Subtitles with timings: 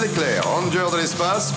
[0.00, 1.54] l'éclair, ranger de l'espace.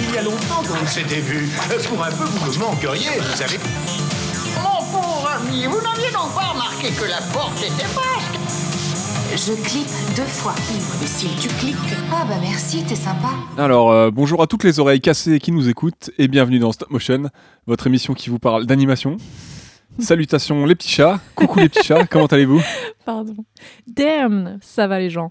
[0.00, 1.48] Il y a longtemps qu'on s'était vu.
[1.88, 3.58] Pour un peu, vous me manqueriez, vous savez.
[4.62, 9.88] Mon pauvre ami, vous n'aviez donc pas remarqué que la porte était basque Je clique
[10.16, 10.54] deux fois.
[11.02, 11.76] Et si tu cliques.
[12.12, 13.30] Ah bah merci, t'es sympa.
[13.58, 16.90] Alors, euh, bonjour à toutes les oreilles cassées qui nous écoutent et bienvenue dans Stop
[16.90, 17.24] Motion,
[17.66, 19.16] votre émission qui vous parle d'animation.
[19.98, 22.62] Salutations les petits chats, coucou les petits chats, comment allez-vous?
[23.04, 23.36] Pardon.
[23.86, 25.30] Damn, ça va les gens.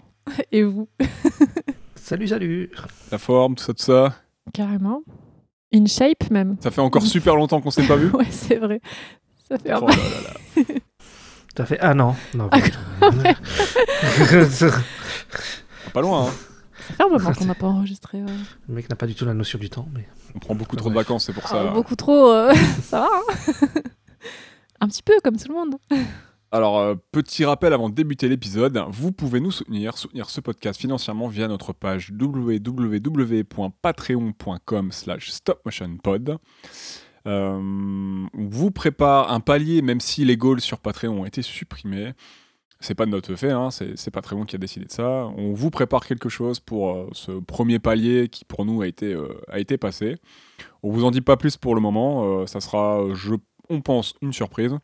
[0.52, 0.88] Et vous?
[2.04, 2.70] Salut, salut.
[3.10, 4.14] La forme, tout ça, tout ça.
[4.52, 5.00] Carrément.
[5.74, 6.58] In shape même.
[6.60, 8.82] Ça fait encore super longtemps qu'on s'est pas vu Ouais, c'est vrai.
[9.48, 9.92] Ça fait un Oh peu.
[9.92, 10.34] là là là.
[11.54, 12.14] T'as fait un an.
[12.34, 12.58] Non, Ah.
[15.94, 16.32] Pas loin, hein.
[16.88, 18.22] Ça fait un moment qu'on n'a pas enregistré.
[18.22, 18.32] ouais.
[18.68, 20.06] Le mec n'a pas du tout la notion du temps, mais.
[20.34, 21.68] On prend beaucoup trop de vacances, c'est pour ça.
[21.68, 22.30] Ah, beaucoup trop.
[22.30, 22.52] euh,
[22.82, 23.22] ça va hein
[24.80, 25.76] Un petit peu comme tout le monde.
[26.54, 30.80] Alors, euh, petit rappel avant de débuter l'épisode, vous pouvez nous soutenir, soutenir ce podcast
[30.80, 36.38] financièrement via notre page www.patreon.com slash stopmotionpod.
[37.26, 42.12] Euh, on vous prépare un palier, même si les goals sur Patreon ont été supprimés.
[42.78, 45.26] C'est pas de notre fait, hein, c'est Patreon qui a décidé de ça.
[45.36, 49.12] On vous prépare quelque chose pour euh, ce premier palier qui pour nous a été,
[49.76, 50.18] passé.
[50.84, 53.00] On vous en dit pas plus pour le moment, ça sera,
[53.68, 54.78] on pense, une surprise.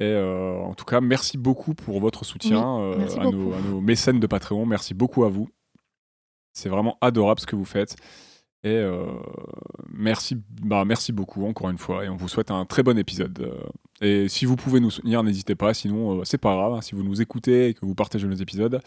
[0.00, 3.80] Et euh, en tout cas, merci beaucoup pour votre soutien euh, à, nos, à nos
[3.80, 4.66] mécènes de Patreon.
[4.66, 5.48] Merci beaucoup à vous.
[6.52, 7.96] C'est vraiment adorable ce que vous faites.
[8.64, 9.06] Et euh,
[9.92, 12.04] merci, bah, merci beaucoup encore une fois.
[12.04, 13.52] Et on vous souhaite un très bon épisode.
[14.00, 15.74] Et si vous pouvez nous soutenir, n'hésitez pas.
[15.74, 16.72] Sinon, euh, c'est pas grave.
[16.72, 16.80] hein.
[16.80, 18.80] Si vous nous écoutez et que vous partagez nos épisodes,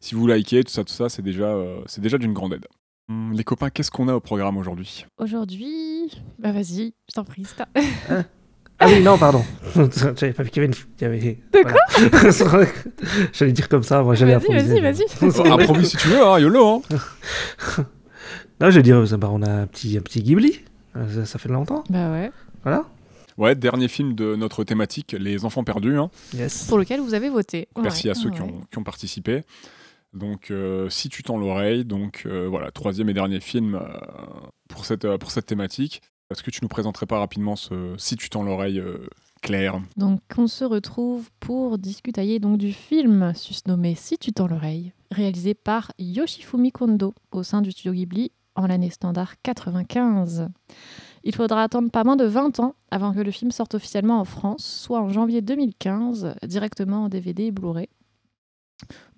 [0.00, 2.66] si vous likez, tout ça, tout ça, c'est déjà, euh, c'est déjà d'une grande aide.
[3.08, 5.06] Hum, les copains, qu'est-ce qu'on a au programme aujourd'hui?
[5.18, 7.44] Aujourd'hui, bah vas-y, je t'en prie.
[8.80, 9.44] Ah oui, non, pardon.
[10.16, 10.80] J'avais pas vu qu'il y avait une.
[10.98, 12.32] il y avait- De voilà.
[12.32, 12.88] C'est vrai que
[13.32, 14.80] J'allais dire comme ça, moi j'allais Vas-y, improviser.
[14.80, 15.28] vas-y, vas-y.
[15.30, 15.50] Vrai.
[15.50, 16.82] Improvise si tu veux, hein, YOLO.
[16.90, 17.84] Hein.
[18.60, 20.60] Non, je vais dire, euh, bah, on a un petit, un petit Ghibli.
[21.14, 21.84] Ça, ça fait longtemps.
[21.88, 22.30] Bah ouais.
[22.62, 22.84] Voilà.
[23.38, 25.96] Ouais, dernier film de notre thématique, Les Enfants Perdus.
[25.98, 26.10] hein.
[26.34, 26.64] Yes.
[26.64, 27.68] Pour lequel vous avez voté.
[27.80, 28.48] Merci Ouais, à ceux qui, ouais.
[28.48, 29.42] ont, qui ont participé.
[30.12, 33.80] Donc, euh, si tu tends l'oreille, donc euh, voilà, troisième et dernier film euh,
[34.68, 36.02] pour, cette, euh, pour cette thématique.
[36.30, 39.08] Est-ce que tu nous présenterais pas rapidement ce Si tu tends l'oreille, euh,
[39.42, 39.80] Claire?
[39.96, 45.54] Donc, on se retrouve pour discuter donc du film susnommé Si tu tends l'oreille, réalisé
[45.54, 50.48] par Yoshifumi Kondo au sein du studio Ghibli en l'année standard 95.
[51.24, 54.24] Il faudra attendre pas moins de 20 ans avant que le film sorte officiellement en
[54.24, 57.88] France, soit en janvier 2015, directement en DVD et Blu-ray.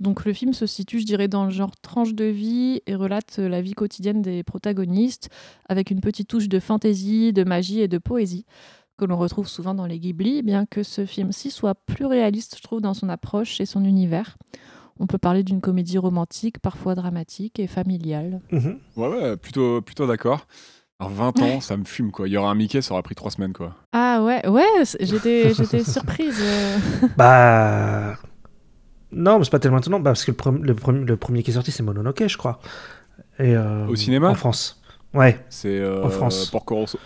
[0.00, 3.38] Donc le film se situe, je dirais, dans le genre tranche de vie et relate
[3.38, 5.28] la vie quotidienne des protagonistes,
[5.68, 8.44] avec une petite touche de fantaisie, de magie et de poésie
[8.98, 12.62] que l'on retrouve souvent dans les Ghibli, bien que ce film-ci soit plus réaliste, je
[12.62, 14.36] trouve, dans son approche et son univers.
[15.00, 18.40] On peut parler d'une comédie romantique, parfois dramatique et familiale.
[18.52, 18.78] Mhm.
[18.96, 20.46] Ouais, ouais, plutôt, plutôt d'accord.
[21.00, 22.28] Alors, 20 ans, ça me fume, quoi.
[22.28, 23.74] Il y aura un Mickey, ça aura pris 3 semaines, quoi.
[23.92, 26.38] Ah ouais, ouais, j'étais, j'étais surprise.
[26.40, 26.78] euh.
[27.16, 28.18] Bah.
[29.12, 30.00] Non, mais c'est pas tellement étonnant.
[30.00, 32.36] Bah, parce que le, pre- le, pre- le premier qui est sorti, c'est Mononoke, je
[32.38, 32.60] crois.
[33.38, 34.80] Et, euh, Au cinéma En France.
[35.14, 35.44] Ouais.
[35.50, 36.46] C'est euh, En France.
[36.50, 36.98] Porco Rosso.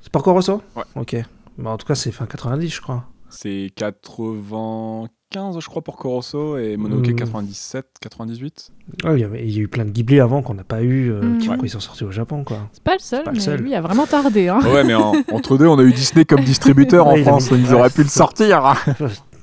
[0.00, 0.62] C'est Porco Rosso?
[0.76, 0.82] Ouais.
[0.96, 1.16] Ok.
[1.58, 3.04] Bah, en tout cas, c'est fin 90, je crois.
[3.30, 7.16] C'est 95, je crois, Porco Rosso, et Mononoke Hmm.
[7.16, 8.70] 97, 98.
[9.04, 10.82] Ouais, il y, avait- il y a eu plein de Ghibli avant qu'on n'a pas
[10.82, 11.38] eu, euh, Mhm.
[11.38, 11.56] qui Ouais.
[11.62, 12.68] ils sont sortis au Japon, quoi.
[12.72, 13.60] C'est pas le seul, pas le seul.
[13.60, 14.48] lui il a vraiment tardé.
[14.48, 14.60] Hein.
[14.64, 17.50] Ouais, mais en- entre deux, on a eu Disney comme distributeur en France.
[17.52, 18.74] Ils auraient pu le sortir.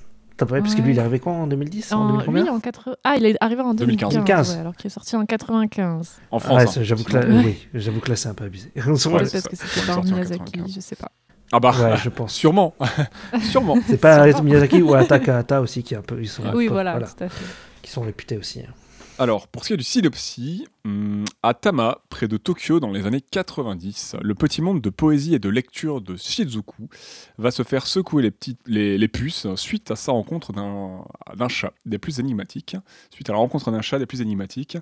[0.42, 0.86] T'as pas parce que Ouais.
[0.88, 2.96] lui, il est arrivé quoi en 2010 En, En, 2000 combien lui, en 80...
[3.04, 4.10] Ah, il est arrivé en 2015.
[4.14, 6.14] 2015, ouais, alors qu'il est sorti en 95.
[6.32, 6.58] En Ah France.
[6.64, 6.84] ouais, hein.
[6.84, 8.72] j'avoue que là, oui, j'avoue que là, c'est un peu abusé.
[8.76, 10.74] Ouais, parce que c'était en Miyazaki, 95.
[10.74, 11.12] je sais pas.
[11.52, 12.34] Ah bah, Ouais, je pense.
[12.34, 12.74] sûrement.
[13.52, 13.78] sûrement.
[13.88, 14.26] C'est pas.
[14.42, 17.24] Miyazaki ou Atakahata aussi qui est un peu, ils sont un oui, peu- voilà, tout
[17.24, 17.46] à fait.
[17.84, 18.62] qui sont réputés aussi.
[18.62, 18.74] hein.
[19.22, 23.06] Alors, pour ce qui est du synopsis, hum, à Tama, près de Tokyo dans les
[23.06, 26.90] années 90, le petit monde de poésie et de lecture de Shizuku
[27.38, 31.06] va se faire secouer les, petites, les, les puces suite à sa rencontre d'un
[31.36, 32.76] d'un chat des plus énigmatiques.
[33.12, 34.80] Suite à la rencontre d'un chat des plus énigmatiques.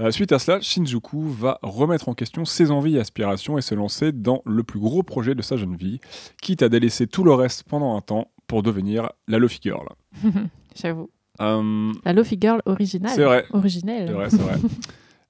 [0.00, 3.76] Euh, suite à cela, Shinjuku va remettre en question ses envies et aspirations et se
[3.76, 6.00] lancer dans le plus gros projet de sa jeune vie,
[6.42, 9.86] quitte à délaisser tout le reste pendant un temps pour devenir la Luffy Girl.
[10.74, 11.08] J'avoue.
[11.38, 13.12] Hum, La Luffy Girl originale.
[13.14, 13.44] C'est vrai.
[13.52, 14.06] Originelle.
[14.08, 14.54] C'est vrai, c'est vrai.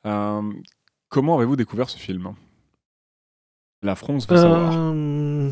[0.06, 0.40] Euh,
[1.08, 2.28] comment avez-vous découvert ce film?
[3.82, 4.72] La France veut savoir.
[4.76, 5.50] Euh,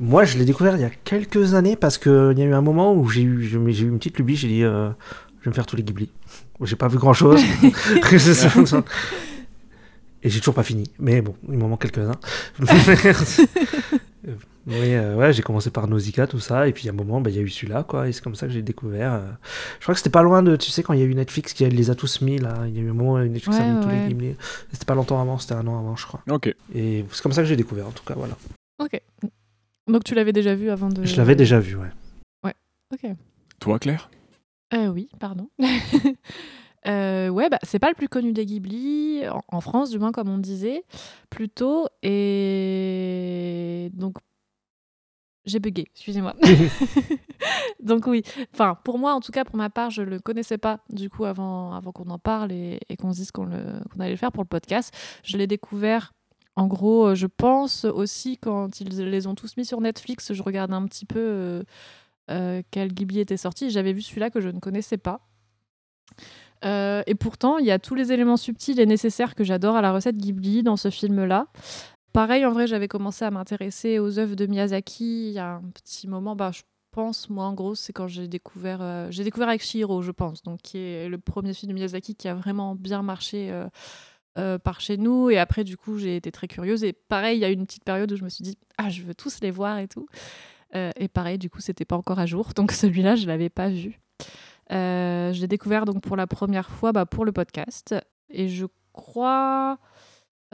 [0.00, 2.62] Moi, je l'ai découvert il y a quelques années parce qu'il y a eu un
[2.62, 4.36] moment où j'ai eu, j'ai eu une petite lubie.
[4.36, 4.88] J'ai dit, euh,
[5.40, 6.08] je vais me faire tous les Ghibli.
[6.62, 7.42] J'ai pas vu grand chose.
[10.22, 10.84] Et j'ai toujours pas fini.
[10.98, 12.18] Mais bon, il m'en manque quelques-uns.
[14.66, 17.28] Mais euh, ouais, j'ai commencé par Nausicaa, tout ça, et puis à un moment, bah,
[17.30, 19.12] il y a eu celui-là, quoi, et c'est comme ça que j'ai découvert.
[19.12, 19.30] euh,
[19.78, 21.52] Je crois que c'était pas loin de, tu sais, quand il y a eu Netflix
[21.52, 23.60] qui les a tous mis, là, il y a eu un moment où Netflix a
[23.62, 24.00] Ouais, mis tous ouais.
[24.02, 24.36] les Ghibli.
[24.72, 26.22] C'était pas longtemps avant, c'était un an avant, je crois.
[26.30, 26.54] Ok.
[26.74, 28.36] Et c'est comme ça que j'ai découvert, en tout cas, voilà.
[28.82, 29.00] Ok.
[29.86, 31.04] Donc tu l'avais déjà vu avant de.
[31.04, 32.52] Je l'avais déjà vu, ouais.
[32.92, 33.10] Ok.
[33.60, 34.08] Toi, Claire?
[34.72, 35.48] Euh, oui, pardon.
[36.86, 40.12] Euh, ouais, bah, c'est pas le plus connu des Ghibli, en, en France du moins,
[40.12, 40.84] comme on disait,
[41.30, 41.86] plutôt.
[42.02, 44.16] Et donc,
[45.46, 46.34] j'ai bugué, excusez-moi.
[47.82, 50.80] donc oui, enfin, pour moi, en tout cas, pour ma part, je le connaissais pas,
[50.90, 54.00] du coup, avant, avant qu'on en parle et, et qu'on se dise qu'on le- qu'on
[54.00, 54.94] allait le faire pour le podcast.
[55.22, 56.12] Je l'ai découvert,
[56.56, 60.42] en gros, euh, je pense aussi, quand ils les ont tous mis sur Netflix, je
[60.42, 61.18] regardais un petit peu...
[61.20, 61.62] euh,
[62.30, 63.68] euh, quel Ghibli était sorti.
[63.68, 65.20] J'avais vu celui-là que je ne connaissais pas.
[66.64, 69.82] Euh, et pourtant, il y a tous les éléments subtils et nécessaires que j'adore à
[69.82, 71.48] la recette Ghibli dans ce film-là.
[72.14, 75.62] Pareil, en vrai, j'avais commencé à m'intéresser aux œuvres de Miyazaki il y a un
[75.74, 76.36] petit moment.
[76.36, 76.62] Bah, je
[76.92, 80.44] pense, moi, en gros, c'est quand j'ai découvert, euh, j'ai découvert avec Shihiro, je pense,
[80.44, 83.50] donc qui est le premier film de Miyazaki qui a vraiment bien marché.
[83.50, 83.66] euh,
[84.36, 87.40] euh, par chez nous et après du coup j'ai été très curieuse et pareil il
[87.40, 89.52] y a une petite période où je me suis dit ah je veux tous les
[89.52, 90.08] voir et tout
[90.74, 94.00] et pareil, du coup, c'était pas encore à jour, donc celui-là, je l'avais pas vu.
[94.70, 97.94] Je l'ai découvert donc pour la première fois bah, pour le podcast,
[98.28, 99.78] et je crois.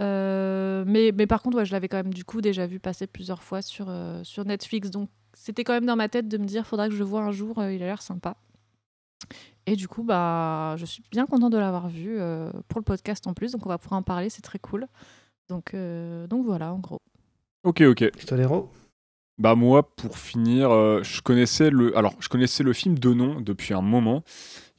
[0.01, 3.07] Euh, mais, mais par contre, ouais, je l'avais quand même du coup déjà vu passer
[3.07, 6.45] plusieurs fois sur, euh, sur Netflix, donc c'était quand même dans ma tête de me
[6.45, 8.37] dire faudra que je le voie un jour, euh, il a l'air sympa.
[9.67, 13.27] Et du coup, bah, je suis bien contente de l'avoir vu euh, pour le podcast
[13.27, 14.87] en plus, donc on va pouvoir en parler, c'est très cool.
[15.49, 16.99] Donc, euh, donc voilà, en gros.
[17.65, 18.11] Ok, ok.
[18.33, 18.71] Léro
[19.39, 23.41] Bah moi, pour finir, euh, je connaissais le, alors je connaissais le film de nom
[23.41, 24.23] depuis un moment.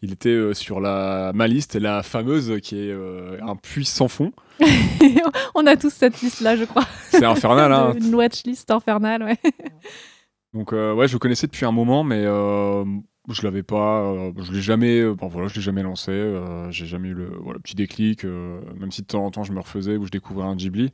[0.03, 4.07] Il était euh, sur la ma liste, la fameuse qui est euh, un puits sans
[4.07, 4.31] fond.
[5.55, 6.85] on a tous cette liste-là, je crois.
[7.09, 7.93] C'est infernal, hein.
[8.01, 9.37] Une watchlist infernale, ouais.
[10.53, 14.61] Donc euh, ouais, je le connaissais depuis un moment, mais je l'avais pas, je l'ai
[14.61, 16.33] jamais, bon, voilà, je l'ai jamais lancé.
[16.71, 19.59] J'ai jamais eu le voilà, petit déclic, même si de temps en temps je me
[19.59, 20.91] refaisais ou je découvrais un Ghibli.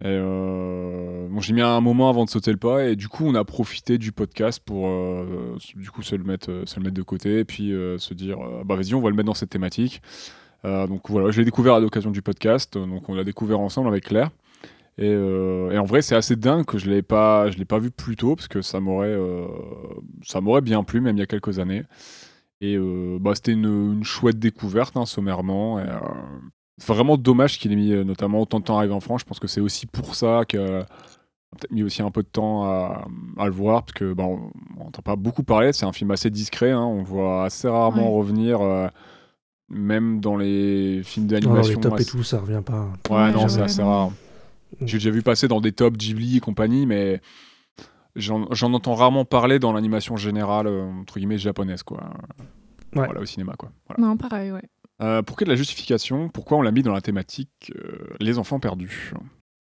[0.00, 3.26] Et euh, bon, j'ai mis un moment avant de sauter le pas et du coup
[3.26, 6.84] on a profité du podcast pour euh, du coup se le mettre, euh, se le
[6.84, 9.50] mettre de côté et puis se dire bah vas-y on va le mettre dans cette
[9.50, 10.00] thématique.
[10.64, 14.04] Donc voilà, je l'ai découvert à l'occasion du podcast, donc on l'a découvert ensemble avec
[14.04, 14.30] Claire.
[14.98, 18.16] Et, en vrai c'est assez dingue que je l'ai pas, je l'ai pas vu plus
[18.16, 19.16] tôt parce que ça m'aurait,
[20.24, 21.82] ça m'aurait bien plu même il y a quelques années.
[22.60, 22.78] Et
[23.20, 25.80] bah, c'était une, chouette découverte hein, sommairement.
[26.86, 29.20] Vraiment dommage qu'il ait mis euh, notamment autant de temps à arriver en France.
[29.22, 32.28] Je pense que c'est aussi pour ça que a peut-être mis aussi un peu de
[32.28, 33.06] temps à,
[33.38, 35.72] à le voir parce que bah, on n'entend pas beaucoup parler.
[35.72, 36.70] C'est un film assez discret.
[36.72, 36.84] hein.
[36.84, 38.18] On le voit assez rarement Ouais.
[38.18, 38.88] revenir, euh,
[39.70, 41.74] même dans les films Dans d'animation.
[41.74, 42.88] les tops et tout, ça revient pas.
[43.10, 44.10] Ouais, Ouais, non, c'est assez rare.
[44.82, 47.20] J'ai déjà vu passer dans des tops Ghibli et compagnie, mais
[48.16, 48.44] j'en
[48.74, 52.00] entends rarement parler dans l'animation générale, euh, entre guillemets, japonaise, quoi.
[52.94, 53.04] Ouais.
[53.06, 53.70] Voilà, au cinéma, quoi.
[53.88, 54.06] Voilà.
[54.06, 54.62] Non, pareil, ouais.
[55.00, 57.72] Euh, pour qu'il y ait de la justification, pourquoi on l'a mis dans la thématique
[57.76, 59.12] euh, Les enfants perdus?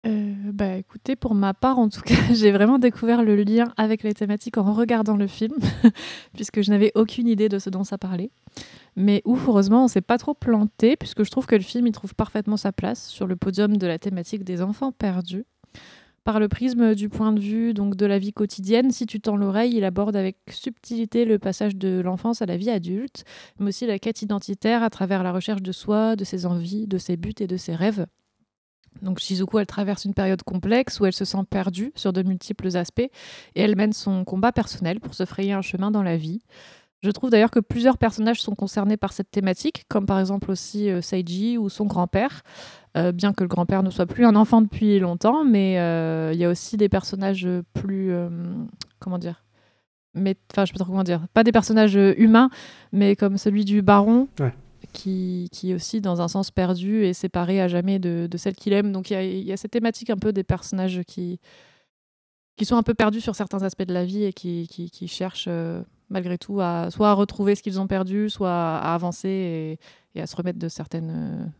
[0.05, 4.03] Euh, bah écoutez, pour ma part, en tout cas, j'ai vraiment découvert le lien avec
[4.03, 5.55] les thématiques en regardant le film,
[6.33, 8.31] puisque je n'avais aucune idée de ce dont ça parlait.
[8.95, 11.91] Mais ouf, heureusement, on s'est pas trop planté, puisque je trouve que le film il
[11.91, 15.45] trouve parfaitement sa place sur le podium de la thématique des enfants perdus.
[16.27, 19.37] Par le prisme du point de vue donc de la vie quotidienne, si tu tends
[19.37, 23.23] l'oreille, il aborde avec subtilité le passage de l'enfance à la vie adulte,
[23.59, 26.97] mais aussi la quête identitaire à travers la recherche de soi, de ses envies, de
[26.97, 28.07] ses buts et de ses rêves.
[29.01, 32.75] Donc Shizuku, elle traverse une période complexe où elle se sent perdue sur de multiples
[32.75, 36.41] aspects et elle mène son combat personnel pour se frayer un chemin dans la vie.
[37.03, 40.89] Je trouve d'ailleurs que plusieurs personnages sont concernés par cette thématique, comme par exemple aussi
[40.89, 42.41] euh, Seiji ou son grand-père,
[42.97, 46.39] Euh, bien que le grand-père ne soit plus un enfant depuis longtemps, mais euh, il
[46.39, 48.11] y a aussi des personnages plus...
[48.11, 48.29] euh,
[48.99, 49.43] comment dire
[50.15, 52.49] mais enfin je sais pas trop comment dire pas des personnages humains
[52.91, 54.51] mais comme celui du baron Ouais.
[54.93, 58.55] qui, qui est aussi dans un sens perdu et séparé à jamais de, de celle
[58.55, 61.39] qu'il aime donc il y y a cette thématique un peu des personnages qui
[62.55, 65.07] qui sont un peu perdus sur certains aspects de la vie et qui, qui, qui
[65.07, 69.29] cherchent euh, malgré tout à soit à retrouver ce qu'ils ont perdu soit à avancer
[70.15, 71.51] et, et à se remettre de certaines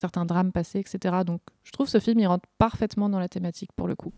[0.00, 3.70] certains drames passés etc donc je trouve ce film il rentre parfaitement dans la thématique
[3.76, 4.12] pour le coup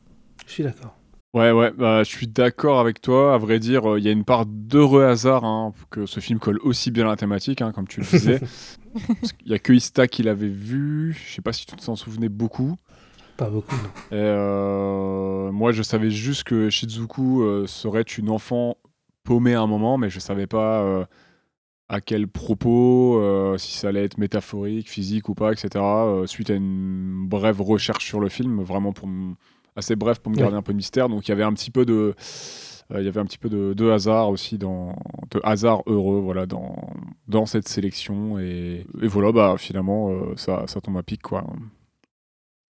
[0.46, 0.94] Je suis d'accord.
[1.34, 3.34] Ouais, ouais, bah, je suis d'accord avec toi.
[3.34, 6.38] À vrai dire, euh, il y a une part d'heureux hasard hein, que ce film
[6.38, 8.40] colle aussi bien à la thématique, hein, comme tu le disais.
[9.20, 11.12] Parce qu'il y a que Ista qui l'avait vu.
[11.12, 12.76] Je sais pas si tu t'en souvenais beaucoup.
[13.36, 14.16] Pas beaucoup, non.
[14.16, 18.78] Et, euh, moi, je savais juste que Shizuku euh, serait une enfant
[19.22, 21.04] paumée à un moment, mais je savais pas euh,
[21.88, 25.68] à quel propos, euh, si ça allait être métaphorique, physique ou pas, etc.
[25.76, 29.08] euh, suite à une brève recherche sur le film, vraiment pour
[29.76, 30.42] assez bref pour me Ouais.
[30.42, 31.08] garder un peu de mystère.
[31.08, 32.14] Donc il y avait un petit peu de,
[32.92, 34.96] euh, il y avait un petit peu de, de hasard aussi dans,
[35.30, 36.90] de hasard heureux, voilà, dans,
[37.26, 38.38] dans cette sélection.
[38.38, 41.42] Et, et voilà, bah finalement, ça, ça tombe à pic, quoi.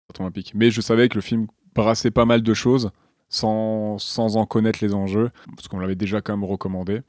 [0.08, 0.52] Ça tombe à pic.
[0.54, 2.90] Mais je savais que le film brassait pas mal de choses
[3.28, 7.00] sans, sans en connaître les enjeux, parce qu'on l'avait déjà quand même recommandé.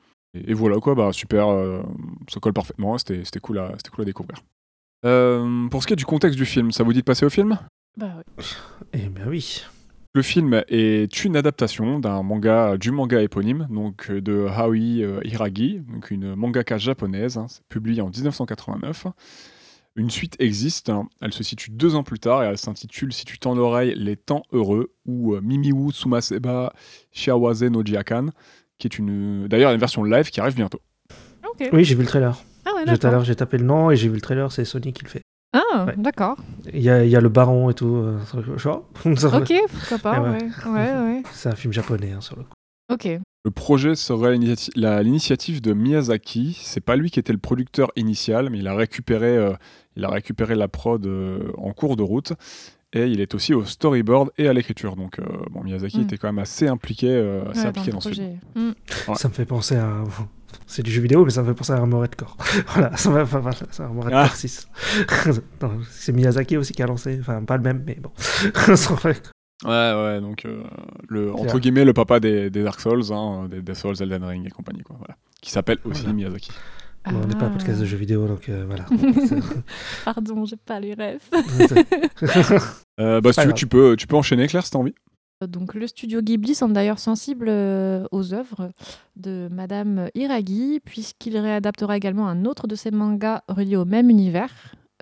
[0.46, 1.82] Et, et voilà quoi, bah super, euh,
[2.30, 4.40] ça colle parfaitement, c'était c'était cool, à- c'était cool à découvrir.
[5.06, 7.30] Euh, pour ce qui est du contexte du film, ça vous dit de passer au
[7.30, 7.58] film?
[7.98, 8.46] Bah oui.
[8.94, 9.64] Eh bien oui.
[10.14, 15.82] Le film est une adaptation d'un manga, du manga éponyme, donc de Haoi euh, Hiragi,
[15.92, 19.08] donc une mangaka japonaise, hein, c'est publié en 1989.
[19.96, 23.26] Une suite existe, hein, elle se situe deux ans plus tard et elle s'intitule, si
[23.26, 26.74] tu tends l'oreille, Les Temps Heureux, ou euh, Mimiwu Sumaseba
[27.12, 28.28] Shiawase no Jiakan,
[28.80, 30.80] qui est une, d'ailleurs une version live qui arrive bientôt.
[31.74, 32.38] Oui, j'ai vu le trailer.
[32.66, 33.12] Ah ouais, Tout à d'accord.
[33.12, 35.22] l'heure, j'ai tapé le nom et j'ai vu le trailer, c'est Sony qui le fait.
[35.54, 35.96] Ah, Ouais.
[35.98, 36.38] d'accord.
[36.74, 37.96] Il y a, il y a le baron et tout.
[37.96, 38.20] euh,
[38.58, 40.30] genre, Ok, pourquoi pas, ouais.
[40.30, 40.50] ouais.
[40.68, 41.24] Ouais, ouais.
[41.34, 42.50] C'est un film japonais hein, sur le coup.
[42.94, 43.08] Ok.
[43.46, 46.60] Le projet serait l'initiati- la- l'initiative de Miyazaki.
[46.62, 49.54] C'est pas lui qui était le producteur initial, mais il a récupéré, euh,
[49.96, 52.34] il a récupéré la prod euh, en cours de route.
[52.98, 54.96] Et il est aussi au storyboard et à l'écriture.
[54.96, 56.04] Donc, euh, bon, Miyazaki Mm.
[56.04, 58.38] était quand même assez impliqué, euh, assez Ouais, impliqué dans ce film.
[58.54, 58.68] projet.
[59.08, 59.16] Ouais.
[59.16, 60.04] Ça me fait penser à.
[60.66, 62.38] C'est du jeu vidéo, mais ça me fait penser à Armored Core.
[62.68, 64.28] voilà, ça me enfin, voilà, c'est Armored Ah.
[64.28, 64.68] Core 6.
[65.62, 67.18] Non, c'est Miyazaki aussi qui a lancé.
[67.20, 68.12] Enfin, pas le même, mais bon.
[68.18, 69.22] Fait-
[69.66, 70.62] Ouais, ouais, donc euh,
[71.10, 74.46] le, entre guillemets le papa des, des Dark Souls, hein, des, des Souls, Elden Ring
[74.46, 74.96] et compagnie, quoi.
[75.00, 75.16] Voilà.
[75.42, 76.14] Qui s'appelle aussi Voilà.
[76.16, 76.52] Miyazaki.
[77.10, 78.86] Bon, on n'est pas un podcast de jeux vidéo, donc euh, voilà.
[80.06, 81.22] Pardon, j'ai pas les rêves.
[83.00, 83.60] Euh, bah, si tu veux, grave.
[83.60, 84.96] tu peux, tu peux enchaîner, Claire, si t'as envie.
[85.46, 88.72] Donc, le studio Ghibli semble d'ailleurs sensible euh, aux œuvres
[89.16, 94.52] de Madame Hiragi, puisqu'il réadaptera également un autre de ses mangas reliés au même univers,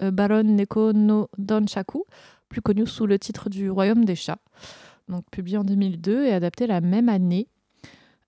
[0.01, 2.03] euh, Baron Neko no Donshaku,
[2.49, 4.39] plus connu sous le titre du Royaume des chats,
[5.07, 7.47] donc publié en 2002 et adapté la même année.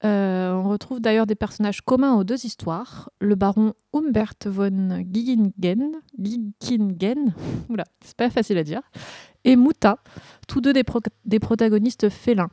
[0.05, 5.51] Euh, on retrouve d'ailleurs des personnages communs aux deux histoires, le baron Humbert von Giggingen,
[6.19, 7.33] Giggingen,
[7.69, 8.81] oula, c'est pas facile à dire,
[9.47, 9.97] et Muta,
[10.47, 12.49] tous deux des, pro- des protagonistes félins.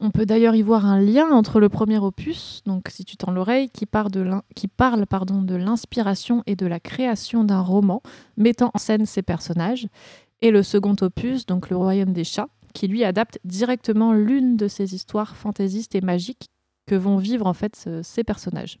[0.00, 3.32] On peut d'ailleurs y voir un lien entre le premier opus, donc si tu tends
[3.32, 8.02] l'oreille, qui, parle de l'inspiration et de la création d'un roman
[8.36, 9.88] mettant en scène ces personnages,
[10.40, 14.68] et le second opus, donc Le Royaume des chats, qui lui adapte directement l'une de
[14.68, 16.48] ces histoires fantaisistes et magiques
[16.90, 18.78] que vont vivre en fait ce- ces personnages.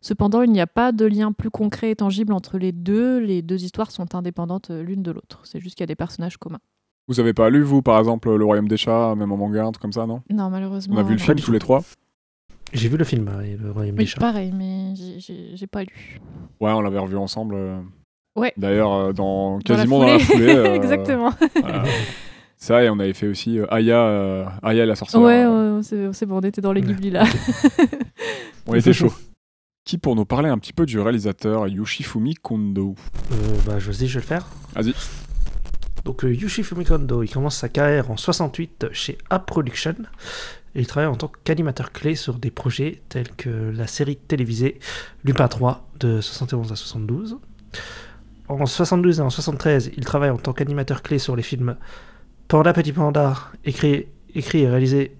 [0.00, 3.18] Cependant, il n'y a pas de lien plus concret et tangible entre les deux.
[3.18, 5.40] Les deux histoires sont indépendantes euh, l'une de l'autre.
[5.44, 6.60] C'est juste qu'il y a des personnages communs.
[7.08, 9.72] Vous avez pas lu, vous, par exemple, Le Royaume des Chats, même en manga, un
[9.72, 10.22] truc comme ça, non?
[10.30, 10.94] Non, malheureusement.
[10.96, 11.82] On a vu le film tous les trois
[12.72, 14.20] J'ai vu le film, hein, et le Royaume des Oui, chats.
[14.20, 16.20] pareil, mais j'ai- pas lu.
[16.60, 17.54] Ouais, on l'avait revu ensemble.
[17.56, 17.80] euh.
[18.36, 18.52] Ouais.
[18.56, 20.54] D'ailleurs, euh, dans, la quasiment dans la foulée.
[20.56, 21.30] euh, Exactement.
[21.60, 21.82] voilà.
[22.62, 25.20] Ça, et on avait fait aussi euh, Aya, euh, Aya la sorcière.
[25.20, 26.80] Ouais, ouais, c'est bon, on était dans les.
[26.80, 27.24] Ghibli là.
[28.68, 29.12] On était chaud.
[29.84, 32.94] Qui pour nous parler un petit peu du réalisateur Yoshifumi Kondo?
[33.32, 33.34] Euh,
[33.66, 34.46] bah, je sais, je vais le faire.
[34.76, 34.94] Vas-y.
[36.04, 39.96] Donc, euh, Yoshifumi Kondo, il commence sa carrière en 68 chez A Production.
[40.76, 44.78] Et il travaille en tant qu'animateur clé sur des projets tels que la série télévisée
[45.24, 47.38] Lupin 3 de 71 à 72.
[48.46, 51.76] En 72 et en 73, il travaille en tant qu'animateur clé sur les films
[52.52, 53.32] Panda Petit Panda,
[53.64, 54.04] écrit,
[54.34, 55.16] écrit et réalisé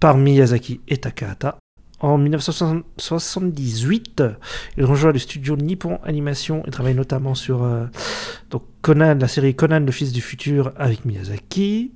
[0.00, 1.58] par Miyazaki et Takahata.
[2.00, 4.24] En 1978,
[4.76, 7.84] il rejoint le studio Nippon Animation et travaille notamment sur euh,
[8.50, 11.92] donc Conan, la série Conan le fils du futur avec Miyazaki.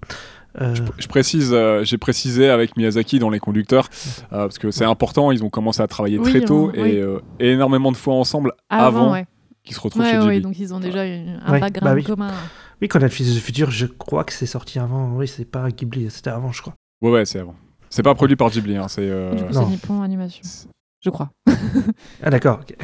[0.61, 3.89] Euh, Je précise, euh, j'ai précisé avec Miyazaki dans les conducteurs,
[4.33, 6.97] euh, parce que c'est important, ils ont commencé à travailler Oui, très tôt on- et,
[7.01, 9.27] euh, énormément de fois ensemble Avant, avant, ouais.
[9.65, 10.43] qu'ils se retrouvent Ouais, chez ouais, Ghibli.
[10.43, 12.05] donc ils ont déjà un Ouais, background bah oui.
[12.05, 12.31] commun.
[12.81, 15.13] Oui, le fils du futur, je crois que c'est sorti avant.
[15.15, 16.75] Oui, c'est pas Ghibli, c'était avant, je crois.
[17.03, 17.55] Ouais, ouais, c'est avant.
[17.91, 19.03] C'est pas produit par Ghibli, hein, c'est.
[19.03, 19.65] euh, Du coup, non.
[19.65, 20.43] c'est Nippon Animation,
[21.03, 21.31] je crois.
[22.23, 22.61] Ah d'accord.
[22.63, 22.77] ok.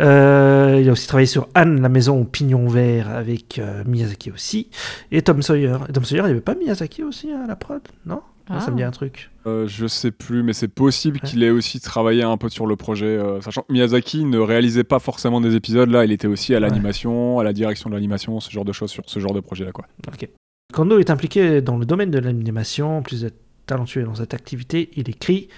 [0.00, 4.30] Euh, il a aussi travaillé sur Anne, la maison au pignon vert avec euh, Miyazaki
[4.30, 4.70] aussi.
[5.12, 5.76] Et Tom Sawyer.
[5.88, 8.22] Et Tom Sawyer, il n'y avait pas Miyazaki aussi à la prod Non?
[8.48, 9.30] Ah, Ça me dit un truc.
[9.46, 11.28] Euh, je sais plus, mais c'est possible Ouais.
[11.30, 13.06] qu'il ait aussi travaillé un peu sur le projet.
[13.06, 16.60] euh, sachant que Miyazaki ne réalisait pas forcément des épisodes, là, il était aussi à
[16.60, 19.72] l'animation, à la direction de l'animation, ce genre de choses sur ce genre de projet-là,
[19.72, 19.86] quoi.
[20.08, 20.28] Ok.
[20.72, 22.98] Kondo est impliqué dans le domaine de l'animation.
[22.98, 25.48] En plus d'être talentueux dans cette activité, il écrit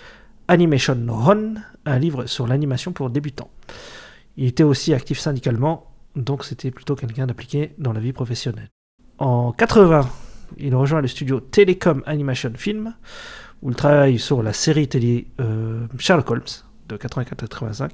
[0.49, 1.55] Animation no Hon,
[1.87, 3.51] un livre sur l'animation pour débutants.
[4.37, 8.69] Il était aussi actif syndicalement, donc c'était plutôt quelqu'un d'appliqué dans la vie professionnelle.
[9.19, 10.09] En 80,
[10.59, 12.95] il rejoint le studio Telecom Animation Film,
[13.63, 16.43] où il travaille sur la série télé euh, Sherlock Holmes
[16.89, 17.91] de 84-85,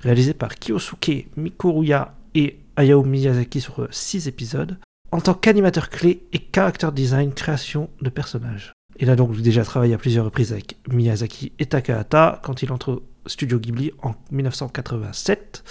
[0.00, 4.78] réalisée par Kiyosuke Mikuruya et Hayao Miyazaki sur 6 épisodes.
[5.12, 8.72] en tant qu'animateur clé et character design, création de personnages.
[8.98, 13.02] Il a donc déjà travaillé à plusieurs reprises avec Miyazaki et Takahata quand il entre
[13.26, 15.64] au studio Ghibli en 1987.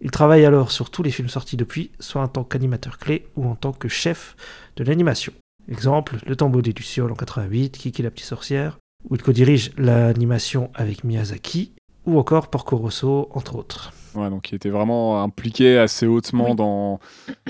[0.00, 3.48] Il travaille alors sur tous les films sortis depuis, soit en tant qu'animateur clé ou
[3.48, 4.36] en tant que chef
[4.76, 5.32] de l'animation.
[5.68, 10.70] Exemple, Le Tombeau des Lucioles en 88, Kiki la petite sorcière, où il co-dirige l'animation
[10.74, 11.72] avec Miyazaki,
[12.06, 13.92] ou encore Porco Rosso, entre autres.
[14.14, 16.56] Ouais, donc il était vraiment impliqué assez hautement Oui.
[16.56, 17.00] dans,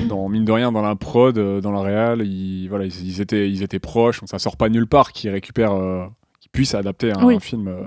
[0.09, 2.23] dans, mine de rien, dans la prod, euh, dans la réal.
[2.27, 5.31] Ils, voilà, ils, ils étaient, ils étaient proches, donc ça sort pas nulle part qu'ils
[5.31, 6.05] récupèrent, euh,
[6.41, 7.39] qu'ils puissent adapter un, Oui.
[7.41, 7.85] film euh,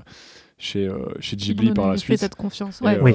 [0.57, 2.19] chez, euh, chez Ghibli lui par la fait suite.
[2.19, 2.81] cette confiance.
[2.81, 3.13] Et, Ouais, Oui.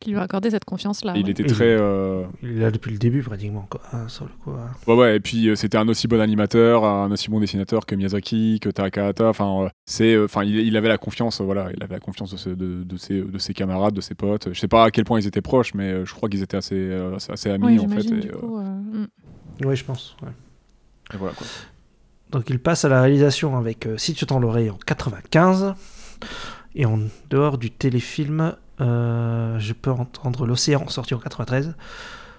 [0.00, 1.14] Qui, lui a accordé cette confiance-là.
[1.16, 1.30] il ouais.
[1.30, 1.64] était très.
[1.78, 4.50] euh, Il est là depuis le début pratiquement, quoi, hein, sur le coup.
[4.50, 4.70] hein.
[4.86, 7.94] Ouais, ouais, et puis euh, c'était un aussi bon animateur, un aussi bon dessinateur que
[7.94, 9.28] Miyazaki, que Takahata.
[9.28, 12.36] Enfin, euh, c'est, enfin, il, il avait la confiance, voilà, il avait la confiance de,
[12.36, 14.52] ses- de, de ses, de ses camarades, de ses potes.
[14.52, 16.56] Je sais pas à quel point ils étaient proches, mais euh, je crois qu'ils étaient
[16.58, 18.00] assez, euh, assez, amis Ouais, en fait.
[18.02, 19.06] j'imagine, Et, du coup, euh, mm.
[19.64, 20.16] Oui, je pense.
[20.22, 20.28] ouais.
[21.14, 21.46] et voilà quoi.
[22.30, 25.74] Donc il passe à la réalisation avec euh, Si tu tends l'oreille en 95.
[26.74, 26.98] Et en
[27.30, 31.74] dehors du téléfilm, euh, je peux entendre L'Océan, sorti en 93.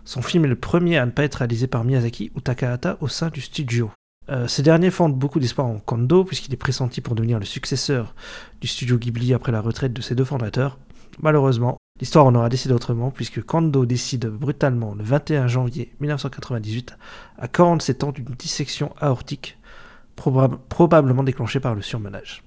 [0.04, 3.08] Son film est le premier à ne pas être réalisé par Miyazaki ou Takahata au
[3.08, 3.92] sein du studio.
[4.30, 8.16] Euh, ces derniers fondent beaucoup d'espoir en Kondo, puisqu'il est pressenti pour devenir le successeur
[8.62, 10.78] du studio Ghibli après la retraite de ses deux fondateurs.
[11.22, 16.98] Malheureusement, l'histoire en aura décidé autrement, puisque Kondo décide brutalement le 21 janvier 1998
[17.38, 19.58] à 47 ans d'une dissection aortique
[20.18, 22.44] probab- probablement déclenchée par le surmenage.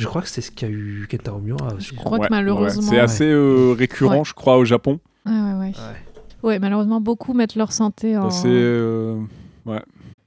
[0.00, 1.68] Je crois que c'est ce qu'a eu Kentaro Miura.
[1.78, 2.82] Je crois Ouais, que malheureusement.
[2.82, 4.24] ouais, C'est assez euh, récurrent, Ouais.
[4.24, 4.98] je crois, au Japon.
[5.26, 5.72] Ouais, ouais, ouais.
[6.42, 8.30] Ouais, malheureusement, beaucoup mettent leur santé en.
[8.30, 8.48] C'est.
[8.48, 9.16] euh,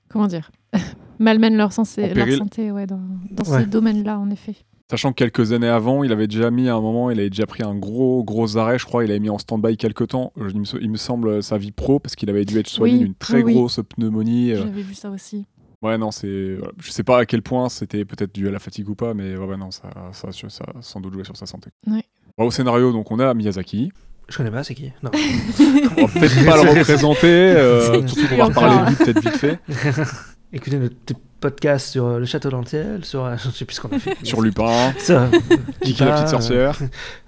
[0.10, 0.52] Comment dire?
[1.20, 2.38] Malmènent leur, santé- En leur péril.
[2.38, 3.00] santé ouais, dans,
[3.32, 3.62] dans Ouais.
[3.62, 4.56] ces domaines-là, en effet.
[4.92, 7.48] Sachant que quelques années avant, il avait déjà mis à un moment, il avait déjà
[7.48, 10.50] pris un gros gros arrêt, je crois, il avait mis en stand-by quelques temps, je-
[10.50, 13.00] il me, il me semble, sa vie pro, parce qu'il avait dû être soigné Oui,
[13.06, 14.52] d'une très oui, grosse pneumonie.
[14.52, 15.46] euh, J'avais vu ça aussi.
[15.84, 16.56] Ouais, non, c'est.
[16.58, 16.72] voilà.
[16.80, 19.36] Je sais pas à quel point c'était peut-être dû à la fatigue ou pas, mais
[19.36, 21.70] ouais, ouais, non, ça, ça, ça, ça a sans doute joué sur sa santé.
[21.88, 22.04] Ouais.
[22.38, 23.92] Bon, au scénario, donc on a Miyazaki.
[24.30, 24.92] Je connais pas, c'est qui?
[25.04, 25.12] Non.
[25.98, 29.36] On va peut-être pas le représenter, euh, surtout qu'on va reparler de lui peut-être vite
[29.38, 29.60] fait.
[30.54, 30.96] Écoutez notre
[31.42, 33.26] podcast sur euh, le château d'Antiel, sur.
[33.26, 34.16] euh, je sais plus ce qu'on a fait.
[34.24, 35.30] Sur Lupin, Ça,
[35.82, 36.80] Kiki la petite euh, sorcière.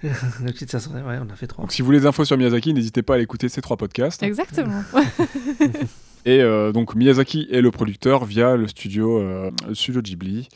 [0.04, 1.64] la petite sorcière, ouais, on a fait trois.
[1.64, 3.76] Donc si vous voulez des infos sur Miyazaki, n'hésitez pas à aller écouter ces trois
[3.76, 4.24] podcasts.
[4.24, 4.82] Exactement.
[6.26, 10.50] Et euh, donc Miyazaki est le producteur via le studio, euh, le studio Ghibli,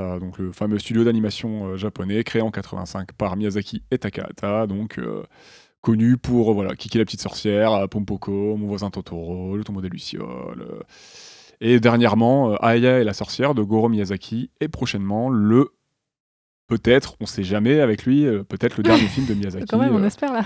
[0.00, 4.66] euh, donc le fameux studio d'animation euh, japonais créé en 85 par Miyazaki et Takahata,
[4.66, 5.22] donc euh,
[5.80, 9.80] connu pour euh, voilà Kiki la petite sorcière, euh, Pompoko, Mon voisin Totoro, Le tombeau
[9.80, 10.60] des lucioles.
[10.60, 10.80] euh,
[11.60, 15.70] et dernièrement, euh, Aya et la sorcière de Goro Miyazaki, et prochainement le
[16.66, 19.94] peut-être, on sait jamais avec lui, euh, peut-être le dernier film de Miyazaki Quand même,
[19.94, 20.44] on euh, espère là.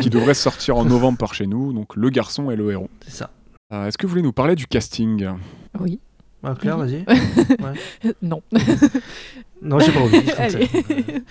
[0.00, 2.88] qui devrait sortir en novembre par chez nous, donc Le garçon et le héros.
[3.04, 3.30] C'est ça.
[3.72, 5.28] Euh, Est-ce que vous voulez nous parler du casting?
[5.78, 6.00] Oui.
[6.42, 7.04] Ah, Claire, vas-y.
[8.22, 8.42] non.
[9.62, 10.22] Non, j'ai pas envie.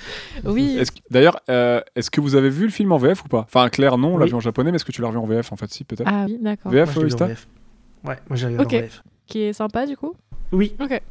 [0.45, 0.80] Oui.
[1.10, 3.39] D'ailleurs, euh, est-ce que vous avez vu le film en VF ou pas?
[3.39, 4.30] Enfin, Claire, non, on l'a Oui.
[4.30, 5.67] vu en japonais, mais est-ce que tu l'as revu en VF en fait?
[5.71, 6.08] Si, peut-être.
[6.08, 6.71] Ah oui, d'accord.
[6.71, 7.47] VF, Moi, vu en VF.
[8.06, 8.73] Ouais, moi j'ai regardé Ok.
[8.73, 9.04] en VF.
[9.25, 10.13] Qui est sympa du coup?
[10.52, 10.75] Oui.
[10.80, 11.02] Ok.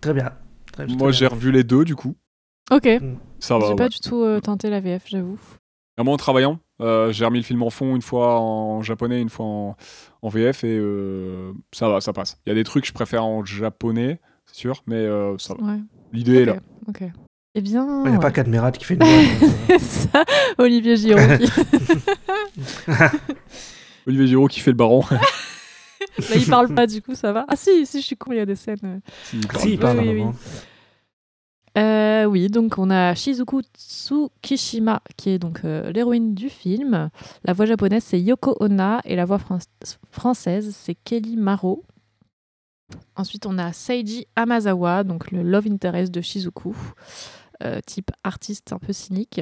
[0.00, 0.32] Très bien.
[0.72, 2.16] Très, très Moi, j'ai revu les deux, du coup.
[2.70, 2.88] Ok.
[3.38, 3.64] Ça va.
[3.66, 3.76] J'ai ouais.
[3.76, 5.38] pas du tout euh, tenté la VF, j'avoue.
[5.98, 9.28] Vraiment en travaillant, euh, j'ai remis le film en fond une fois en japonais, une
[9.28, 9.76] fois en,
[10.22, 12.38] en VF, et euh, ça va, ça passe.
[12.46, 15.54] Il y a des trucs que je préfère en japonais, c'est sûr, mais euh, ça
[15.54, 15.64] va.
[15.72, 15.78] Ouais.
[16.12, 16.56] L'idée est là.
[16.88, 17.02] Ok.
[17.54, 17.84] Eh bien.
[18.04, 18.18] Il n'y a ouais.
[18.22, 20.24] pas Cadmerat qui fait donc, euh, ça,
[20.58, 21.20] Olivier Giraud.
[21.38, 21.50] qui-
[24.06, 25.02] Olivier Giraud qui fait le baron.
[25.10, 25.20] Là,
[26.36, 27.44] il parle pas, du coup, ça va.
[27.48, 28.78] Ah si, si, je suis con, il y a des scènes.
[28.80, 29.00] parle.
[29.62, 30.34] Si, il parle Oui, à un oui, moment.
[31.78, 37.08] Euh, oui, donc on a Shizuku Tsukishima, qui est donc euh, l'héroïne du film.
[37.44, 39.58] La voix japonaise, c'est Yoko Onna, et la voix fran-
[40.10, 41.82] française, c'est Kelly Maro.
[43.16, 46.76] Ensuite, on a Seiji Amazawa, donc le love interest de Shizuku,
[47.64, 49.40] euh, type artiste un peu cynique.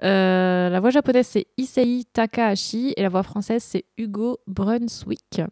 [0.00, 5.42] La voix japonaise, c'est Issei Takahashi, et la voix française, c'est Hugo Brunswick.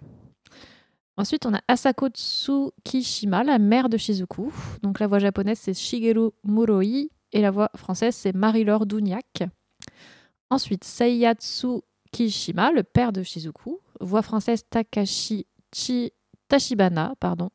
[1.18, 4.52] Ensuite, on a Asako Tsukishima, la mère de Shizuku.
[4.82, 7.08] Donc la voix japonaise, c'est Shigeru Muroi.
[7.32, 9.42] Et la voix française, c'est Marie-Laure Douniac.
[10.48, 11.80] Ensuite, Seiyatsu
[12.12, 13.80] Kishima, le père de Shizuku.
[14.00, 16.12] Voix française, Takashi Chi-
[16.48, 17.14] Tachibana.
[17.20, 17.50] Pardon.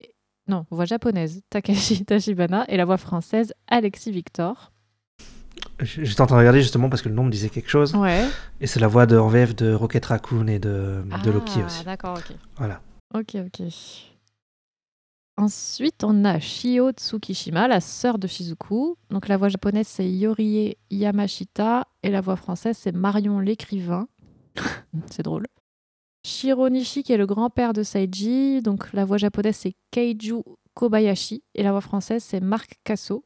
[0.00, 0.12] Et-
[0.48, 2.64] Non, voix japonaise, Takashi Tachibana.
[2.68, 4.72] Et la voix française, Alexis Victor.
[5.80, 7.94] J'étais en train de regarder justement parce que le nom me disait quelque chose.
[7.94, 8.26] Ouais.
[8.60, 11.66] Et c'est la voix de, en VF de Rocket Raccoon et de, de Loki Ah,
[11.66, 11.84] aussi.
[11.84, 12.36] D'accord, ok.
[12.58, 12.80] Voilà.
[13.12, 13.62] Ok, ok.
[15.36, 18.96] Ensuite, on a Shio Tsukishima, la sœur de Shizuku.
[19.10, 21.88] Donc la voix japonaise, c'est Yorie Yamashita.
[22.04, 24.06] Et la voix française, c'est Marion l'écrivain.
[25.10, 25.46] c'est drôle.
[26.24, 28.62] Shiro Nishi, qui est le grand-père de Saiji.
[28.62, 30.42] Donc la voix japonaise, c'est Keiju
[30.74, 31.42] Kobayashi.
[31.56, 33.24] Et la voix française, c'est Marc Casso.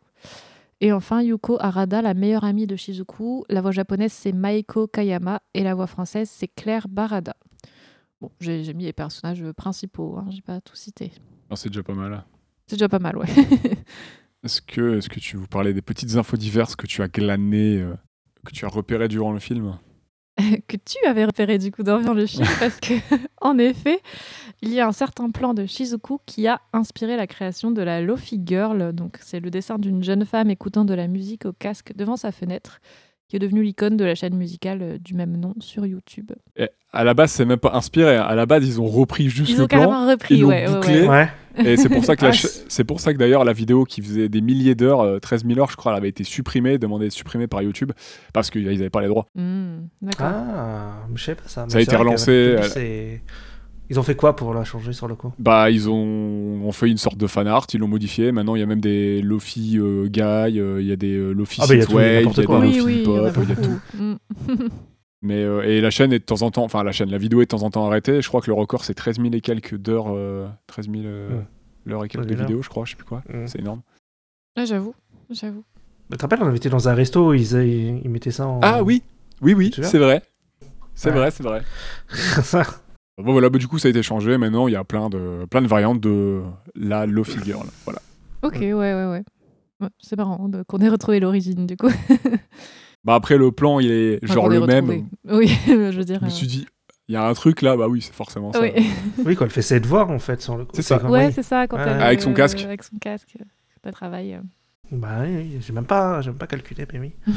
[0.81, 3.45] Et enfin, Yuko Arada, la meilleure amie de Shizuku.
[3.51, 5.41] La voix japonaise, c'est Maiko Kayama.
[5.53, 7.35] Et la voix française, c'est Claire Barada.
[8.21, 11.13] Bon, j'ai mis les personnages principaux, hein, j'ai pas tout cité.
[11.55, 12.25] C'est déjà pas mal.
[12.67, 13.29] C'est déjà pas mal, ouais.
[14.45, 17.81] Est-ce que, est que tu vous parlais des petites infos diverses que tu as glanées,
[17.81, 17.95] euh,
[18.45, 19.79] que tu as repérées durant le film?
[20.69, 22.95] Que tu avais repéré du coup dans le film parce que
[23.41, 24.01] en effet
[24.63, 28.01] il y a un certain plan de Shizuku qui a inspiré la création de la
[28.01, 31.93] Lofi Girl donc c'est le dessin d'une jeune femme écoutant de la musique au casque
[31.97, 32.81] devant sa fenêtre
[33.29, 36.33] qui est devenue l'icône de la chaîne musicale euh, du même nom sur YouTube.
[36.57, 38.17] Et à la base, c'est même pas inspiré.
[38.17, 38.23] hein.
[38.23, 39.79] À la base, ils ont repris juste Ils le ont plan.
[39.81, 41.03] carrément repris, ils l'ont ouais, bouclé.
[41.03, 41.09] ouais.
[41.09, 41.29] Ouais.
[41.65, 43.53] Et c'est pour ça que la Ah, cha- c'est- c'est pour ça que d'ailleurs la
[43.53, 46.23] vidéo qui faisait des milliers d'heures, euh, 13 000 heures, je crois, elle avait été
[46.25, 47.93] supprimée, demandée d'être supprimée par YouTube
[48.33, 49.27] parce qu'ils n'avaient pas les droits.
[49.35, 50.27] Hmm, D'accord.
[50.31, 51.65] Ah, je sais pas ça.
[51.65, 53.17] mais Ça a été relancé, euh,
[53.91, 55.95] Ils ont fait quoi pour la changer sur le coup Bah, ils ont,
[56.65, 58.33] ont fait une sorte de fan art, ils l'ont modifié.
[58.33, 60.21] Maintenant, il y a même des Lofi euh, guy,
[60.61, 62.47] euh, il y a des euh, Lofi Ah bah, il y a il y des
[62.47, 63.81] oui, Lofi oui, il y en a pop, il y a tout.
[63.97, 64.17] Hmm.
[65.23, 67.41] Mais euh, et la chaîne est de temps en temps, enfin la chaîne, la vidéo
[67.41, 68.23] est de temps en temps arrêtée.
[68.23, 71.29] Je crois que le record c'est 13 000 et quelques d'heures, euh, 13 000 euh,
[71.31, 71.45] Ouais.
[71.87, 73.23] l'heure et quelques 13 de 000 vidéos, je crois, je sais plus quoi.
[73.29, 73.47] Mm.
[73.47, 73.81] C'est énorme.
[74.57, 74.95] Ah, j'avoue,
[75.31, 75.65] j'avoue.
[76.11, 78.61] Tu te rappelles, on avait été dans un resto, ils, ils, ils mettaient ça en.
[78.63, 79.03] Ah oui,
[79.43, 80.23] oui, oui, c'est vrai.
[80.95, 81.17] C'est Ouais.
[81.17, 81.63] vrai, c'est vrai.
[83.19, 84.39] Bon voilà, bah, du coup ça a été changé.
[84.39, 86.43] Maintenant il y a plein de plein de variantes de
[86.75, 87.67] la Lofi Girl.
[87.85, 88.01] Voilà.
[88.43, 89.25] Ok, ouais, ouais, ouais.
[89.81, 91.89] Ouais, c'est marrant qu'on ait retrouvé l'origine du coup.
[93.05, 95.07] Bah après le plan il est Enfin, genre le même.
[95.29, 96.19] Oui, je veux dire.
[96.19, 96.67] Je me euh, suis dit,
[97.09, 98.61] il y a un truc là, bah oui, c'est forcément ça.
[98.61, 98.73] oui.
[99.25, 100.73] oui, quand elle fait ses devoirs en fait sur le coup.
[100.75, 100.99] C'est ça.
[100.99, 101.33] comme- Ouais, oui.
[101.33, 101.85] c'est ça, quand Ouais.
[101.87, 102.61] elle, Avec son euh, casque.
[102.65, 103.45] Avec son casque, euh,
[103.83, 104.39] quand elle travaille.
[104.91, 107.13] Bah oui, oui, j'ai même pas, j'ai même pas calculé, mais oui.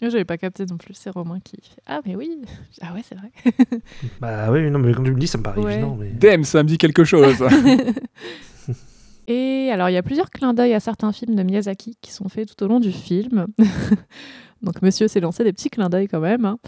[0.00, 2.40] Moi, j'avais pas capté non plus, c'est Romain qui fait Ah, mais oui
[2.80, 3.32] Ah, ouais, c'est vrai.
[4.20, 5.72] Bah oui, non, mais quand tu me dis, ça me paraît Ouais.
[5.74, 5.96] évident.
[5.98, 6.10] Mais...
[6.10, 7.42] Damn, ça me dit quelque chose.
[9.26, 12.28] Et alors, il y a plusieurs clins d'œil à certains films de Miyazaki qui sont
[12.28, 13.46] faits tout au long du film.
[14.62, 16.44] Donc, monsieur s'est lancé des petits clins d'œil quand même.
[16.44, 16.58] hein.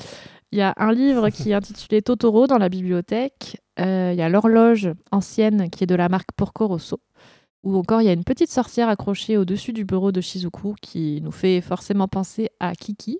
[0.52, 3.58] Il y a un livre qui est intitulé Totoro dans la bibliothèque.
[3.78, 6.98] Euh, Il y a l'horloge ancienne qui est de la marque Porco Rosso.
[7.66, 11.20] Ou encore, il y a une petite sorcière accrochée au-dessus du bureau de Shizuku qui
[11.20, 13.18] nous fait forcément penser à Kiki.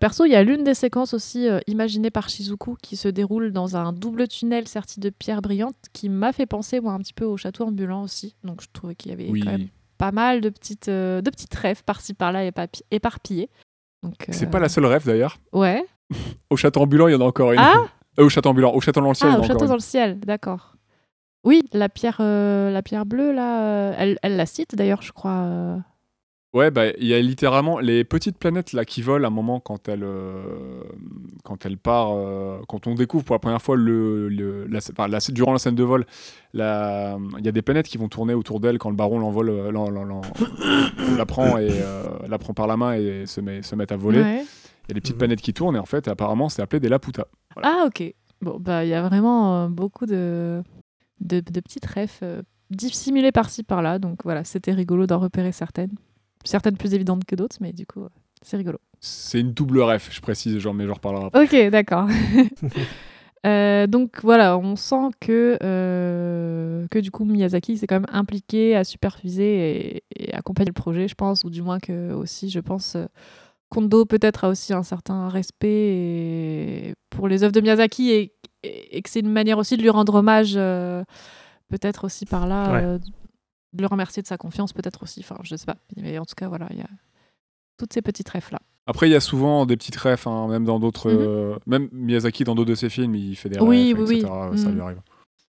[0.00, 3.50] Perso, il y a l'une des séquences aussi euh, imaginées par Shizuku qui se déroule
[3.52, 7.12] dans un double tunnel serti de pierres brillantes qui m'a fait penser moi, un petit
[7.12, 8.36] peu au château ambulant aussi.
[8.44, 9.40] Donc je trouvais qu'il y avait oui.
[9.40, 9.66] quand même
[9.98, 12.48] pas mal de petites, euh, de petites rêves par-ci par-là
[12.92, 13.50] éparpillées.
[14.30, 15.38] C'est euh, pas la seule rêve d'ailleurs.
[15.52, 15.84] Ouais.
[16.50, 17.58] Au château ambulant, il y en a encore une.
[17.58, 17.82] Ah
[18.20, 19.48] Euh, au château ambulant, au château dans le ciel, il y Ah, en au a
[19.48, 19.68] château une.
[19.68, 20.76] dans le ciel, d'accord.
[21.48, 25.12] Oui, la pierre, euh, la pierre bleue, là, euh, elle, elle la cite d'ailleurs, je
[25.12, 25.40] crois.
[25.46, 25.76] euh.
[26.54, 29.60] Ouais, bah il y a littéralement les petites planètes là qui volent à un moment
[29.60, 30.82] quand elle euh,
[31.44, 35.08] quand elle part, euh, quand on découvre pour la première fois le, le- la, enfin,
[35.08, 36.06] la- durant la scène de vol,
[36.54, 36.62] il y
[37.48, 40.22] a des planètes qui vont tourner autour d'elle quand le baron l'envole, l'en- l'en- l'en-
[41.18, 43.96] la prend et euh, la prend par la main et se met se met à
[43.96, 44.22] voler.
[44.22, 44.42] Ouais.
[44.84, 45.18] Il y a des petites Mhm.
[45.18, 47.26] planètes qui tournent et en fait apparemment c'est appelé des Laputa.
[47.62, 48.14] Ah, ok.
[48.40, 50.62] Bon, bah, il y a vraiment euh, beaucoup de,
[51.20, 53.98] de, de petites refs euh, dissimulées par-ci, par-là.
[53.98, 55.92] Donc voilà, c'était rigolo d'en repérer certaines.
[56.44, 58.08] Certaines plus évidentes que d'autres, mais du coup, euh,
[58.42, 58.78] c'est rigolo.
[59.00, 61.44] C'est une double ref, je précise, genre mais je reparlerai après.
[61.44, 62.08] Ok, d'accord.
[63.46, 68.74] Euh, donc voilà, on sent que, euh, que du coup Miyazaki s'est quand même impliqué
[68.74, 72.58] à superviser et, et accompagner le projet, je pense, ou du moins que aussi, je
[72.58, 72.96] pense,
[73.68, 78.96] Kondo peut-être a aussi un certain respect et- pour les œuvres de Miyazaki et, et-
[78.96, 81.04] et que c'est une manière aussi de lui rendre hommage, euh,
[81.68, 82.82] peut-être aussi par là, Ouais.
[82.84, 82.98] euh,
[83.72, 86.34] de le remercier de sa confiance, peut-être aussi, enfin je sais pas, mais en tout
[86.36, 86.88] cas voilà, il y a
[87.78, 88.60] toutes ces petites refs là.
[88.86, 91.10] Après, il y a souvent des petites refs, hein, même dans d'autres.
[91.10, 91.18] Mhm.
[91.20, 94.32] euh, même Miyazaki, dans d'autres de ses films, il fait des Oui, refs, oui, etc.
[94.50, 94.58] oui.
[94.58, 94.74] Ça Mhm.
[94.74, 95.00] lui arrive.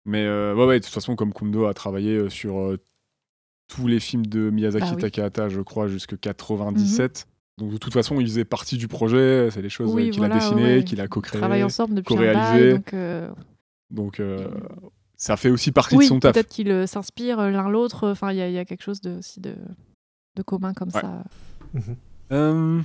[0.04, 2.76] Mais ouais, ouais, de toute façon, comme Kundo a travaillé sur
[3.68, 5.00] tous les films de Miyazaki Bah oui.
[5.00, 7.26] Takahata, je crois, jusque 97.
[7.58, 9.48] Donc de toute façon, il faisait partie du projet.
[9.50, 10.84] C'est des choses Oui, euh, qu'il voilà, a dessinées, ouais.
[10.84, 11.40] qu'il a Ils co-créées.
[11.40, 12.64] travaillent ensemble depuis un co-réalisé.
[12.64, 13.30] bail, donc euh,
[13.90, 14.48] Donc euh,
[15.16, 16.32] ça fait aussi partie oui, de son taf.
[16.32, 18.08] peut-être qu'ils euh, s'inspirent euh, l'un l'autre.
[18.10, 19.54] Enfin, il y, a- il y a quelque chose de, aussi de,
[20.36, 21.00] de commun comme Ouais.
[21.02, 21.24] ça.
[22.32, 22.80] Euh,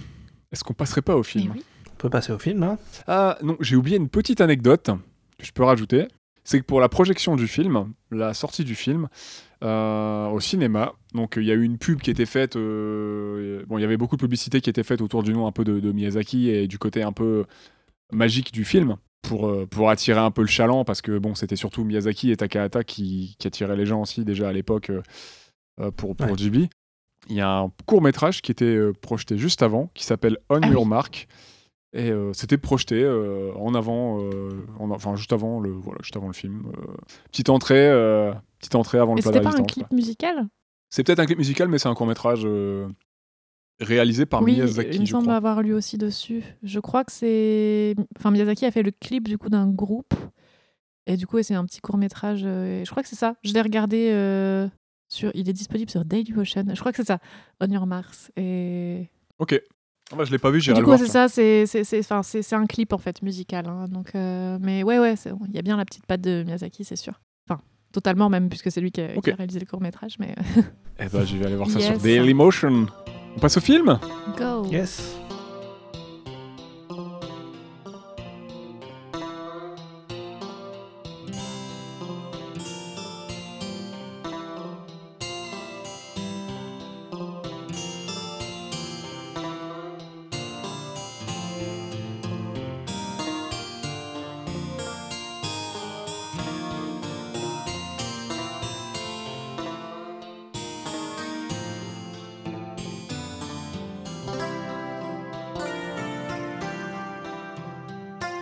[0.52, 1.52] Est-ce qu'on passerait pas au Eh film?
[1.56, 1.64] oui.
[1.94, 2.78] On peut passer au film, hein?
[3.08, 4.92] Ah non, j'ai oublié une petite anecdote
[5.40, 6.08] que je peux rajouter.
[6.50, 9.10] C'est que pour la projection du film, la sortie du film
[9.66, 12.56] euh, au cinéma, donc il y a eu une pub qui était faite.
[12.56, 15.52] euh, bon, il y avait beaucoup de publicité qui était faite autour du nom un
[15.52, 17.44] peu de, de Miyazaki et du côté un peu
[18.14, 21.58] magique du film pour, euh, pour attirer un peu le chaland parce que bon, c'était
[21.58, 24.90] surtout Miyazaki et Takahata qui, qui attiraient les gens aussi déjà à l'époque
[25.98, 26.70] pour, pour Ouais.
[27.30, 30.68] Il y a un court métrage qui était projeté juste avant qui s'appelle On Ah
[30.70, 30.88] Your oui.
[30.88, 31.28] Mark
[31.94, 36.16] Et euh, c'était projeté euh, en avant, euh, en- enfin juste avant le, voilà, juste
[36.18, 36.64] avant le film.
[37.32, 37.90] petite entrée,
[38.60, 40.48] petite entrée avant le plat c'était pas un clip musical?
[40.90, 42.46] C'est peut-être un clip musical, mais c'est un court métrage
[43.80, 45.36] réalisé par Oui, Miyazaki, il me je semble crois.
[45.36, 46.44] avoir lu aussi dessus.
[46.64, 47.96] Je crois que c'est.
[48.18, 50.14] Enfin, Miyazaki a fait le clip du coup d'un groupe.
[51.06, 52.40] Et du coup, c'est un petit court métrage.
[52.42, 53.36] Je crois que c'est ça.
[53.44, 54.68] Je l'ai regardé.
[55.10, 55.32] sur...
[55.36, 56.66] Il est disponible sur Dailymotion.
[56.74, 57.20] Je crois que c'est ça.
[57.62, 58.30] On Your Mars.
[58.36, 59.08] Et.
[59.40, 59.62] Ok.
[60.12, 61.00] Ah bah, je l'ai pas vu, j'irai du le coup, voir.
[61.00, 61.28] c'est tiens.
[61.28, 61.34] ça.
[61.34, 63.68] C'est c'est- c'est- enfin, c'est- c'est un clip en fait musical.
[63.68, 63.86] hein.
[63.90, 65.16] donc, euh, Mais ouais, ouais.
[65.50, 67.14] Il y a bien la petite patte de Miyazaki, c'est sûr.
[67.50, 67.60] Enfin,
[67.92, 69.28] totalement même, puisque c'est lui qui a, qui Ok.
[69.28, 70.16] a réalisé le court métrage.
[70.20, 70.34] Mais
[71.00, 72.02] Eh ben, je vais aller voir ça sur Yes.
[72.02, 72.88] Dailymotion.
[73.36, 74.00] On passe au film?
[74.38, 74.66] Go.
[74.72, 75.18] Yes.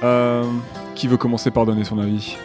[0.05, 0.43] Euh,
[0.93, 2.37] Qui veut commencer par donner son avis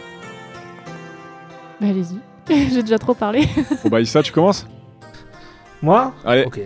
[1.79, 2.19] Mais allez-y.
[2.71, 3.47] J'ai déjà trop parlé.
[3.83, 4.65] Bon bah Issa, tu commences
[5.81, 6.43] Moi Allez.
[6.45, 6.59] Ok.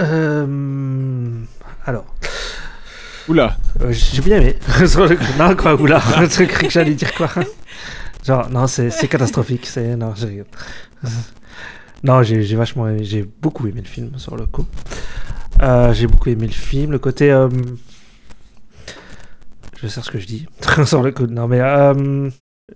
[0.00, 1.40] Euh,
[1.84, 2.06] Alors,
[3.28, 4.56] Oula euh, j'ai bien aimé.
[4.86, 7.28] Sur le- non, quoi, oula, j'ai cru que j'allais dire quoi.
[8.24, 9.66] Genre, non, c'est c'est catastrophique.
[9.66, 10.46] C'est non, je rigole.
[12.02, 14.64] Non, j'ai j'ai vachement aimé, j'ai beaucoup aimé le film sur le coup.
[15.60, 17.30] Euh, j'ai beaucoup aimé le film, le côté.
[19.82, 20.46] Je sais ce que je dis
[20.86, 21.26] sur le coup.
[21.26, 22.30] Non, mais euh,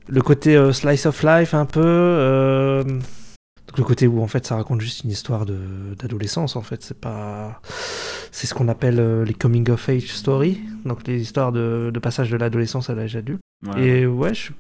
[0.09, 1.81] le côté euh, slice of life un peu.
[1.85, 6.63] euh, donc le côté où en fait ça raconte juste une histoire de- d'adolescence en
[6.63, 7.61] fait, c'est pas.
[8.33, 12.31] C'est ce qu'on appelle les coming of age story, donc les histoires de, de passage
[12.31, 13.41] de l'adolescence à l'âge adulte.
[13.67, 13.83] Ouais.
[13.83, 14.53] Et ouais, je-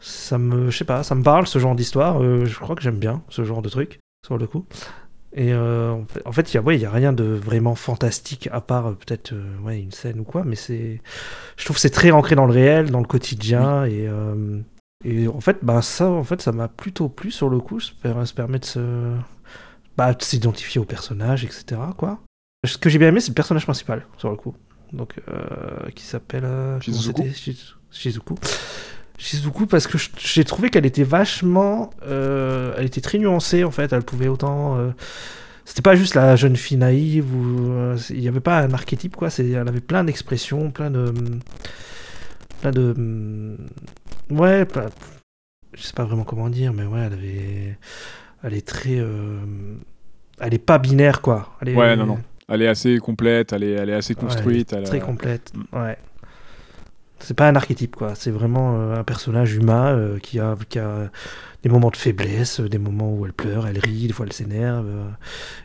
[0.00, 2.22] ça me, je sais pas, ça me parle ce genre d'histoire.
[2.22, 4.64] je crois que j'aime bien ce genre de truc sur le coup.
[5.34, 8.92] Et euh, en fait- il ouais, y a rien de vraiment fantastique à part euh,
[8.92, 11.00] peut-être euh, ouais, une scène ou quoi, mais c'est,
[11.56, 14.08] je trouve que c'est très ancré dans le réel, dans le quotidien et
[15.04, 17.80] et en fait, bah ça, en fait, ça m'a plutôt plu sur le coup.
[17.80, 17.92] Ça
[18.24, 19.16] ça permet de se,
[19.96, 21.80] bah, de s'identifier au personnage, etc.
[21.96, 22.20] Quoi.
[22.64, 24.54] Ce que j'ai bien aimé, c'est le personnage principal sur le coup.
[24.92, 25.16] Donc,
[25.96, 26.44] qui s'appelle
[27.90, 28.36] Shizuku.
[29.22, 33.92] Shizuku parce que j'ai trouvé qu'elle était vachement, euh, elle était très nuancée en fait.
[33.92, 34.90] Elle pouvait autant, euh,
[35.64, 39.14] c'était pas juste la jeune fille naïve ou euh, il n'y avait pas un archétype
[39.14, 39.28] quoi.
[39.38, 41.12] Elle avait plein d'expressions, plein de,
[42.60, 43.56] plein de,
[44.30, 44.86] ouais, pas-
[45.74, 47.78] je sais pas vraiment comment dire, mais ouais, elle avait,
[48.42, 49.38] elle est très, euh,
[50.40, 51.50] elle est pas binaire quoi.
[51.62, 52.18] Elle est, Ouais, non, non.
[52.48, 54.72] Elle est assez complète, elle est, elle est assez Ouais, construite.
[54.72, 55.52] elle a- Très complète.
[55.54, 55.76] Mm.
[55.78, 55.96] Ouais.
[57.22, 58.14] C'est pas un archétype, quoi.
[58.14, 61.10] C'est vraiment euh, un personnage humain euh, qui, a, qui a
[61.62, 64.32] des moments de faiblesse, euh, des moments où elle pleure, elle rit, des fois elle
[64.32, 64.86] s'énerve.
[64.88, 65.08] euh,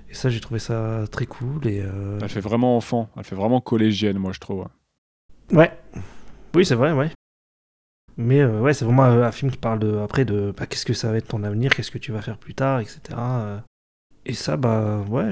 [0.10, 1.66] et ça, j'ai trouvé ça très cool.
[1.68, 1.84] Et,
[2.22, 4.66] Elle fait vraiment enfant, elle fait vraiment collégienne, moi je trouve.
[5.52, 5.72] Ouais.
[6.56, 7.10] Oui, c'est vrai, ouais.
[8.16, 10.94] Mais ouais, c'est vraiment un, un film qui parle de, après de bah, qu'est-ce que
[10.94, 13.00] ça va être ton avenir, qu'est-ce que tu vas faire plus tard, etc.
[14.28, 14.32] euh.
[14.32, 15.30] Et ça, bah ouais,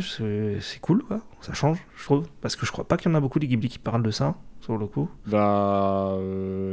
[0.61, 1.21] c'est cool, quoi.
[1.41, 2.27] Ça change, je trouve.
[2.41, 4.11] Parce que je crois pas qu'il y en a beaucoup des Ghibli qui parlent de
[4.11, 5.09] ça, sur le coup.
[5.27, 6.17] Bah,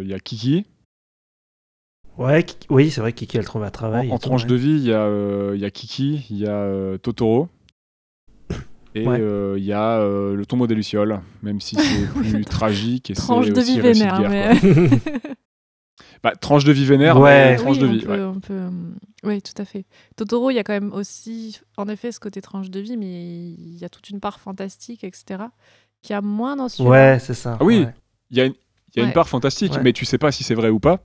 [0.01, 0.65] il y a Kiki.
[2.19, 4.13] Ouais, Ki- oui, c'est vrai que Kiki, elle trouve un En, travail.
[4.13, 6.51] en tranche de vie, il y, a, euh, il y a Kiki, il y a
[6.57, 7.49] euh, Totoro.
[8.95, 9.19] Et Ouais.
[9.19, 13.15] euh, il y a euh, le tombeau des Lucioles, même si c'est plus tragique et
[13.15, 14.21] c'est Tranche de aussi vie de vénère.
[14.21, 14.53] guerre, mais...
[16.23, 17.57] Bah, tranche de vie vénère, Ouais.
[17.57, 18.01] tranche oui, de vie.
[18.05, 18.21] peut- ouais.
[18.23, 18.71] on peut, euh,
[19.25, 19.85] Oui, tout à fait.
[20.17, 23.51] Totoro, il y a quand même aussi, en effet, ce côté tranche de vie, mais
[23.51, 25.45] il y a toute une part fantastique, etc.,
[26.01, 26.91] qui a moins dans celui-là.
[27.15, 27.57] Ouais, c'est ça.
[27.61, 27.81] Ah oui.
[27.81, 27.95] ouais.
[28.31, 28.55] Il y a, une,
[28.95, 29.83] il y a une part fantastique, Ouais.
[29.83, 31.01] mais tu sais pas si c'est vrai ou pas.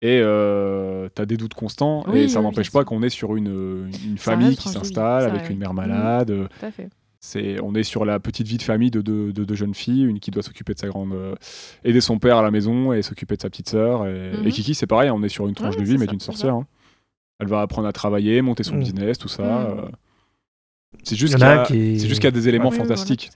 [0.00, 3.90] Et euh, t'as des doutes constants, Oui, et ça n'empêche pas qu'on est sur une,
[4.06, 6.30] une famille reste qui s'installe avec une mère malade.
[6.30, 6.88] euh, Tout à fait.
[7.20, 10.04] C'est, on est sur la petite vie de famille de deux, de deux jeunes filles,
[10.04, 11.34] une qui doit s'occuper de sa grande, euh,
[11.84, 14.06] aider son père à la maison et s'occuper de sa petite sœur.
[14.06, 14.46] Et, Mhm.
[14.46, 16.54] et Kiki, c'est pareil, on est sur une tranche Ouais, de vie, mais d'une sorcière.
[16.54, 16.66] hein.
[17.40, 18.80] Elle va apprendre à travailler, monter son Mhm.
[18.80, 19.42] business, tout ça.
[19.42, 19.78] Mhm.
[19.78, 19.88] euh.
[21.02, 22.66] C'est juste qu'il y, a un a- qui- c'est juste qu'il y a des éléments
[22.70, 23.30] Oui, oui, voilà, fantastiques.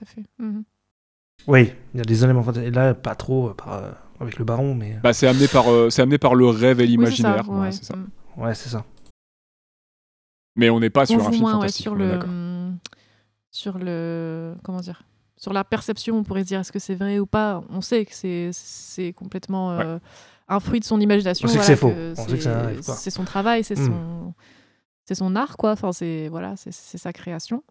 [1.47, 2.73] Oui, il y a des éléments fantastiques.
[2.73, 3.91] Là, pas trop euh, par, euh,
[4.21, 6.83] avec le baron, mais Bah, c'est amené par, euh, c'est amené par le rêve et
[6.83, 7.45] Oui, c'est l'imaginaire.
[7.45, 7.71] ça, ouais, ouais.
[7.73, 7.95] c'est ça.
[8.37, 8.85] Ouais, c'est ça.
[10.55, 11.83] Mais on n'est pas On sur un film moins ouais, fantastique.
[11.83, 12.29] sur on est le, d'accord.
[13.53, 15.03] Sur le, comment dire,
[15.37, 16.17] sur la perception.
[16.17, 17.63] On pourrait se dire est-ce que c'est vrai ou pas?
[17.69, 19.99] On sait que c'est c'est complètement euh,
[20.49, 21.47] un fruit de son imagination.
[21.47, 21.75] On sait que voilà, c'est
[22.15, 22.21] faux.
[22.21, 23.85] On sait que ça c'est- son travail, c'est Hmm.
[23.85, 24.33] son,
[25.05, 25.71] c'est son art, quoi.
[25.71, 27.63] Enfin, c'est voilà, c'est c'est sa création.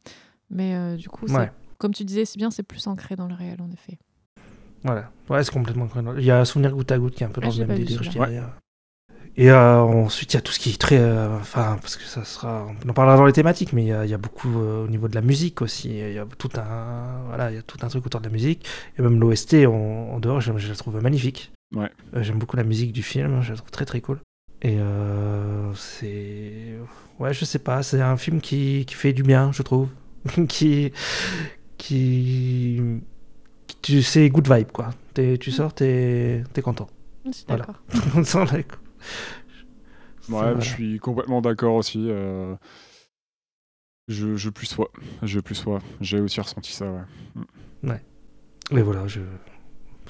[0.51, 1.51] Mais euh, du coup, Ouais.
[1.79, 3.99] comme tu disais, c'est bien, c'est plus ancré dans le réel, en effet.
[4.85, 5.11] Voilà.
[5.31, 6.09] Ouais, c'est complètement correct.
[6.19, 7.77] Il y a Souvenir goutte à goutte qui est un peu Ah, dans le même
[7.77, 8.27] délire, je celui-là.
[8.31, 8.47] dirais.
[9.37, 10.99] Et euh, ensuite, il y a tout ce qui est très.
[10.99, 12.67] euh, Enfin, parce que ça sera.
[12.85, 14.85] On en parlera dans les thématiques, mais il y a, il y a beaucoup euh,
[14.85, 15.89] au niveau de la musique aussi.
[15.91, 17.23] Il y a tout un.
[17.29, 18.67] Voilà, il y a tout un truc autour de la musique.
[18.99, 19.73] Et même l'OST en,
[20.15, 21.51] en dehors, je, je la trouve magnifique.
[21.75, 21.91] Ouais.
[22.15, 24.19] Euh, J'aime beaucoup la musique du film, je la trouve très très cool.
[24.61, 26.75] Et euh, c'est.
[27.19, 29.89] Ouais, je sais pas, c'est un film qui, qui fait du bien, je trouve.
[30.49, 30.93] qui.
[31.79, 32.81] Qui.
[33.67, 34.91] qui- Tu sais, good vibe, quoi.
[35.15, 36.89] T'es- tu sors, t'es es content.
[37.27, 37.65] Je suis Voilà.
[37.67, 37.83] d'accord.
[38.17, 38.63] On sent la-
[40.29, 42.07] Ouais, je suis complètement d'accord aussi.
[42.09, 42.55] euh,
[44.09, 44.91] Je, je plus sois.
[45.23, 45.81] Je plus sois.
[46.01, 48.01] J'ai aussi ressenti ça, ouais.
[48.71, 49.21] Mais voilà, je.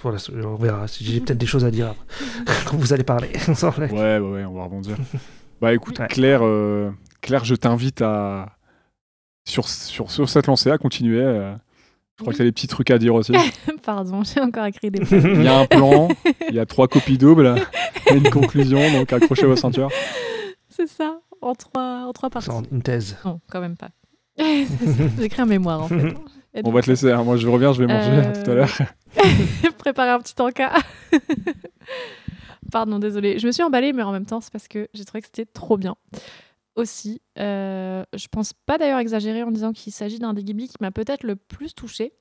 [0.02, 0.86] Voilà, on verra.
[0.86, 1.94] J'ai peut-être des choses à dire
[2.66, 3.30] quand vous allez parler.
[3.62, 4.96] Ouais, ouais, ouais, on va rebondir.
[5.60, 6.08] bah écoute, Ouais.
[6.08, 8.56] Claire, euh, Claire, je t'invite à.
[9.48, 11.22] Sur, sur, sur cette lancée, à continuer.
[11.22, 11.54] euh,
[12.18, 12.34] Je crois Oui.
[12.34, 13.32] que t'as des petits trucs à dire aussi.
[13.82, 16.08] Pardon, j'ai encore écrit des Il y a un plan,
[16.48, 17.54] il y a trois copies doubles
[18.10, 19.88] et une conclusion, donc accrochez vos ceintures.
[20.68, 22.50] C'est ça, en trois, en trois parties.
[22.50, 23.16] C'est une thèse.
[23.24, 23.88] Non, quand même pas.
[24.38, 26.14] C'est écrit un mémoire en fait.
[26.64, 27.22] On va te laisser, hein.
[27.24, 28.70] moi je reviens, je vais manger Euh, tout à l'heure.
[29.78, 30.72] préparer un petit encas.
[32.70, 33.38] Pardon, désolé.
[33.38, 35.44] Je me suis emballée, mais en même temps, c'est parce que j'ai trouvé que c'était
[35.50, 35.94] trop bien.
[36.74, 40.76] Aussi, euh, je pense pas d'ailleurs exagérer en disant qu'il s'agit d'un des Ghibli qui
[40.80, 42.12] m'a peut-être le plus touchée.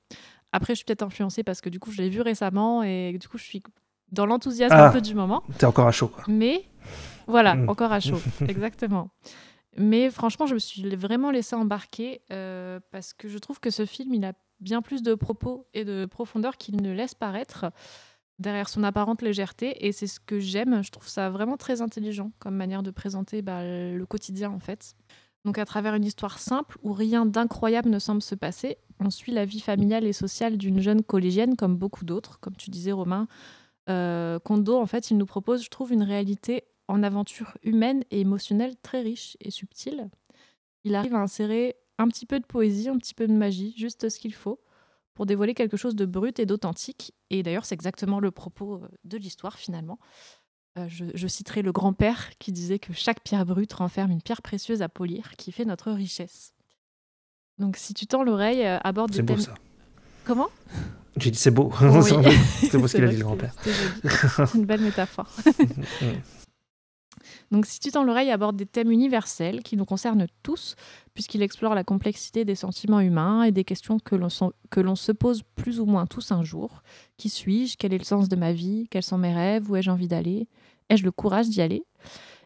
[0.52, 3.28] Après, je suis peut-être influencée parce que du coup, je l'ai vu récemment et du
[3.30, 3.64] coup, je suis
[4.12, 4.90] dans l'enthousiasme Ah.
[4.90, 5.44] un peu du moment.
[5.58, 6.26] T'es encore à chaud, quoi.
[6.28, 6.66] Mais
[7.28, 7.70] voilà, Mm.
[7.70, 9.10] encore à chaud, exactement.
[9.78, 13.86] Mais franchement, je me suis vraiment laissée embarquer euh, parce que je trouve que ce
[13.86, 17.68] film, il a bien plus de propos et de profondeur qu'il ne laisse paraître
[18.42, 19.86] derrière son apparente légèreté.
[19.86, 20.84] Et c'est ce que j'aime.
[20.84, 24.96] Je trouve ça vraiment très intelligent comme manière de présenter bah, le quotidien, en fait.
[25.46, 29.32] Donc, à travers une histoire simple où rien d'incroyable ne semble se passer, on suit
[29.32, 32.40] la vie familiale et sociale d'une jeune collégienne, comme beaucoup d'autres.
[32.40, 33.28] Comme tu disais, Romain,
[33.90, 38.22] euh, Kondo, en fait, il nous propose, je trouve, une réalité en aventure humaine et
[38.22, 40.10] émotionnelle très riche et subtile.
[40.84, 44.10] Il arrive à insérer un petit peu de poésie, un petit peu de magie, juste
[44.10, 44.60] ce qu'il faut,
[45.14, 47.14] pour dévoiler quelque chose de brut et d'authentique.
[47.30, 50.00] Et d'ailleurs, c'est exactement le propos euh, de l'histoire, finalement.
[50.78, 54.42] Euh, je, je citerai le grand-père qui disait que chaque pierre brute renferme une pierre
[54.42, 56.54] précieuse à polir qui fait notre richesse.
[57.58, 59.44] Donc, si tu tends l'oreille, euh, aborde C'est des beau, thèmes.
[59.46, 59.56] ça.
[60.24, 60.48] Comment?
[61.18, 61.74] J'ai dit c'est beau.
[61.82, 62.12] Oui.
[62.70, 63.54] c'est beau ce qu'il a dit, le grand-père.
[63.62, 64.46] c'est- c'est.
[64.46, 65.30] C'est une belle métaphore.
[67.52, 70.76] Donc, si tu tends l'oreille, aborde des thèmes universels qui nous concernent tous,
[71.14, 75.82] puisqu'il explore la complexité des sentiments humains et des questions que l'on se pose plus
[75.82, 76.82] ou moins tous un jour.
[77.18, 77.76] Qui suis-je?
[77.78, 78.88] Quel est le sens de ma vie?
[78.90, 79.70] Quels sont mes rêves?
[79.70, 80.48] Où ai-je envie d'aller?
[80.90, 81.84] Ai-je le courage d'y aller?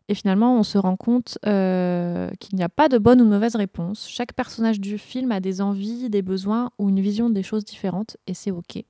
[0.07, 3.55] Et finalement, on se rend compte euh, qu'il n'y a pas de bonne ou mauvaise
[3.55, 4.07] réponse.
[4.07, 8.17] Chaque personnage du film a des envies, des besoins ou une vision des choses différentes,
[8.27, 8.83] et c'est OK.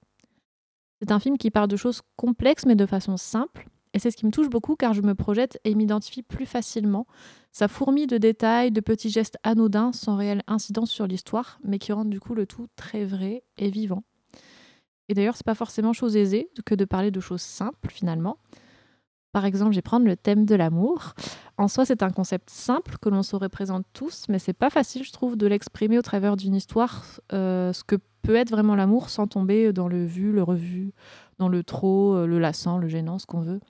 [1.01, 3.67] C'est un film qui parle de choses complexes mais de façon simple.
[3.95, 7.07] Et c'est ce qui me touche beaucoup car je me projette et m'identifie plus facilement.
[7.53, 11.93] Ça fourmille de détails, de petits gestes anodins sans réelle incidence sur l'histoire, mais qui
[11.93, 14.03] rendent du coup le tout très vrai et vivant.
[15.07, 18.37] Et d'ailleurs, c'est pas forcément chose aisée que de parler de choses simples finalement.
[19.31, 21.13] Par exemple, je vais prendre le thème de l'amour.
[21.57, 25.05] En soi, c'est un concept simple que l'on se représente tous, mais c'est pas facile,
[25.05, 29.09] je trouve, de l'exprimer au travers d'une histoire, euh, ce que peut être vraiment l'amour
[29.09, 30.91] sans tomber dans le vu, le revu,
[31.37, 33.61] dans le trop, euh, le lassant, le gênant, ce qu'on veut.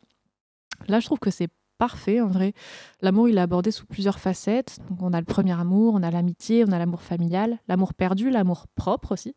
[0.88, 2.54] Là, je trouve que c'est parfait, en vrai.
[3.02, 4.78] L'amour, il est abordé sous plusieurs facettes.
[4.90, 8.30] Donc, on a le premier amour, on a l'amitié, on a l'amour familial, l'amour perdu,
[8.30, 9.36] l'amour propre aussi.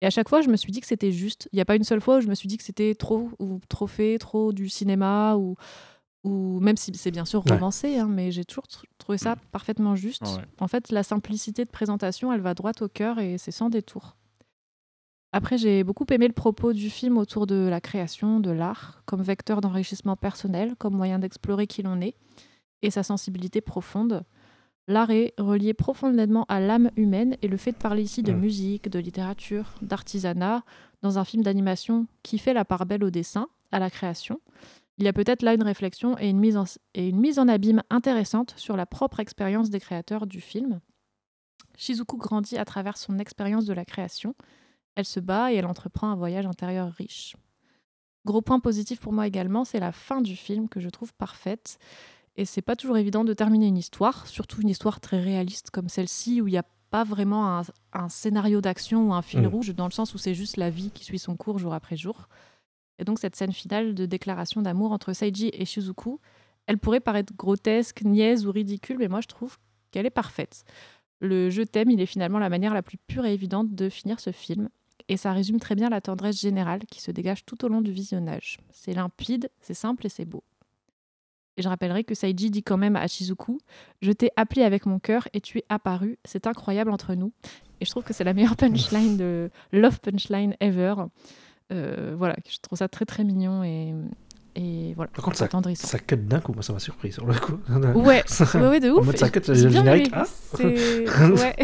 [0.00, 1.48] Et à chaque fois, je me suis dit que c'était juste.
[1.52, 3.30] Il n'y a pas une seule fois où je me suis dit que c'était trop
[3.38, 5.54] ou trop fait, trop du cinéma ou,
[6.24, 7.52] ou même si c'est bien sûr Ouais.
[7.54, 10.22] romancé, hein, mais j'ai toujours tr- trouvé ça parfaitement juste.
[10.22, 10.44] Ouais.
[10.60, 14.16] En fait, la simplicité de présentation, elle va droit au cœur et c'est sans détour.
[15.32, 19.22] Après, j'ai beaucoup aimé le propos du film autour de la création, de l'art, comme
[19.22, 22.14] vecteur d'enrichissement personnel, comme moyen d'explorer qui l'on est
[22.82, 24.24] et sa sensibilité profonde.
[24.88, 28.88] L'art est relié profondément à l'âme humaine et le fait de parler ici de musique,
[28.90, 30.64] de littérature, d'artisanat,
[31.00, 34.40] dans un film d'animation qui fait la part belle au dessin, à la création,
[34.98, 36.64] il y a peut-être là une réflexion et une, mise en,
[36.94, 40.80] et une mise en abîme intéressante sur la propre expérience des créateurs du film.
[41.76, 44.34] Shizuku grandit à travers son expérience de la création.
[44.94, 47.36] Elle se bat et elle entreprend un voyage intérieur riche.
[48.24, 51.78] Gros point positif pour moi également, c'est la fin du film que je trouve parfaite.
[52.36, 55.88] Et c'est pas toujours évident de terminer une histoire, surtout une histoire très réaliste comme
[55.88, 57.62] celle-ci, où il n'y a pas vraiment un,
[57.92, 59.46] un scénario d'action ou un fil Mm.
[59.46, 61.96] rouge, dans le sens où c'est juste la vie qui suit son cours jour après
[61.96, 62.28] jour.
[62.98, 66.20] Et donc cette scène finale de déclaration d'amour entre Seiji et Shizuku,
[66.66, 69.58] elle pourrait paraître grotesque, niaise ou ridicule, mais moi je trouve
[69.90, 70.64] qu'elle est parfaite.
[71.20, 74.20] Le je t'aime, il est finalement la manière la plus pure et évidente de finir
[74.20, 74.68] ce film.
[75.08, 77.92] Et ça résume très bien la tendresse générale qui se dégage tout au long du
[77.92, 78.58] visionnage.
[78.72, 80.42] C'est limpide, c'est simple et c'est beau.
[81.56, 83.58] Et je rappellerai que Saiji dit quand même à Shizuku
[84.00, 86.18] Je t'ai appelé avec mon cœur et tu es apparu.
[86.24, 87.32] C'est incroyable entre nous.
[87.80, 90.94] Et je trouve que c'est la meilleure punchline de Love Punchline ever.
[91.72, 93.94] Euh, voilà, je trouve ça très très mignon et,
[94.56, 95.10] et voilà.
[95.12, 97.58] Par contre, ça, ça cut d'un coup, moi ça m'a surpris sur le coup.
[97.68, 98.22] Ouais,
[98.54, 99.06] ouais, ouais, de En ouf.
[99.06, 100.10] mode ça cut, le générique.
[100.12, 100.24] Ah.
[100.58, 101.56] Ouais.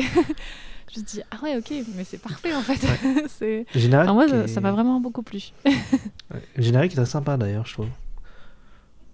[0.95, 2.75] Je me dis, ah ouais, ok, mais c'est parfait en fait.
[3.41, 5.53] Le générique, Enfin, moi, est- ça- m'a vraiment beaucoup plu.
[5.67, 5.73] ouais.
[6.57, 7.89] Le générique est très sympa d'ailleurs, je trouve.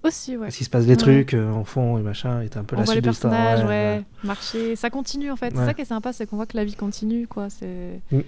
[0.03, 0.47] Aussi, ouais.
[0.47, 0.97] Parce qu'il se passe des Ouais.
[0.97, 3.11] trucs euh, en fond et machin, t'as un peu On la voit les suite de
[3.11, 3.33] l'histoire.
[3.33, 4.77] personnages, ouais, ouais, marcher.
[4.77, 5.51] Ça continue en fait.
[5.53, 5.65] C'est Ouais.
[5.67, 7.49] ça qui est sympa, c'est qu'on voit que la vie continue, quoi.
[7.49, 8.01] C'est.
[8.13, 8.21] Mm.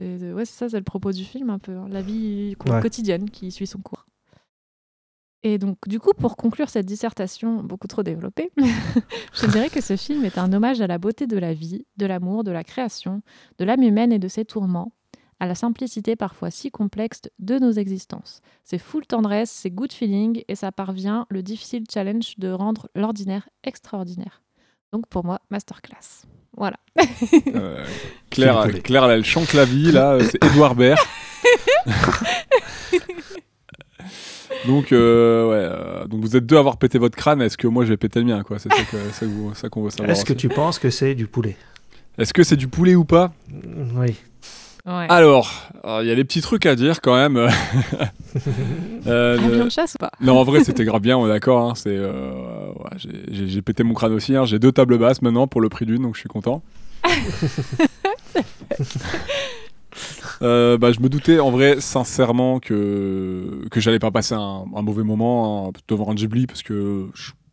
[0.00, 1.72] Ouais, c'est ça, c'est le propos du film un peu.
[1.72, 1.86] hein.
[1.90, 2.80] La vie Ouais.
[2.80, 4.04] quotidienne qui suit son cours.
[5.44, 8.50] Et donc, du coup, pour conclure cette dissertation beaucoup trop développée,
[9.32, 12.06] je dirais que ce film est un hommage à la beauté de la vie, de
[12.06, 13.22] l'amour, de la création,
[13.58, 14.92] de l'âme humaine et de ses tourments,
[15.40, 18.40] à la simplicité parfois si complexe de nos existences.
[18.64, 23.48] C'est full tendresse, c'est good feeling et ça parvient le difficile challenge de rendre l'ordinaire
[23.62, 24.42] extraordinaire.
[24.92, 26.26] Donc pour moi, masterclass.
[26.56, 26.78] Voilà.
[27.54, 27.84] Euh,
[28.30, 28.66] Claire.
[28.82, 30.98] Claire, elle chante la vie, là, euh, c'est Edouard Baird.
[34.66, 37.66] donc, euh, ouais, euh, donc vous êtes deux à avoir pété votre crâne, est-ce que
[37.66, 38.58] moi j'ai pété le mien quoi?
[38.58, 40.10] C'est ça qu'on veut savoir.
[40.10, 40.38] Est-ce que aussi.
[40.40, 41.56] tu penses que c'est du poulet?
[42.18, 43.32] Est-ce que c'est du poulet ou pas?
[43.48, 44.14] Mm, Oui.
[44.86, 45.06] Ouais.
[45.10, 45.52] Alors,
[46.00, 47.36] il y a des petits trucs à dire quand même.
[49.06, 50.10] Euh, Avion de chasse ou pas?
[50.20, 51.70] Non, en vrai, c'était grave bien, on est d'accord.
[51.70, 52.90] hein, c'est, euh, ouais,
[53.30, 54.36] j'ai pété mon crâne aussi.
[54.36, 56.62] hein, J'ai deux tables basses maintenant pour le prix d'une, donc je suis content.
[60.42, 65.02] Euh, bah, je me doutais en vrai sincèrement que, que j'allais pas passer un, mauvais
[65.02, 67.08] moment hein, devant un Ghibli parce que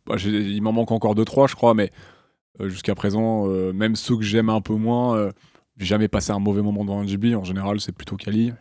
[0.06, 1.90] bah, il m'en manque encore 2-3 je crois mais
[2.60, 5.30] euh, jusqu'à présent euh, même ceux que j'aime un peu moins
[5.76, 8.52] j'ai jamais passé un mauvais moment devant un Ghibli en général c'est plutôt quali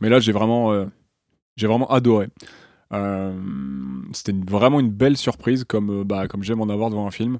[0.00, 0.86] mais là j'ai vraiment
[1.56, 2.28] j'ai vraiment adoré.
[4.12, 7.38] C'était vraiment une belle surprise comme, bah, comme j'aime en avoir devant un film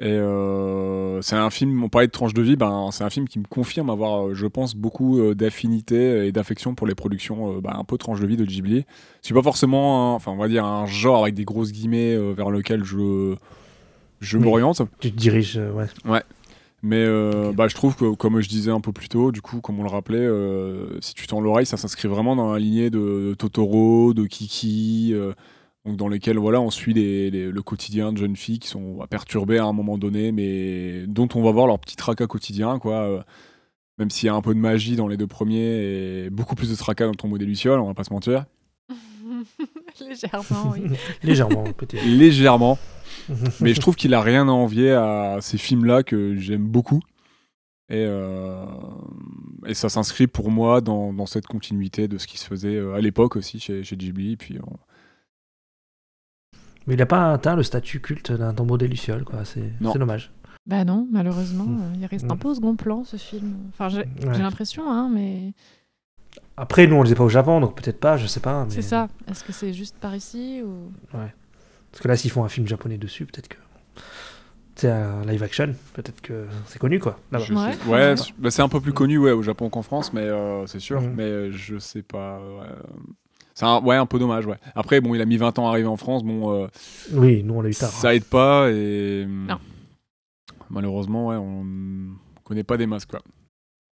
[0.00, 3.26] et euh, c'est un film, on parlait de tranche de vie, ben, c'est un film
[3.26, 7.58] qui me confirme avoir, euh, je pense, beaucoup euh, d'affinité et d'affection pour les productions
[7.60, 8.84] bah, un peu tranche de vie de Ghibli.
[9.22, 12.32] C'est pas forcément, un- enfin, on va dire, un genre avec des grosses guillemets euh,
[12.32, 13.34] vers lequel je,
[14.20, 14.44] je Oui.
[14.44, 14.82] m'oriente.
[15.00, 16.22] Tu te diriges, euh, ouais.
[16.84, 17.04] Mais
[17.54, 19.82] bah, je trouve que, comme je disais un peu plus tôt, du coup, comme on
[19.82, 20.28] le rappelait,
[21.00, 25.12] si tu tends l'oreille, ça s'inscrit vraiment dans la lignée de Totoro, de Kiki,
[25.88, 28.98] donc dans lesquels voilà, on suit les- les- le quotidien de jeunes filles qui sont
[29.10, 32.94] perturbées à un moment donné, mais dont on va voir leur petit tracas quotidien, quoi.
[32.94, 33.22] euh,
[33.98, 36.70] même s'il y a un peu de magie dans les deux premiers et beaucoup plus
[36.70, 38.44] de tracas dans ton modèle Luciole, on va pas se mentir.
[40.00, 40.82] Légèrement, oui.
[41.22, 42.04] Légèrement, peut-être.
[42.04, 42.78] Légèrement.
[43.60, 47.00] mais je trouve qu'il a rien à envier à ces films-là que j'aime beaucoup.
[47.90, 48.64] Et, euh,
[49.66, 52.94] et ça s'inscrit pour moi dans, dans cette continuité de ce qui se faisait euh,
[52.94, 54.36] à l'époque aussi chez, chez Ghibli.
[54.36, 54.76] Puis, on-
[56.88, 59.44] Mais il n'a pas atteint le statut culte d'un tombeau des Lucioles, quoi.
[59.44, 60.32] C'est dommage.
[60.66, 61.78] Bah non, malheureusement, Mm.
[61.80, 62.38] euh, il reste un Mm.
[62.38, 63.54] peu au second plan ce film.
[63.70, 64.38] Enfin, j'ai Ouais.
[64.38, 65.52] l'impression, hein, mais
[66.56, 68.64] Après, nous, on le faisait pas au Japon, donc peut-être pas, je sais pas.
[68.64, 69.08] mais- c'est ça.
[69.28, 72.98] Est-ce que c'est juste par ici ou Parce que là, s'ils font un film japonais
[72.98, 73.56] dessus, peut-être que.
[74.76, 77.18] C'est un live action, peut-être que c'est connu, quoi.
[77.32, 77.38] Ouais.
[77.88, 80.66] ouais, c'est- bah, c'est un peu plus connu ouais, au Japon qu'en France, mais euh,
[80.66, 81.00] c'est sûr.
[81.00, 81.14] Mhm.
[81.16, 82.38] Mais euh, je sais pas.
[82.38, 82.66] ouais.
[83.58, 84.46] C'est un, ouais, un peu dommage.
[84.46, 84.54] Ouais.
[84.76, 86.22] Après, bon, il a mis 20 ans à arriver en France.
[86.22, 86.68] Bon, euh,
[87.12, 87.90] Oui, nous, on l'a eu tard.
[87.90, 89.56] ça aide pas et Non.
[90.70, 91.64] malheureusement ouais, on
[92.44, 93.20] connaît pas des masses quoi.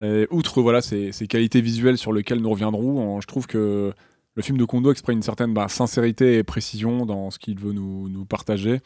[0.04, 3.94] Et outre voilà ces, ces qualités visuelles sur lesquelles nous reviendrons, en- je trouve que
[4.36, 7.72] le film de Kondo exprime une certaine bah, sincérité et précision dans ce qu'il veut
[7.72, 8.80] nous, nous partager,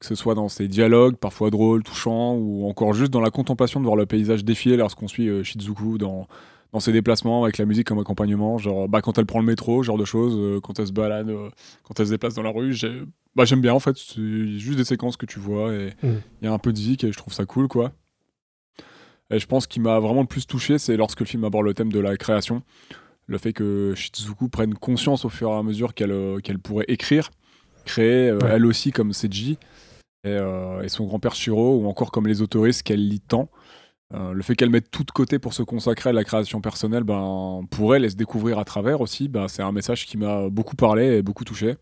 [0.00, 3.80] que ce soit dans ses dialogues parfois drôles, touchants, ou encore juste dans la contemplation
[3.80, 6.26] de voir le paysage défiler lorsqu'on suit euh, Shizuku dans
[6.72, 9.82] dans ses déplacements avec la musique comme accompagnement, genre bah, quand elle prend le métro,
[9.82, 11.50] genre de choses, euh, quand elle se balade, euh,
[11.82, 13.02] quand elle se déplace dans la rue, j'ai-
[13.34, 16.20] bah, j'aime bien en fait, c'est juste des séquences que tu vois et il Mm.
[16.42, 17.92] y a un peu de vie et je trouve ça cool quoi.
[19.30, 21.74] Et je pense qu'il m'a vraiment le plus touché, c'est lorsque le film aborde le
[21.74, 22.62] thème de la création,
[23.26, 26.86] le fait que Shizuku prenne conscience au fur et à mesure qu'elle euh, qu'elle pourrait
[26.88, 27.30] écrire,
[27.84, 28.38] créer, Ouais.
[28.50, 29.56] elle aussi comme Seiji,
[30.24, 30.36] et,
[30.82, 33.48] et son grand-père Shiro, ou encore comme les autoristes qu'elle lit tant.
[34.12, 37.04] Euh, le fait qu'elle mette tout de côté pour se consacrer à la création personnelle,
[37.04, 40.48] ben, pour elle, et se découvrir à travers aussi, ben, c'est un message qui m'a
[40.48, 41.76] beaucoup parlé et beaucoup touché.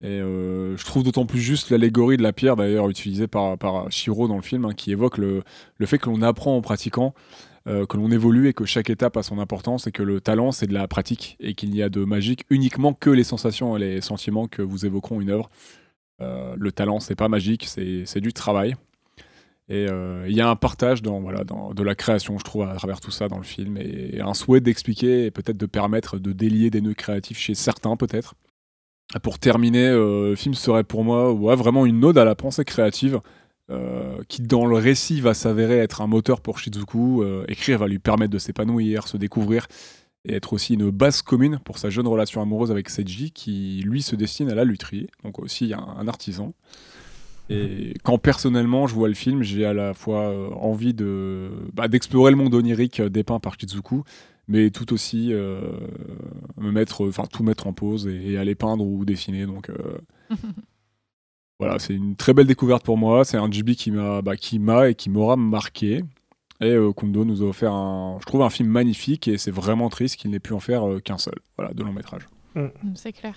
[0.00, 3.90] Et euh, je trouve d'autant plus juste l'allégorie de la pierre, d'ailleurs, utilisée par, par
[3.90, 5.42] Shiro dans le film, hein, qui évoque le,
[5.76, 7.14] le fait que l'on apprend en pratiquant,
[7.66, 10.52] euh, que l'on évolue et que chaque étape a son importance et que le talent,
[10.52, 13.80] c'est de la pratique et qu'il n'y a de magique uniquement que les sensations et
[13.80, 15.50] les sentiments que vous évoqueront une œuvre.
[16.20, 18.74] Le talent, c'est pas magique, c'est du travail.
[19.70, 22.62] Et euh, il y a un partage dans, voilà, dans, de la création, je trouve,
[22.62, 26.18] à travers tout ça dans le film, et un souhait d'expliquer et peut-être de permettre
[26.18, 28.34] de délier des nœuds créatifs chez certains, peut-être.
[29.22, 33.20] Pour terminer, euh, le film serait pour moi vraiment une ode à la pensée créative,
[33.70, 37.22] euh, qui dans le récit va s'avérer être un moteur pour Shizuku.
[37.48, 39.66] Écrire va lui permettre de s'épanouir, se découvrir,
[40.24, 44.00] et être aussi une base commune pour sa jeune relation amoureuse avec Seiji, qui lui
[44.00, 46.54] se destine à la lutherie, donc aussi un artisan.
[47.50, 51.88] Et quand personnellement je vois le film, j'ai à la fois euh, envie de bah,
[51.88, 54.02] d'explorer le monde onirique euh, dépeint par Shizuku,
[54.48, 55.60] mais tout aussi euh,
[56.58, 59.46] me mettre, enfin tout mettre en pause et, et aller peindre ou dessiner.
[59.46, 59.98] Donc euh,
[61.58, 63.24] voilà, c'est une très belle découverte pour moi.
[63.24, 66.04] C'est un Ghibli qui m'a, bah, qui m'a et qui m'aura marqué.
[66.60, 69.88] Et euh, Kundo nous a offert un, je trouve un film magnifique et c'est vraiment
[69.88, 72.28] triste qu'il n'ait pu en faire euh, qu'un seul, voilà, de long métrage.
[72.54, 73.36] Mm, C'est clair.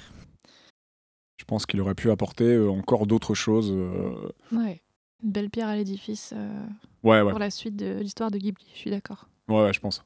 [1.42, 3.72] Je pense qu'il aurait pu apporter euh, encore d'autres choses.
[3.72, 4.80] euh, Ouais.
[5.24, 6.60] Une belle pierre à l'édifice euh,
[7.02, 8.64] Ouais, ouais, pour la suite de l'histoire de Ghibli.
[8.76, 9.26] Je suis d'accord.
[9.48, 10.06] ouais, ouais, je pense.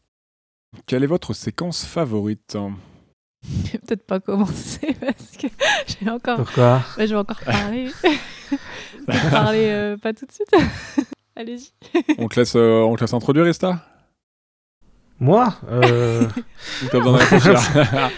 [0.85, 2.55] Quelle est votre séquence favorite
[3.43, 5.47] Je vais peut-être pas commencer parce que
[5.99, 6.37] j'ai encore.
[6.37, 6.81] Pourquoi?
[6.97, 7.89] Ouais, je vais encore parler.
[8.01, 10.49] je vais parler euh, pas tout de suite.
[11.35, 11.71] Allez-y.
[12.17, 13.85] on te, laisse, euh, on te laisse introduire, Ista
[15.19, 15.53] Moi?
[15.67, 16.29] Euh,
[16.81, 18.09] Ou t'as besoin de réfléchir?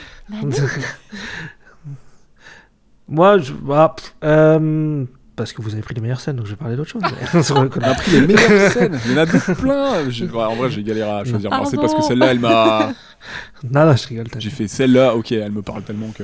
[3.09, 3.53] Moi, je.
[3.71, 5.05] ah, pff, euh,
[5.35, 7.01] parce que vous avez pris les meilleures scènes, donc je vais parler d'autre chose.
[7.55, 8.99] On a pris les meilleures scènes.
[9.05, 10.05] Il y en a plein.
[10.07, 11.49] Ouais, en vrai, j'ai galéré à choisir.
[11.51, 12.89] Moi, c'est parce que celle-là, elle m'a.
[13.63, 14.25] non, non, je rigole.
[14.39, 16.23] J'ai fait celle-là, ok, elle me parle tellement que.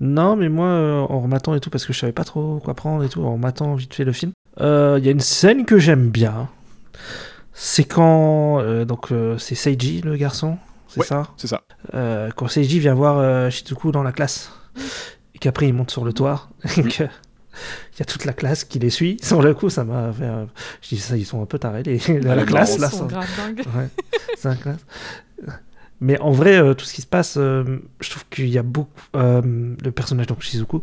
[0.00, 2.74] Non, mais moi, euh, en rematant et tout, parce que je savais pas trop quoi
[2.74, 5.64] prendre et tout, en rematant vite fait le film, euh, il y a une scène
[5.64, 6.48] que j'aime bien.
[7.54, 8.60] C'est quand.
[8.60, 10.58] euh, donc, euh, c'est Seiji, le garçon,
[10.88, 11.06] c'est Ouais.
[11.06, 11.24] ça?
[11.36, 11.62] C'est ça.
[11.94, 14.52] Euh, Quand Seiji vient voir euh, Shizuku dans la classe,
[15.44, 16.88] qu'après il monte sur le toit, et Oui.
[16.98, 17.04] que.
[17.04, 19.16] Il y a toute la classe qui les suit.
[19.22, 20.24] Sur le coup, ça m'a fait.
[20.26, 20.48] un-
[20.82, 22.90] Je dis ça, ils sont un peu tarés, les, la, les classe là.
[22.92, 23.06] Ils sont.
[23.06, 23.88] Ouais,
[24.36, 24.84] c'est un classe.
[26.00, 28.62] Mais en vrai, euh, tout ce qui se passe, euh, je trouve qu'il y a
[28.64, 28.90] beaucoup.
[29.14, 29.40] euh,
[29.82, 30.82] le personnage, donc Shizuku,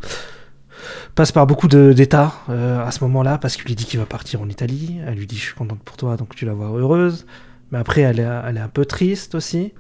[1.16, 4.42] passe par beaucoup d'états euh, à ce moment-là, parce qu'il lui dit qu'il va partir
[4.42, 5.00] en Italie.
[5.06, 7.26] Elle lui dit Je suis contente pour toi, donc tu la vois heureuse.
[7.72, 9.74] Mais après, elle est, elle est un peu triste aussi.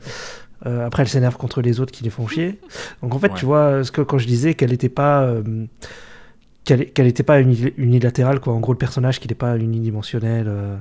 [0.65, 2.59] Euh, après, elle s'énerve contre les autres qui les font chier.
[3.01, 3.37] Donc en fait, Ouais.
[3.39, 5.23] tu vois, ce que, quand je disais qu'elle n'était pas.
[5.23, 5.65] euh,
[6.63, 10.77] qu'elle était pas uni- unilatérale quoi en gros le personnage qu'il n'est pas unidimensionnel euh,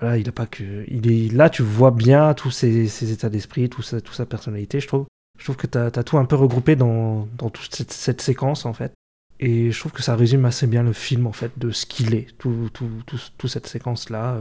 [0.00, 3.28] voilà il a pas que il est là tu vois bien tous ses, ses états
[3.28, 5.04] d'esprit tout sa, toute sa personnalité je trouve
[5.38, 8.64] je trouve que tu as, tout un peu regroupé dans, dans toute cette, cette séquence
[8.64, 8.92] en fait
[9.38, 12.14] et je trouve que ça résume assez bien le film en fait de ce qu'il
[12.14, 14.34] est tout, tout, tout, toute cette séquence là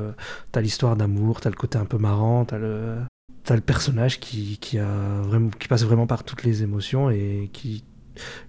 [0.54, 2.96] t'as l'histoire d'amour t'as le côté un peu marrant t'as le
[3.46, 7.50] t'as le personnage qui, qui a vraiment qui passe vraiment par toutes les émotions et
[7.54, 7.84] qui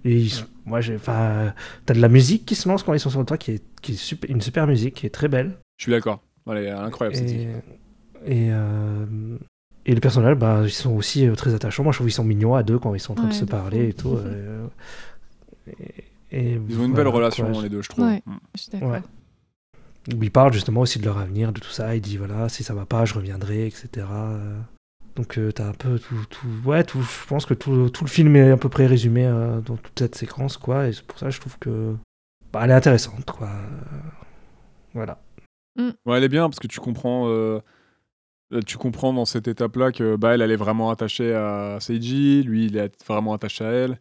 [0.04, 1.52] et il se- moi j'ai enfin
[1.84, 3.62] t'as de la musique qui se lance quand ils sont sur le toit qui est,
[3.82, 6.22] qui est super, une super musique qui est très belle Je suis d'accord.
[6.44, 7.52] Voilà, elle est incroyable cette et, idée.
[8.26, 9.36] et, euh,
[9.84, 12.24] et les personnages bah, ils sont aussi euh, très attachants moi je trouve qu'ils sont
[12.24, 13.88] mignons à deux quand ils sont en train de se parler fou.
[13.90, 14.66] et tout euh,
[15.66, 17.62] et- et Ils ont une belle relation, quoi.
[17.62, 18.04] les deux, je trouve.
[18.04, 18.22] Ouais.
[18.26, 18.32] Mm.
[18.56, 18.90] Je suis d'accord.
[18.90, 19.02] Ouais.
[20.14, 21.94] où ils parlent justement aussi de leur avenir, de tout ça.
[21.96, 24.06] Il dit voilà, si ça va pas, je reviendrai, etc.
[25.16, 28.10] Donc euh, t'as un peu tout, tout, ouais, tout, je pense que tout, tout le
[28.10, 30.86] film est à peu près résumé euh, dans toute cette séquence, quoi.
[30.86, 31.96] Et c'est pour ça que je trouve que
[32.52, 33.48] bah, elle est intéressante, quoi.
[33.48, 33.98] Euh,
[34.94, 35.18] Voilà.
[35.78, 37.60] Ouais, elle est bien parce que tu comprends, euh,
[38.66, 42.66] tu comprends dans cette étape-là que bah, elle, elle est vraiment attachée à Seiji, lui,
[42.66, 44.00] il est vraiment attaché à elle.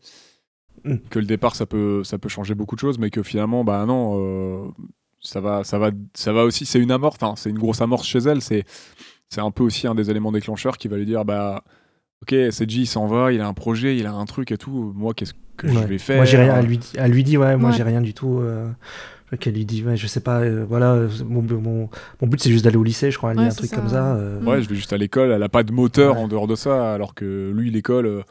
[0.83, 0.97] Mm.
[1.09, 3.85] Que le départ, ça peut, ça peut changer beaucoup de choses, mais que finalement, bah
[3.85, 4.67] non, euh,
[5.21, 6.65] ça va, ça va, ça va aussi.
[6.65, 8.41] C'est une amorce, c'est une grosse amorce chez elle.
[8.41, 8.65] C'est,
[9.35, 11.63] c'est un peu aussi un des éléments déclencheurs qui va lui dire, bah,
[12.23, 14.93] ok, Seiji, il s'en va, il a un projet, il a un truc et tout.
[14.95, 16.15] Moi, qu'est-ce que je vais faire?
[16.17, 17.75] Moi j'ai rien, elle lui, dit- elle lui dit ouais, moi Ouais.
[17.75, 18.39] j'ai rien du tout.
[18.39, 18.69] Euh,
[19.39, 21.89] qu'elle lui dit ouais, je sais pas, euh, voilà, euh, mon, mon,
[22.21, 23.75] mon but c'est juste d'aller au lycée, je crois, elle dit Ouais, un truc ça,
[23.75, 24.15] comme ça.
[24.15, 24.41] euh.
[24.45, 26.21] Ouais, je vais juste à l'école, elle a pas de moteur Ouais.
[26.21, 28.21] en dehors de ça, alors que lui, l'école, euh,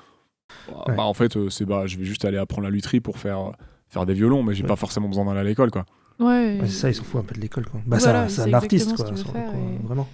[0.68, 0.94] bah, Ouais.
[0.96, 3.52] bah, en fait, euh, c'est bah, je vais juste aller apprendre la lutherie pour faire,
[3.88, 4.68] faire des violons, mais j'ai Ouais.
[4.68, 5.84] pas forcément besoin d'aller à l'école, quoi.
[6.20, 7.80] Ouais, Ouais, c'est ça, ils s'en foutent un peu de l'école, quoi.
[7.84, 10.08] Bah, Voilà, c'est il un- artiste, quoi, et- vraiment.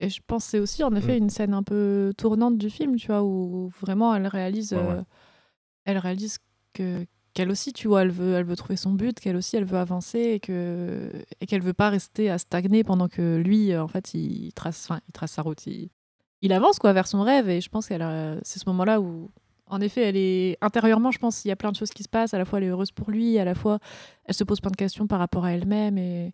[0.00, 1.22] Et je pense que c'est aussi en effet Mm.
[1.24, 4.84] une scène un peu tournante du film, tu vois, où vraiment elle réalise, Ouais, ouais.
[4.98, 5.02] euh,
[5.84, 6.38] elle réalise
[6.74, 9.66] que qu'elle aussi, tu vois, elle veut, elle veut trouver son but, qu'elle aussi, elle
[9.66, 13.82] veut avancer et que et qu'elle veut pas rester à stagner pendant que lui, euh,
[13.82, 15.90] en fait, il trace, enfin, il trace sa route, il,
[16.42, 17.48] il avance quoi vers son rêve.
[17.50, 19.30] Et je pense qu'elle, c'est ce moment-là où,
[19.66, 22.08] en effet, elle est intérieurement, je pense, il y a plein de choses qui se
[22.08, 22.32] passent.
[22.32, 23.80] À la fois, elle est heureuse pour lui, à la fois,
[24.24, 26.32] elle se pose plein de questions par rapport à elle-même et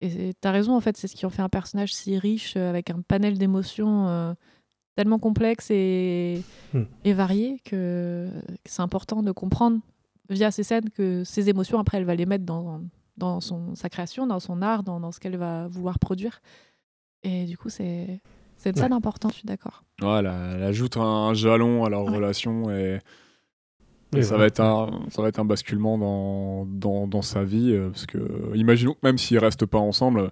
[0.00, 2.70] et t'as raison, en fait, c'est ce qui en fait un personnage si riche, euh,
[2.70, 4.34] avec un panel d'émotions euh,
[4.96, 6.42] tellement complexe et,
[7.04, 8.28] et varié que,
[8.64, 9.80] que c'est important de comprendre
[10.30, 12.80] via ces scènes que ces émotions, après, elle va les mettre dans,
[13.16, 16.40] dans son, sa création, dans son art, dans, dans ce qu'elle va vouloir produire.
[17.22, 18.20] Et du coup, c'est
[18.56, 18.82] c'est une Ouais.
[18.82, 19.84] scène importante, je suis d'accord.
[20.00, 22.14] Voilà, elle ajoute un jalon à leur Ouais.
[22.16, 22.98] relation et,
[24.16, 24.38] et ça, voilà.
[24.42, 27.72] va être un, ça va être un basculement dans, dans, dans sa vie.
[27.72, 28.18] euh, Parce que,
[28.54, 30.30] imaginons que même s'ils restent pas ensemble,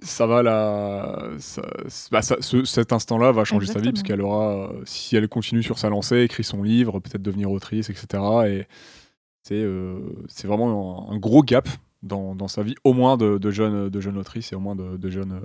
[0.00, 1.28] ça va la.
[1.38, 1.62] ça-
[2.10, 5.28] bah, ça- ce- cet instant-là va changer sa vie parce qu'elle aura, euh, si elle
[5.28, 8.22] continue sur sa lancée, écrit son livre, peut-être devenir autrice, etc.
[8.48, 8.66] Et
[9.44, 11.68] c'est euh, c'est vraiment un, un gros gap
[12.02, 14.74] dans, dans sa vie, au moins de, de jeunes de jeune autrices et au moins
[14.74, 15.40] de, de jeunes,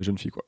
[0.00, 0.30] de jeunes filles.
[0.30, 0.44] Quoi.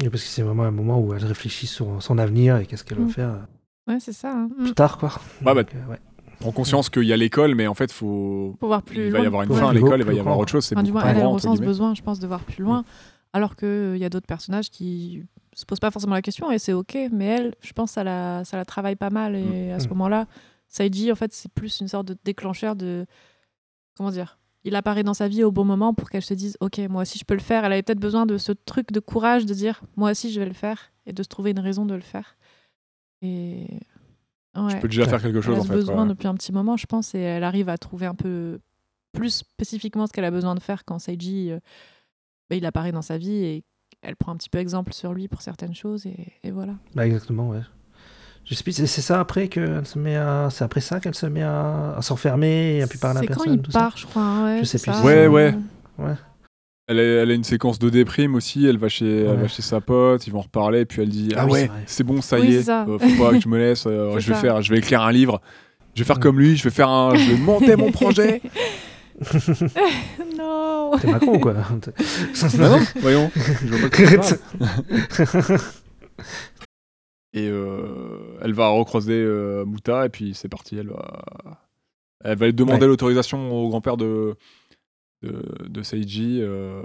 [0.00, 2.84] Oui, parce que c'est vraiment un moment où elle réfléchit sur son avenir et qu'est-ce
[2.84, 3.10] qu'elle va Mm.
[3.10, 3.38] faire euh,
[3.86, 4.32] Ouais, c'est ça.
[4.32, 4.48] hein.
[4.56, 4.64] Mm.
[4.64, 5.12] plus tard, quoi.
[5.42, 5.98] bah, Donc, euh, ouais.
[6.38, 8.56] prend conscience qu'il y a l'école, mais en fait, faut...
[8.60, 9.24] Pour voir plus il va loin.
[9.24, 10.64] y avoir une Ouais, fin à l'école, il va y avoir autre chose.
[10.64, 12.84] C'est Enfin, du moins, elle, elle ressent ce besoin, je pense, de voir plus loin.
[13.32, 15.22] Alors qu'il y a d'autres personnages qui
[15.54, 16.96] se posent pas forcément la question et c'est ok.
[17.12, 19.36] Mais elle, je pense, ça la, ça la travaille pas mal.
[19.36, 19.90] Et à ce Mm.
[19.90, 20.26] moment-là,
[20.68, 23.06] Saïdi, en fait, c'est plus une sorte de déclencheur de.
[23.96, 26.78] Comment dire Il apparaît dans sa vie au bon moment pour qu'elle se dise Ok,
[26.88, 27.64] moi aussi je peux le faire.
[27.64, 30.46] Elle avait peut-être besoin de ce truc de courage de dire Moi aussi je vais
[30.46, 32.36] le faire et de se trouver une raison de le faire.
[33.22, 33.66] Et.
[34.56, 34.74] Ouais.
[34.74, 35.08] Tu peux déjà Ouais.
[35.08, 35.72] faire quelque Elle chose, a en fait.
[35.74, 36.08] besoin ouais.
[36.08, 38.58] depuis un petit moment, je pense, et elle arrive à trouver un peu
[39.12, 41.58] plus spécifiquement ce qu'elle a besoin de faire quand Seiji euh,
[42.48, 43.64] bah, il apparaît dans sa vie et
[44.02, 46.74] elle prend un petit peu exemple sur lui pour certaines choses et, et voilà.
[46.94, 47.60] Bah, exactement, ouais.
[48.44, 50.48] Je sais plus, c'est ça après qu'elle se met à.
[50.50, 53.26] C'est après ça qu'elle se met à, à s'enfermer et à plus parler à C'est
[53.28, 53.54] quand personne.
[53.54, 53.78] il tout ça.
[53.80, 54.22] part, je crois.
[54.22, 54.92] hein, ouais, Je sais plus.
[54.92, 55.02] ça.
[55.04, 55.54] Ouais, ouais.
[55.98, 56.14] Ouais.
[56.90, 58.66] Elle a, elle a une séquence de déprime aussi.
[58.66, 60.26] Elle va chez, elle va chez sa pote.
[60.26, 60.84] Ils vont en reparler.
[60.84, 62.62] Puis elle dit Ah Ah, oui, ouais, c'est bon, ça Oui, y est.
[62.62, 62.84] ça.
[62.88, 63.84] euh, faut pas que je me laisse.
[63.86, 64.40] euh, je vais ça.
[64.40, 65.40] faire, je vais écrire un livre.
[65.94, 66.22] Je vais faire Ouais.
[66.22, 66.56] comme lui.
[66.56, 68.42] Je vais faire un, je vais monter mon projet.
[70.38, 71.54] non T'es Macron, quoi.
[72.58, 73.30] Bah non, voyons.
[77.32, 80.76] Et euh, elle va recroiser euh, Muta et puis c'est parti.
[80.76, 81.22] Elle va,
[82.24, 82.86] elle va demander Ouais.
[82.88, 84.34] l'autorisation au grand-père de,
[85.22, 86.82] de, de Seiji, euh,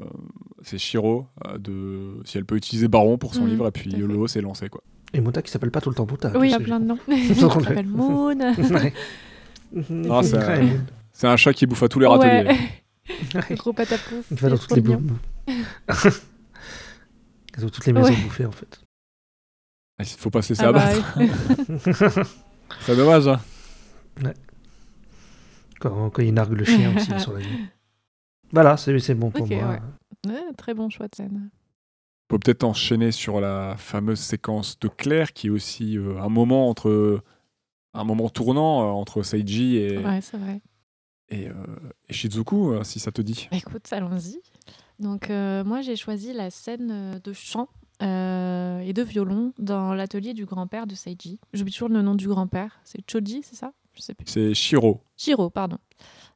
[0.62, 3.96] c'est Shiro, euh, de si elle peut utiliser Baron pour son Mhm, livre et puis
[3.96, 4.82] à haut s'est lancé quoi.
[5.14, 6.32] Et Mouta qui s'appelle pas tout le temps Mouta.
[6.38, 7.00] Oui, il y a plein de noms.
[7.08, 8.36] Il s'appelle Moon.
[8.38, 8.94] Ouais.
[10.10, 10.80] Ah, ça- Ouais, Moon.
[11.14, 12.50] C'est un chat qui bouffe à tous les râteliers.
[13.34, 13.56] Ouais.
[13.56, 14.26] Gros patapouf.
[14.32, 14.82] Il va dans toutes les
[17.58, 18.16] Ils ont toutes les maisons Ouais.
[18.24, 18.82] bouffées en fait.
[20.00, 21.18] Il faut pas se laisser Ah bah, abattre.
[21.18, 21.30] oui.
[22.82, 23.28] C'est dommage.
[23.30, 23.40] Hein.
[25.80, 27.48] quand, quand il nargue le chien aussi sur la vie.
[28.52, 29.70] Voilà, c'est c'est bon pour Ok, moi.
[29.70, 30.32] ouais.
[30.32, 31.50] Ouais, très bon choix de scène.
[31.52, 36.30] On peut peut-être enchaîner sur la fameuse séquence de Claire qui est aussi euh, un
[36.30, 37.22] moment entre
[37.94, 40.62] un moment tournant euh, entre Seiji et, Ouais, c'est vrai.
[41.30, 41.54] et, euh,
[42.10, 43.48] et Shizuku, euh, si ça te dit.
[43.52, 44.40] Écoute, allons-y.
[45.00, 47.68] Donc, euh, moi, j'ai choisi la scène de chant
[48.02, 51.40] euh, et de violon dans l'atelier du grand-père de Seiji.
[51.54, 52.80] J'oublie toujours le nom du grand-père.
[52.84, 53.72] C'est Choji, c'est ça?
[53.94, 54.26] Je sais plus.
[54.28, 55.02] C'est Shiro.
[55.16, 55.78] Shiro, pardon.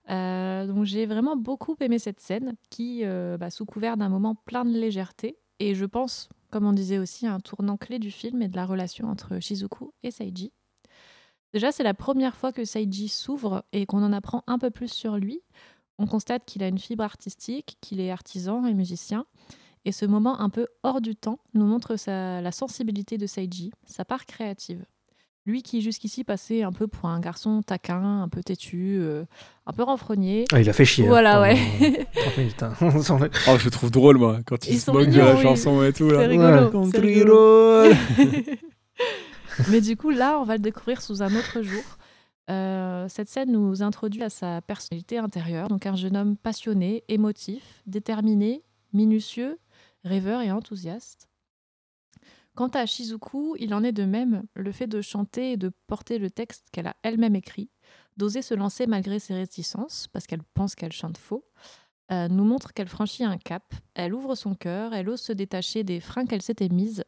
[0.10, 4.36] Euh, donc, j'ai vraiment beaucoup aimé cette scène qui, euh, bah, sous couvert d'un moment
[4.36, 8.10] plein de légèreté, et je pense, comme on disait aussi, à un tournant clé du
[8.12, 10.52] film et de la relation entre Shizuku et Seiji.
[11.54, 14.92] Déjà, c'est la première fois que Seiji s'ouvre et qu'on en apprend un peu plus
[14.92, 15.42] sur lui.
[15.98, 19.26] On constate qu'il a une fibre artistique, qu'il est artisan et musicien.
[19.86, 23.72] Et ce moment un peu hors du temps nous montre sa- la sensibilité de Seiji,
[23.86, 24.86] sa part créative.
[25.50, 29.26] Lui qui jusqu'ici passait un peu pour un garçon taquin, un peu têtu, euh,
[29.66, 30.46] un peu renfrogné.
[30.54, 31.06] Ah, il a fait chier.
[31.06, 31.58] hein, Voilà, ouais.
[32.14, 32.62] 30 minutes.
[32.64, 32.74] hein.
[33.48, 35.42] Oh, je le trouve drôle, moi, quand il Ils se moque de la oui.
[35.42, 36.08] chanson et tout.
[36.10, 36.20] Là.
[36.22, 36.82] C'est rigolo.
[36.84, 36.90] Ouais.
[36.92, 37.84] c'est rigolo.
[39.72, 41.82] Mais du coup, là, on va le découvrir sous un autre jour.
[42.50, 47.82] Euh, cette scène nous introduit à sa personnalité intérieure, donc un jeune homme passionné, émotif,
[47.86, 49.58] déterminé, minutieux,
[50.04, 51.29] rêveur et enthousiaste.
[52.60, 54.44] Quant à Shizuku, il en est de même.
[54.54, 57.70] Le fait de chanter et de porter le texte qu'elle a elle-même écrit,
[58.18, 61.46] d'oser se lancer malgré ses réticences, parce qu'elle pense qu'elle chante faux,
[62.12, 65.86] euh, nous montre qu'elle franchit un cap, elle ouvre son cœur, elle ose se détacher
[65.86, 67.06] des freins qu'elle s'était mises,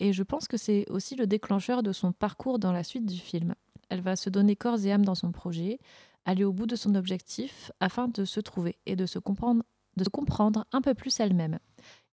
[0.00, 3.18] et je pense que c'est aussi le déclencheur de son parcours dans la suite du
[3.18, 3.54] film.
[3.90, 5.78] Elle va se donner corps et âme dans son projet,
[6.24, 9.62] aller au bout de son objectif afin de se trouver et de se comprendre,
[9.96, 11.60] de se comprendre un peu plus elle-même.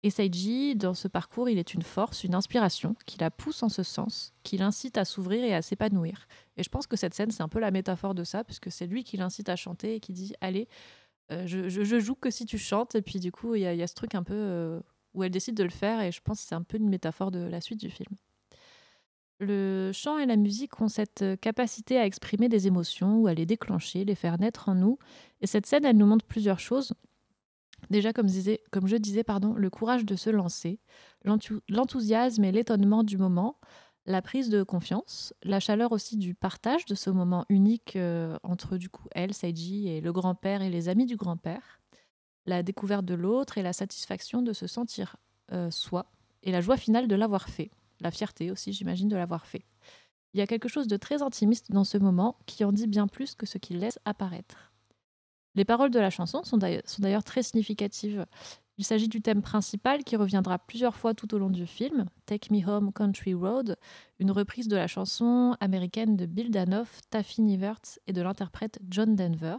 [0.04, 3.70] Et Seiji, dans ce parcours, il est une force, une inspiration qui la pousse en
[3.70, 6.28] ce sens, qui l'incite à s'ouvrir et à s'épanouir.
[6.58, 8.88] Et je pense que cette scène, c'est un peu la métaphore de ça, puisque c'est
[8.88, 10.68] lui qui l'incite à chanter et qui dit Allez,
[11.32, 12.95] euh, je, joue que si tu chantes.
[12.95, 14.80] Et puis du coup, il y, a- ce truc un peu euh,
[15.14, 17.30] où elle décide de le faire, et je pense que c'est un peu une métaphore
[17.30, 18.16] de la suite du film.
[19.39, 23.47] Le chant et la musique ont cette capacité à exprimer des émotions ou à les
[23.47, 24.99] déclencher, les faire naître en nous.
[25.41, 26.93] Et cette scène, elle nous montre plusieurs choses.
[27.89, 30.79] Déjà, comme, je disais, pardon, le courage de se lancer,
[31.25, 33.57] l'enthou- l'enthousiasme et l'étonnement du moment,
[34.07, 38.77] La prise de confiance, la chaleur aussi du partage de ce moment unique euh, entre
[38.77, 41.79] du coup elle, Seiji, et le grand-père et les amis du grand-père,
[42.47, 45.17] la découverte de l'autre et la satisfaction de se sentir
[45.51, 46.07] euh, soi,
[46.41, 47.69] et la joie finale de l'avoir fait,
[47.99, 49.65] la fierté aussi j'imagine de l'avoir fait.
[50.34, 53.07] Il y a quelque chose de très intimiste dans ce moment qui en dit bien
[53.07, 54.70] plus que ce qu'il laisse apparaître.
[55.56, 58.26] Les paroles de la chanson sont d'ailleurs très significatives.
[58.78, 62.54] Il s'agit du thème principal qui reviendra plusieurs fois tout au long du film, Take
[62.54, 63.76] Me Home Country Road,
[64.20, 69.16] une reprise de la chanson américaine de Bill Danoff, Taffy Niverts et de l'interprète John
[69.16, 69.58] Denver.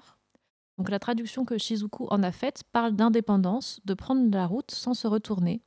[0.78, 4.94] Donc la traduction que Shizuku en a faite parle d'indépendance, de prendre la route sans
[4.94, 5.62] se retourner,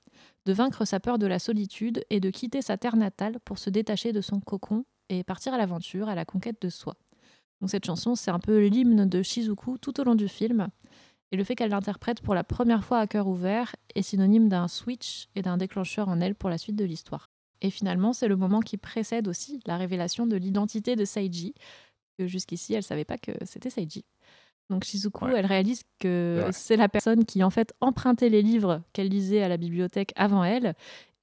[0.45, 3.69] de vaincre sa peur de la solitude et de quitter sa terre natale pour se
[3.69, 6.95] détacher de son cocon et partir à l'aventure, à la conquête de soi.
[7.67, 10.67] Cette chanson, c'est un peu l'hymne de Shizuku tout au long du film.
[11.31, 14.67] Et le fait qu'elle l'interprète pour la première fois à cœur ouvert est synonyme d'un
[14.67, 17.31] switch et d'un déclencheur en elle pour la suite de l'histoire.
[17.61, 21.55] Et finalement, c'est le moment qui précède aussi la révélation de l'identité de Seiji,
[22.17, 24.05] que jusqu'ici, elle ne savait pas que c'était Seiji.
[24.70, 25.34] Donc Shizuku, Ouais.
[25.38, 26.51] elle réalise que Ouais.
[26.51, 30.43] c'est la personne qui en fait empruntait les livres qu'elle lisait à la bibliothèque avant
[30.43, 30.74] elle.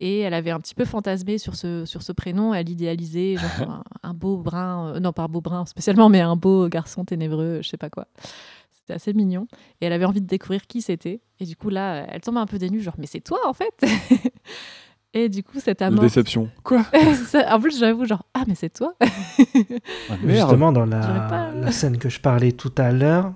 [0.05, 2.55] Et elle avait un petit peu fantasmé sur ce, sur ce prénom.
[2.55, 6.34] Elle idéalisait genre un, un beau brun, euh, non pas beau brun spécialement, mais un
[6.36, 8.07] beau garçon ténébreux, je sais pas quoi.
[8.72, 9.47] C'était assez mignon.
[9.80, 11.20] Et elle avait envie de découvrir qui c'était.
[11.38, 13.80] Et du coup, là, elle tombe un peu dénue, genre, mais c'est toi en fait
[15.14, 16.02] Et du coup, cette amorce.
[16.02, 16.48] déception.
[16.62, 16.84] Quoi
[17.26, 20.14] Ça- en plus, j'avoue, genre, ah, mais c'est toi Ah.
[20.26, 23.32] Justement, dans J'aurais la, pas- la scène que je parlais tout à l'heure,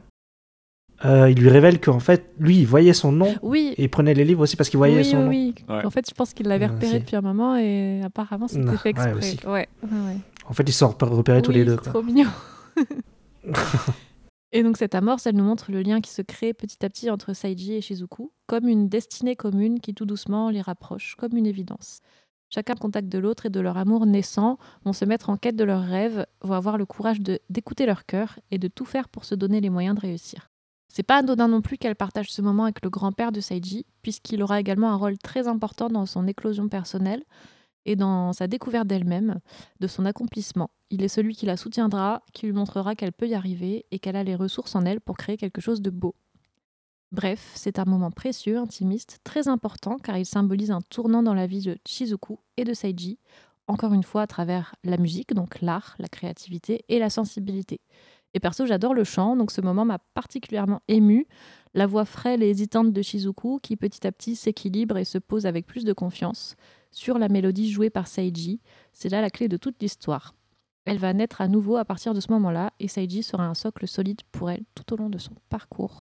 [1.04, 4.14] euh, il lui révèle qu'en fait, lui, il voyait son nom Oui, et il prenait
[4.14, 5.28] les livres aussi parce qu'il voyait oui, son oui, nom.
[5.28, 5.54] oui.
[5.68, 5.84] Ouais.
[5.84, 7.00] En fait, je pense qu'il l'avait repéré aussi.
[7.00, 9.12] depuis un moment et apparemment, c'était fait exprès.
[9.12, 9.38] ouais, aussi.
[9.44, 10.16] Ouais, ouais, ouais.
[10.48, 11.76] En fait, ils se sont repérés tous les deux.
[11.82, 12.28] c'est trop mignon.
[14.52, 17.10] et donc cette amorce, elle nous montre le lien qui se crée petit à petit
[17.10, 21.46] entre Saiji et Shizuku, comme une destinée commune qui tout doucement les rapproche, comme une
[21.46, 22.00] évidence.
[22.48, 25.64] Chacun contact de l'autre et de leur amour naissant vont se mettre en quête de
[25.64, 27.20] leurs rêves, vont avoir le courage
[27.50, 30.48] d'écouter leur cœur et de tout faire pour se donner les moyens de réussir.
[30.88, 34.42] C'est pas anodin non plus qu'elle partage ce moment avec le grand-père de Saiji, puisqu'il
[34.42, 37.24] aura également un rôle très important dans son éclosion personnelle
[37.86, 39.40] et dans sa découverte d'elle-même,
[39.80, 40.70] de son accomplissement.
[40.90, 44.16] Il est celui qui la soutiendra, qui lui montrera qu'elle peut y arriver et qu'elle
[44.16, 46.14] a les ressources en elle pour créer quelque chose de beau.
[47.12, 51.46] Bref, c'est un moment précieux, intimiste, très important car il symbolise un tournant dans la
[51.46, 53.18] vie de Shizuku et de Seiji,
[53.68, 57.80] encore une fois à travers la musique, donc l'art, la créativité et la sensibilité.
[58.34, 61.26] Et perso, j'adore le chant, donc ce moment m'a particulièrement ému.
[61.74, 65.46] La voix frêle et hésitante de Shizuku qui petit à petit s'équilibre et se pose
[65.46, 66.56] avec plus de confiance
[66.96, 68.60] sur la mélodie jouée par Seiji.
[68.92, 70.34] C'est là la clé de toute l'histoire.
[70.86, 73.86] Elle va naître à nouveau à partir de ce moment-là et Seiji sera un socle
[73.86, 76.00] solide pour elle tout au long de son parcours.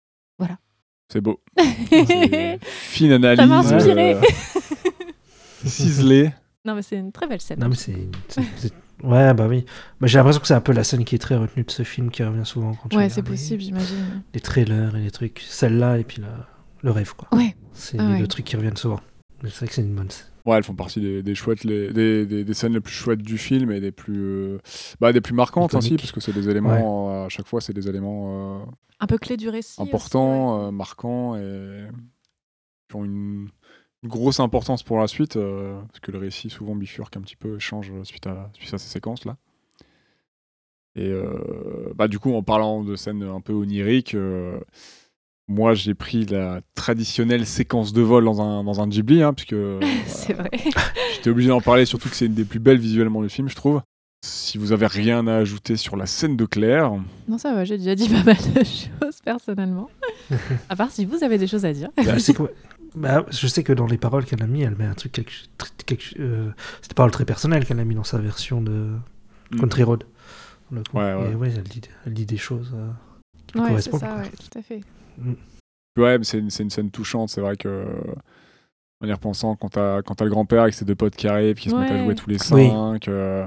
[1.11, 1.41] C'est beau.
[1.91, 3.47] C'est Fine analyse.
[3.49, 4.15] m'a inspiré.
[4.15, 4.21] euh,
[5.65, 6.31] ciselée.
[6.65, 7.61] Non, mais c'est une très belle scène.
[7.61, 7.97] Non, mais c'est.
[9.03, 9.65] Ouais, bah oui.
[10.01, 11.83] Bah, J'ai l'impression que c'est un peu la scène qui est très retenue de ce
[11.83, 14.23] film qui revient souvent quand tu Ouais, c'est les- possible, j'imagine.
[14.35, 15.43] Les, trailers et les trucs.
[15.49, 16.47] Celle-là et puis la-
[16.83, 17.29] le rêve, quoi.
[17.37, 17.57] Ouais.
[17.73, 18.19] C'est Ah les ouais.
[18.21, 19.01] deux trucs qui reviennent souvent.
[19.43, 20.27] Mais c'est vrai que c'est une bonne scène.
[20.49, 23.21] Ouais, elles font partie des, des chouettes, les- des, des- des scènes les plus chouettes
[23.21, 24.59] du film et des plus, euh,
[24.99, 27.75] bah, des plus marquantes aussi, parce que c'est des éléments, euh, à chaque fois, c'est
[27.75, 28.65] des éléments euh,
[29.01, 29.79] Un peu clé du récit.
[29.81, 30.65] aussi, importants, ouais.
[30.69, 31.87] euh, marquants et
[32.89, 33.49] qui ont une,
[34.03, 37.37] une grosse importance pour la suite, euh, parce que le récit souvent bifurque un petit
[37.37, 39.37] peu, change suite à, suite à ces séquences-là.
[40.95, 44.59] Et euh, bah, du coup, en parlant de scènes un peu oniriques, euh,
[45.49, 49.53] moi j'ai pris la traditionnelle séquence de vol dans un, dans un Ghibli, hein, puisque
[49.55, 50.51] euh, c'est vrai.
[51.15, 53.57] J'étais obligé d'en parler, surtout que c'est une des plus belles visuellement du film, je
[53.57, 53.81] trouve.
[54.25, 56.93] Si vous avez rien à ajouter sur la scène de Claire,
[57.29, 59.89] Non, ça va, j'ai déjà dit pas mal de choses personnellement.
[60.69, 61.89] à part si vous avez des choses à dire.
[61.97, 62.51] Bah, c'est quoi
[62.95, 65.13] bah, je sais que dans les paroles qu'elle a mis, elle met un truc.
[65.13, 65.31] Quelque,
[65.85, 68.89] quelque, euh, c'est des paroles très personnelles qu'elle a mis dans sa version de
[69.51, 69.61] Mm.
[69.61, 70.05] Country Road.
[70.73, 71.31] Ouais, ouais.
[71.33, 72.73] Et ouais, elle dit, elle dit des choses.
[72.75, 72.89] euh,
[73.47, 74.81] qui Ouais, correspondent, ça, ouais, tout à fait.
[75.99, 77.29] Ouais, mais c'est une, scène touchante.
[77.31, 77.87] C'est vrai que,
[79.01, 81.57] en y repensant, quand t'as quand t'as le grand-père avec ses deux potes qui arrivent,
[81.57, 82.69] qui se mettent à jouer tous les Oui.
[82.69, 83.47] cinq, euh,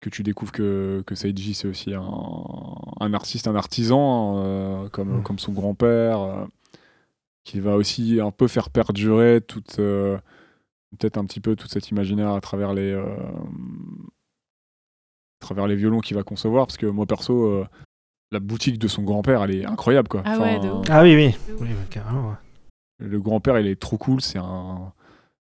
[0.00, 2.02] que tu découvres que, que Seiji, c'est aussi un,
[3.00, 5.22] un artiste, un artisan, euh, comme, Mm.
[5.22, 6.44] comme son grand-père, euh,
[7.44, 9.78] qui va aussi un peu faire perdurer toute.
[9.78, 10.18] euh,
[10.98, 13.06] peut-être un petit peu tout cet imaginaire à travers les euh,
[15.40, 17.66] à travers les violons qu'il va concevoir parce que moi perso euh,
[18.32, 20.86] la boutique de son grand-père elle est incroyable quoi Ah ouais, de ouf.
[20.90, 21.34] Ah oui, oui.
[21.60, 22.30] Oui, bah, carrément.
[22.30, 22.36] ouais.
[22.98, 24.92] le grand-père il est trop cool c'est un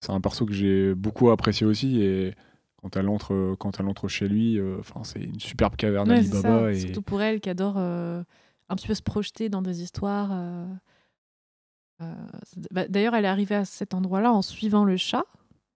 [0.01, 2.33] c'est un perso que j'ai beaucoup apprécié aussi et
[2.81, 6.23] quand elle entre quand elle entre chez lui euh, enfin c'est une superbe caverne Ouais,
[6.23, 6.71] c'est Alibaba ça.
[6.73, 8.23] et Surtout pour elle qui adore euh,
[8.69, 10.29] un petit peu se projeter dans des histoires.
[10.33, 10.65] euh,
[12.01, 12.13] euh,
[12.71, 15.23] bah, D'ailleurs, elle est arrivée à cet endroit-là en suivant le chat.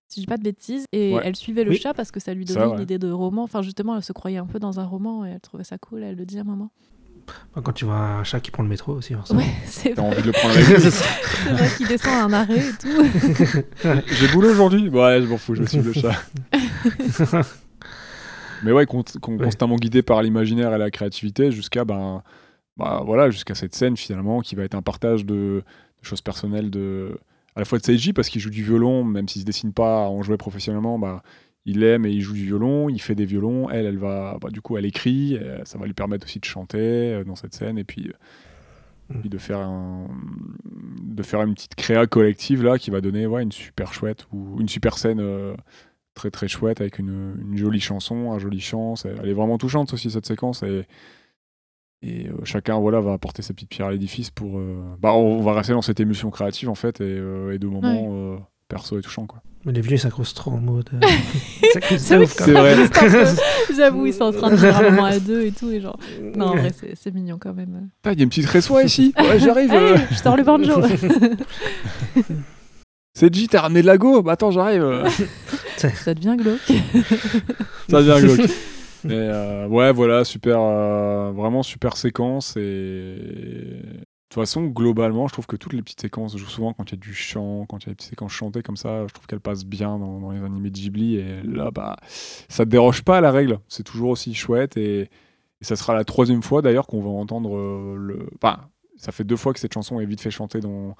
[0.08, 1.22] si je dis pas de bêtises, et Ouais.
[1.26, 1.78] elle suivait le Oui.
[1.78, 2.76] chat parce que ça lui Ça, donnait ouais.
[2.78, 3.44] une idée de roman.
[3.44, 6.04] Enfin, justement, elle se croyait un peu dans un roman et elle trouvait ça cool,
[6.04, 6.72] elle le dit à un moment.
[7.64, 9.40] Quand tu vois un chat qui prend le métro aussi, forcément.
[9.40, 12.34] Ouais, c'est T'as vrai, envie de le prendre avec c'est vrai qu'il descend à un
[12.34, 14.04] arrêt et tout.
[14.12, 16.16] J'ai boulot aujourd'hui Ouais, je m'en fous, je suivre le chat.
[18.64, 19.44] Mais ouais, con- con- Ouais.
[19.46, 22.24] constamment guidé par l'imaginaire et la créativité jusqu'à ben,
[22.78, 25.34] bah, voilà, jusqu'à cette scène finalement qui va être un partage de,
[26.02, 27.18] de choses personnelles de
[27.56, 30.06] à la fois de Seiji parce qu'il joue du violon, même s'il se dessine pas
[30.06, 31.22] à en jouer professionnellement, bah,
[31.66, 34.50] il aime et il joue du violon, il fait des violons, elle, elle va, bah,
[34.52, 37.54] du coup, elle écrit, euh, ça va lui permettre aussi de chanter euh, dans cette
[37.56, 38.14] scène et puis, euh,
[39.08, 39.20] Mm.
[39.20, 40.08] puis de faire un,
[41.04, 44.60] de faire une petite créa collective là qui va donner ouais, une super chouette ou
[44.60, 45.54] une super scène euh,
[46.16, 48.96] très très chouette avec une, une jolie chanson, un joli chant.
[48.96, 50.88] c'est- Elle est vraiment touchante aussi cette séquence et,
[52.02, 54.58] et euh, chacun voilà va apporter sa petite pierre à l'édifice pour.
[54.58, 57.68] euh, bah, on va rester dans cette émulsion créative en fait et, euh, et de
[57.68, 58.38] moments euh,
[58.70, 59.44] perso et touchants quoi.
[59.66, 60.90] Mais les vieux, ils s'incrustent trop en mode.
[60.94, 61.00] euh,
[61.74, 62.76] ça coûte C'est de vrai
[63.76, 65.72] J'avoue, ils sont en train de dire un moment à deux et tout.
[65.72, 65.98] Et genre...
[66.36, 67.90] Non, en vrai, c'est mignon quand même.
[68.04, 69.14] Ah, Il y a une petite réçoit ici.
[69.18, 69.72] Ouais, j'arrive.
[69.74, 69.96] euh.
[69.96, 70.82] Hey, je sors le banjo.
[73.18, 74.84] C'est J, t'as ramené de la go Bah attends, j'arrive.
[74.84, 75.08] euh.
[75.78, 76.60] ça devient glauque.
[77.90, 78.50] Ça devient glauque.
[79.06, 82.56] Mais euh, ouais, voilà, super, euh, vraiment super séquence.
[82.58, 83.16] Et
[84.36, 87.00] toute façon, globalement, je trouve que toutes les petites séquences, souvent quand il y a
[87.02, 89.40] du chant, quand il y a des petites séquences chantées comme ça, je trouve qu'elles
[89.40, 91.16] passent bien dans, dans les animés de Ghibli.
[91.16, 93.60] Et là, bah, ça te déroge pas à la règle.
[93.68, 94.78] C'est toujours aussi chouette.
[94.78, 95.02] Et,
[95.62, 98.28] et ça sera la troisième fois d'ailleurs qu'on va entendre euh, le.
[98.36, 98.60] Enfin,
[98.98, 100.96] ça fait deux fois que cette chanson est vite fait chanter dans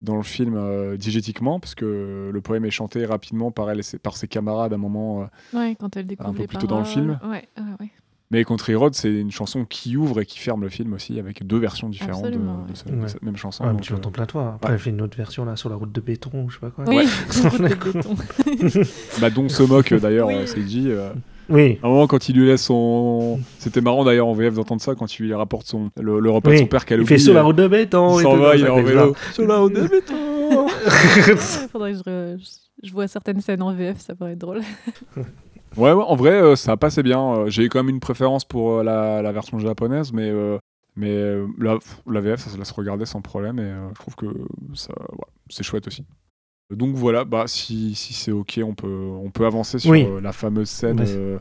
[0.00, 3.82] dans le film euh, diégétiquement, parce que le poème est chanté rapidement par elle et
[3.82, 5.22] ses, par ses camarades à un moment.
[5.22, 5.26] euh,
[5.58, 7.18] Ouais, quand elle découvre Un peu les plus tôt dans le film.
[7.24, 7.90] Ouais, ouais, ouais.
[8.30, 11.46] Mais Country Road, c'est une chanson qui ouvre et qui ferme le film aussi, avec
[11.46, 13.06] deux versions différentes de, ouais.
[13.08, 13.64] cette même chanson.
[13.64, 14.52] Ouais, mais donc, tu l'entends euh, plein de fois.
[14.56, 14.78] Après, ouais.
[14.78, 16.84] fait une autre version là sur la route de béton ou je sais pas quoi.
[16.88, 17.06] Oui,
[19.20, 20.46] bah, dont se moque euh, d'ailleurs Oui.
[20.46, 20.90] Seiji.
[20.90, 21.10] euh,
[21.48, 23.40] Oui, à un moment, quand il lui laisse son.
[23.58, 25.90] C'était marrant d'ailleurs en VF d'entendre ça, quand il lui rapporte son...
[26.00, 27.14] le, le repas de son père qu'elle il oublie.
[27.14, 28.18] fait sur la route de béton.
[28.18, 29.14] il s'en va, il est en vélo.
[29.32, 30.66] Sur la route de béton
[31.72, 34.60] Faudrait que je, re- je- je vois certaines scènes en VF, ça pourrait être drôle.
[35.76, 37.20] Ouais, ouais, en vrai, euh, ça passait bien.
[37.20, 40.32] Euh, J'ai quand même une préférence pour euh, la, la version japonaise, mais,
[40.96, 44.26] mais la, VF, ça se laisse regarder sans problème, et je trouve que
[44.74, 46.04] ça, ouais, c'est chouette aussi.
[46.74, 50.06] Donc voilà, bah, si, si c'est ok, on peut, on peut avancer sur Oui.
[50.22, 51.38] la fameuse scène euh,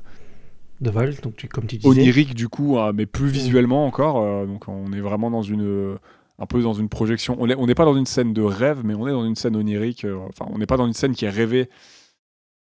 [0.80, 1.90] De vol, donc tu, comme tu disais.
[1.90, 4.22] onirique du coup, hein, mais plus visuellement encore.
[4.24, 5.98] euh, donc on est vraiment dans une,
[6.40, 7.36] un peu dans une projection.
[7.40, 9.36] On est- on n'est pas dans une scène de rêve, mais on est dans une
[9.36, 10.06] scène onirique.
[10.06, 11.70] euh, Enfin, on n'est pas dans une scène qui est rêvée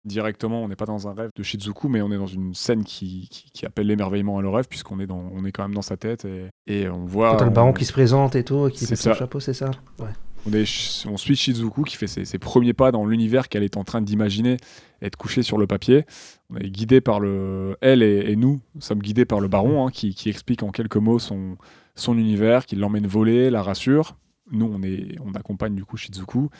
[0.04, 0.62] directement.
[0.62, 3.28] On n'est pas dans un rêve de Shizuku, mais on est dans une scène qui,
[3.30, 5.82] qui, qui appelle l'émerveillement à le rêve, puisqu'on est dans, on est quand même dans
[5.82, 7.36] sa tête et, et on voit.
[7.36, 9.54] Quand le on- baron qui se présente et tout, qui C'est met son chapeau, c'est
[9.54, 9.70] ça?
[9.98, 10.10] Ouais.
[10.46, 13.76] on, est, on suit Shizuku qui fait ses, ses premiers pas dans l'univers qu'elle est
[13.76, 14.56] en train d'imaginer
[15.02, 16.04] être couchée sur le papier.
[16.50, 17.76] On est guidé par le.
[17.80, 20.96] Elle et, et nous sommes guidés par le baron hein, qui, qui explique en quelques
[20.96, 21.56] mots son,
[21.94, 24.16] son univers, qui l'emmène voler, la rassure.
[24.50, 26.50] Nous, on, est, on accompagne du coup Shizuku.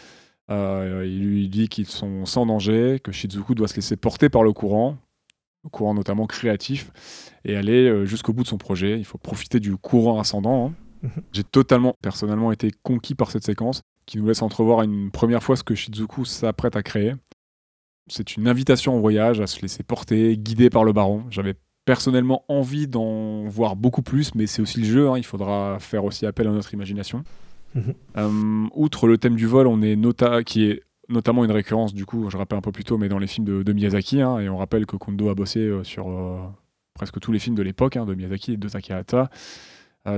[0.50, 4.42] Euh, il lui dit qu'ils sont sans danger, que Shizuku doit se laisser porter par
[4.42, 4.98] le courant,
[5.64, 6.90] le courant notamment créatif,
[7.44, 8.98] et aller euh, jusqu'au bout de son projet.
[8.98, 10.66] Il faut profiter du courant ascendant.
[10.68, 10.74] hein.
[11.02, 11.22] Mhm.
[11.32, 15.56] J'ai totalement, personnellement, été conquis par cette séquence qui nous laisse entrevoir une première fois
[15.56, 17.14] ce que Shizuku s'apprête à créer.
[18.06, 21.24] C'est une invitation au voyage, à se laisser porter, guidé par le baron.
[21.30, 21.54] J'avais
[21.86, 26.04] personnellement envie d'en voir beaucoup plus, mais c'est aussi le jeu, hein, il faudra faire
[26.04, 27.24] aussi appel à notre imagination.
[28.16, 32.06] Euh, outre le thème du vol, on est nota qui est notamment une récurrence, du
[32.06, 34.38] coup, je rappelle un peu plus tôt, mais dans les films de, de Miyazaki, hein,
[34.38, 36.38] et on rappelle que Kondo a bossé euh, sur euh,
[36.94, 39.30] presque tous les films de l'époque, hein, de Miyazaki et de Takahata.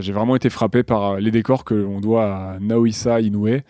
[0.01, 3.61] J'ai vraiment été frappé par les décors que l'on doit à Naohisa Inoue,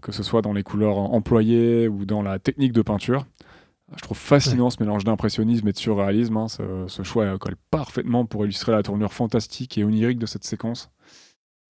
[0.00, 3.26] que ce soit dans les couleurs employées ou dans la technique de peinture.
[3.96, 6.36] Je trouve fascinant ce mélange d'impressionnisme et de surréalisme.
[6.36, 6.46] hein.
[6.46, 10.90] Ce, ce choix colle parfaitement pour illustrer la tournure fantastique et onirique de cette séquence.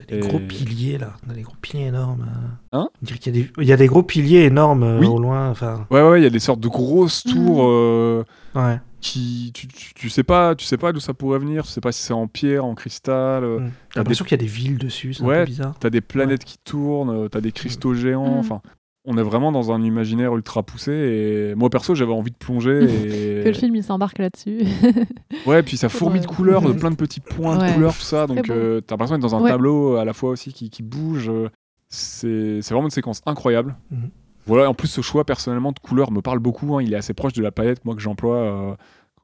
[0.07, 2.21] Des gros piliers là, des gros piliers énormes.
[2.29, 2.77] euh.
[2.77, 4.99] Hein On dirait qu'il y, a des- il y a des gros piliers énormes euh,
[4.99, 5.07] Oui.
[5.07, 5.49] au loin.
[5.49, 8.23] Enfin, Ouais, ouais, il y a des sortes de grosses tours euh,
[8.55, 8.79] ouais.
[9.01, 9.51] qui.
[9.55, 11.63] Tu, tu, tu sais pas, tu sais pas d'où ça pourrait venir.
[11.65, 13.43] Tu sais pas si c'est en pierre, en cristal.
[13.43, 13.71] euh, Mm.
[13.93, 15.39] J'ai l'impression qu'il y a des villes dessus, c'est un Ouais.
[15.39, 15.73] peu bizarre.
[15.79, 18.35] T'as des planètes qui tournent, euh, t'as des cristaux géants.
[18.35, 18.39] Mm.
[18.39, 18.61] Enfin,
[19.07, 20.91] on est vraiment dans un imaginaire ultra poussé.
[20.91, 22.83] Et moi, perso, j'avais envie de plonger.
[23.39, 23.43] Et...
[23.43, 24.61] Que le film il s'embarque là-dessus.
[25.45, 28.27] Ouais, puis ça fourmille de couleurs, de plein de petits points de couleurs, tout ça.
[28.27, 28.53] Donc, beau.
[28.53, 29.49] euh, t'as l'impression d'être dans un Ouais.
[29.51, 31.29] tableau à la fois aussi qui, qui bouge.
[31.29, 31.49] euh,
[31.89, 33.75] C'est c'est vraiment une séquence incroyable.
[33.91, 34.09] Mhm.
[34.45, 36.75] Voilà, en plus, ce choix personnellement de couleurs me parle beaucoup.
[36.77, 36.81] hein.
[36.83, 38.75] Il est assez proche de la palette, moi, que j'emploie euh,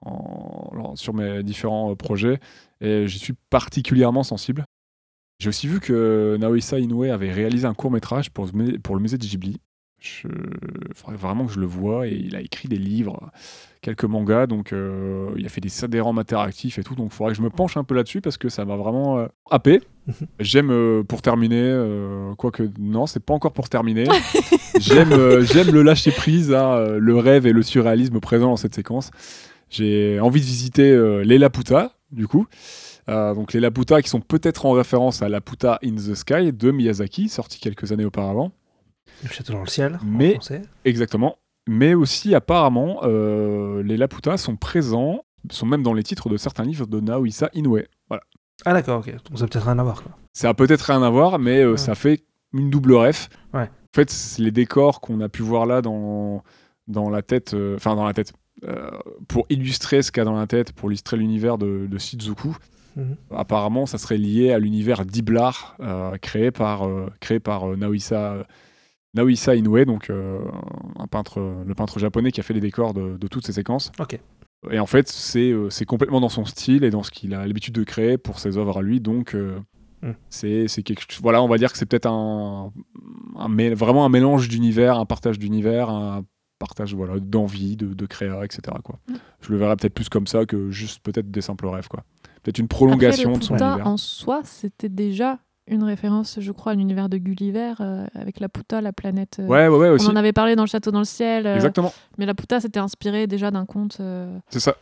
[0.01, 2.39] en- sur mes différents euh, projets.
[2.81, 4.65] Et j'y suis particulièrement sensible.
[5.39, 8.49] J'ai aussi vu que Naohisa Inoue avait réalisé un court métrage pour,
[8.84, 9.57] pour le musée de Ghibli.
[10.04, 10.28] Je...
[10.93, 12.08] faudrait vraiment que je le vois.
[12.08, 13.32] Et il a écrit des livres,
[13.82, 16.95] quelques mangas, donc euh, il a fait des adhérents interactifs et tout.
[16.95, 19.20] Donc il faudrait que je me penche un peu là-dessus parce que ça m'a vraiment
[19.20, 19.82] euh, happé.
[20.39, 24.06] J'aime, euh, pour terminer, euh, quoique non, c'est pas encore pour terminer.
[24.80, 29.12] J'aime j'aime le lâcher prise, hein, le rêve et le surréalisme présent dans cette séquence.
[29.70, 32.47] J'ai envie de visiter les Laputa, du coup.
[33.10, 36.72] Euh, donc les Laputa qui sont peut-être en référence à Laputa in the Sky de
[36.72, 38.51] Miyazaki, sorti quelques années auparavant.
[39.24, 40.61] Le château dans le ciel, Mais- en français.
[40.86, 41.38] Exactement.
[41.67, 46.63] Mais aussi, apparemment, euh, les Laputa sont présents, sont même dans les titres de certains
[46.65, 47.80] livres de Naohisa Inoue.
[48.09, 48.24] Voilà.
[48.65, 49.13] Ah d'accord, ok.
[49.30, 50.03] Donc ça a peut-être rien à voir.
[50.03, 50.11] Quoi.
[50.34, 51.78] Ça a peut-être rien à voir, mais euh, Ouais.
[51.78, 53.30] ça fait une double ref.
[53.53, 53.61] Ouais.
[53.63, 56.43] En fait, les décors qu'on a pu voir là dans,
[56.88, 58.34] dans la tête, euh, enfin dans la tête,
[58.65, 58.89] euh,
[59.28, 62.49] pour illustrer ce qu'il y a dans la tête, pour illustrer l'univers de, de Shizuku.
[62.95, 63.15] Mhm.
[63.32, 65.78] Apparemment, ça serait lié à l'univers d'Iblar
[66.21, 66.88] créé par,
[67.21, 67.76] créé par euh,
[69.16, 70.39] Euh, Naohisa Inoue, donc euh,
[70.97, 73.91] un peintre, le peintre japonais qui a fait les décors de, de toutes ces séquences.
[73.99, 74.20] Ok.
[74.72, 77.45] Et en fait, c'est euh, c'est complètement dans son style et dans ce qu'il a
[77.45, 78.99] l'habitude de créer pour ses œuvres à lui.
[78.99, 79.59] Donc, euh,
[80.03, 80.11] Mm.
[80.30, 81.22] c'est c'est quelque chose.
[81.22, 82.74] Voilà, on va dire que c'est peut-être un,
[83.38, 86.26] un vraiment un mélange d'univers, un partage d'univers, un
[86.59, 88.61] partage voilà d'envie, de, de créa, etc.
[88.84, 88.99] Quoi.
[89.07, 89.14] Mm.
[89.41, 91.88] Je le verrais peut-être plus comme ça que juste peut-être des simples rêves.
[91.88, 92.03] quoi.
[92.43, 93.88] Peut-être une prolongation Après, de son univers.
[93.88, 98.49] en soi, c'était déjà une référence, je crois, à l'univers de Gulliver, euh, avec la
[98.49, 99.38] Puta, la planète.
[99.39, 100.07] euh, Ouais, ouais, ouais, aussi.
[100.07, 101.47] On en avait parlé dans le château dans le ciel.
[101.47, 104.01] euh, Exactement, mais la Puta, c'était inspiré déjà d'un conte
[104.49, 104.76] c'est ça.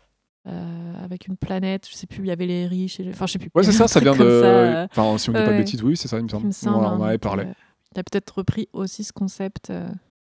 [1.04, 1.88] avec une planète.
[1.90, 3.00] Je sais plus, il y avait les riches.
[3.00, 3.50] Et les- Enfin, je sais plus.
[3.54, 4.42] Ouais, c'est avait ça, ça vient de.
[4.42, 6.46] ça, Enfin, si on dit pas de bêtises, oui, c'est ça, il me semble.
[6.46, 6.78] il me semble.
[6.78, 7.44] Ouais, hein, on en avait donc, parlé.
[7.44, 7.54] euh,
[7.96, 9.72] il a peut-être repris aussi ce concept.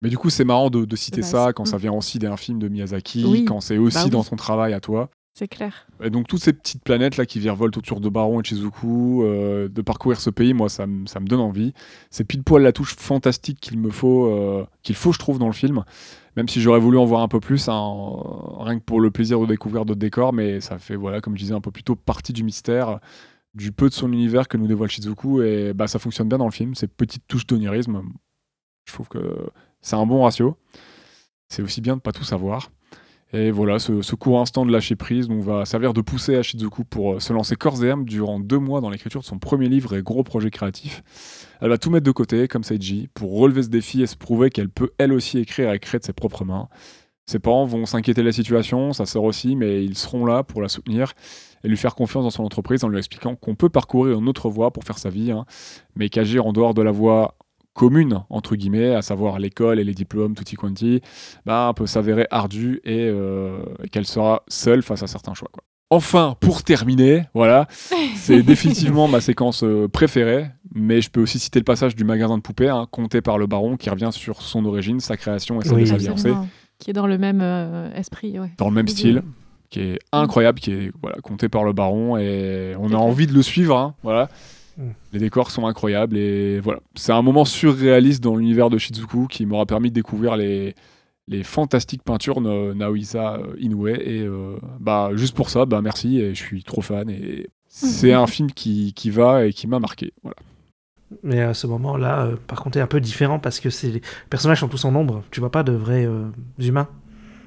[0.01, 1.67] Mais du coup, c'est marrant de, de citer ça quand Mm.
[1.67, 3.45] ça vient aussi d'un film de Miyazaki, Oui.
[3.45, 4.11] quand c'est aussi Bah oui.
[4.11, 5.11] dans son travail à toi.
[5.39, 5.87] C'est clair.
[6.03, 9.23] Et donc toutes ces petites planètes là qui virevoltent autour de Baron et de Shizuku,
[9.23, 11.73] euh, de parcourir ce pays, moi ça, me- donne envie.
[12.11, 15.47] C'est pile poil la touche fantastique qu'il me faut, euh, qu'il faut je trouve dans
[15.47, 15.85] le film.
[16.37, 17.95] Même si j'aurais voulu en voir un peu plus, hein,
[18.59, 21.41] rien que pour le plaisir de découvrir d'autres décors, mais ça fait voilà comme je
[21.41, 22.99] disais un peu plus tôt partie du mystère,
[23.55, 26.47] du peu de son univers que nous dévoile Shizuku et bah ça fonctionne bien dans
[26.47, 26.75] le film.
[26.75, 28.03] Ces petites touches d'onirisme,
[28.87, 29.49] je trouve que
[29.81, 30.57] c'est un bon ratio.
[31.49, 32.71] C'est aussi bien de pas tout savoir.
[33.35, 36.85] Et voilà, ce, ce court instant de lâcher prise va servir de poussée à Shizuku
[36.85, 39.69] pour euh, se lancer corps et âme durant deux mois dans l'écriture de son premier
[39.69, 41.03] livre et gros projet créatif.
[41.61, 44.49] Elle va tout mettre de côté, comme Seiji, pour relever ce défi et se prouver
[44.49, 46.69] qu'elle peut elle aussi écrire et créer de ses propres mains.
[47.27, 50.63] Ses parents vont s'inquiéter de la situation, sa sœur aussi, mais ils seront là pour
[50.63, 51.13] la soutenir
[51.63, 54.49] et lui faire confiance dans son entreprise en lui expliquant qu'on peut parcourir une autre
[54.49, 55.45] voie pour faire sa vie, hein,
[55.95, 57.35] mais qu'agir en dehors de la voie
[57.79, 61.01] commune, entre guillemets, à savoir l'école et les diplômes, tutti quanti,
[61.47, 65.49] bah, peut s'avérer ardu et, euh, et qu'elle sera seule face à certains choix.
[65.53, 65.63] Quoi.
[65.91, 67.67] Enfin, pour terminer, voilà,
[68.17, 72.37] c'est définitivement ma séquence euh, préférée, mais je peux aussi citer le passage du magasin
[72.37, 75.65] de poupées, hein, compté par le baron, qui revient sur son origine, sa création et
[75.65, 75.83] celle Oui.
[75.83, 76.49] de sa fiancée, Absolument.
[76.81, 78.39] Qui est dans le même euh, esprit.
[78.41, 78.51] Ouais.
[78.59, 78.93] dans le même Oui.
[78.93, 79.23] style,
[79.71, 83.33] qui est incroyable, qui est voilà, compté par le baron, et on a envie de
[83.35, 84.29] le suivre, hein, voilà.
[84.79, 84.91] Mm.
[85.13, 89.45] Les décors sont incroyables et voilà, c'est un moment surréaliste dans l'univers de Shizuku qui
[89.45, 90.75] m'aura permis de découvrir les,
[91.27, 96.21] les fantastiques peintures de Naohisa euh, Inoue et euh, bah juste pour ça, bah merci
[96.21, 99.79] et je suis trop fan et c'est un film qui, qui va et qui m'a
[99.81, 100.13] marqué.
[100.23, 100.37] Voilà.
[101.23, 104.01] Mais à ce moment-là, euh, par contre, est un peu différent parce que les
[104.31, 105.23] personnages sont tous en ombre.
[105.31, 106.27] Tu vois pas de vrais euh,
[106.59, 106.89] humains,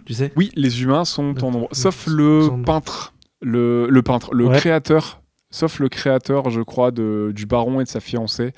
[0.06, 0.32] tu sais?
[0.36, 4.58] Oui, les humains sont en nombre, sauf le peintre, le, le peintre, le Ouais.
[4.58, 5.20] créateur,
[5.52, 8.52] sauf le créateur, je crois, de, du baron et de sa fiancée,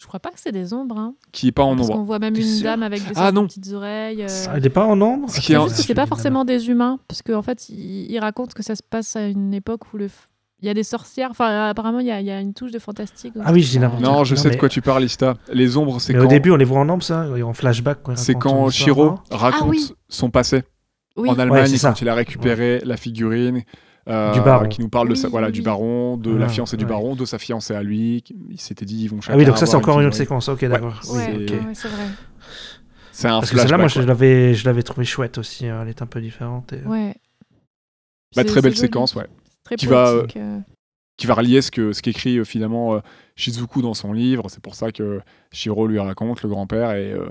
[0.00, 0.98] Je crois pas que c'est des ombres.
[0.98, 2.00] Hein, qui est pas en parce nombre.
[2.00, 4.22] qu'on voit même une sûr dame avec des Ah, petites oreilles.
[4.22, 6.44] euh, Ça, Il est pas en ombre Ce qui est juste que c'est pas forcément
[6.44, 9.92] des humains, parce qu'en fait, il, il raconte que ça se passe à une époque
[9.92, 10.28] où le f-
[10.60, 11.30] il y a des sorcières.
[11.30, 13.32] Enfin, apparemment, il y a, il y a une touche de fantastique.
[13.44, 15.36] Ah oui, je dis n'importe Non, je Non, sais de quoi tu parles, Ista.
[15.52, 17.98] Les ombres, c'est Mais quand, au début, on les voit en ombre, ça, en flashback.
[18.16, 19.92] c'est quand Shiro raconte Ah oui.
[20.08, 20.64] son passé
[21.16, 23.62] Oui, en Allemagne quand il a récupéré la figurine.
[24.08, 24.68] Euh, Du baron.
[24.68, 27.14] qui nous parle de Oui, sa, voilà, du baron, de la Ah, fiancée du baron,
[27.14, 28.24] de sa fiancée à lui.
[28.50, 30.48] Il s'était dit ils vont Ah chacun oui, donc ça, c'est encore une autre séquence.
[30.48, 31.00] Ok, d'accord.
[31.12, 32.06] Ouais, c'est- vrai.
[33.12, 35.66] C'est un Parce que celle-là, moi, je l'avais, je l'avais trouvé chouette aussi.
[35.66, 36.72] hein, Elle est un peu différente.
[36.72, 37.16] et- Ouais.
[38.36, 39.26] Bah, très belle séquence, ouais.
[39.64, 40.26] Très Qui va, euh.
[41.16, 43.00] qui va relier ce que ce qu'écrit euh, finalement euh,
[43.36, 44.48] Shizuku dans son livre.
[44.48, 45.20] C'est pour ça que
[45.52, 47.28] Shiro lui raconte le grand-père et, euh,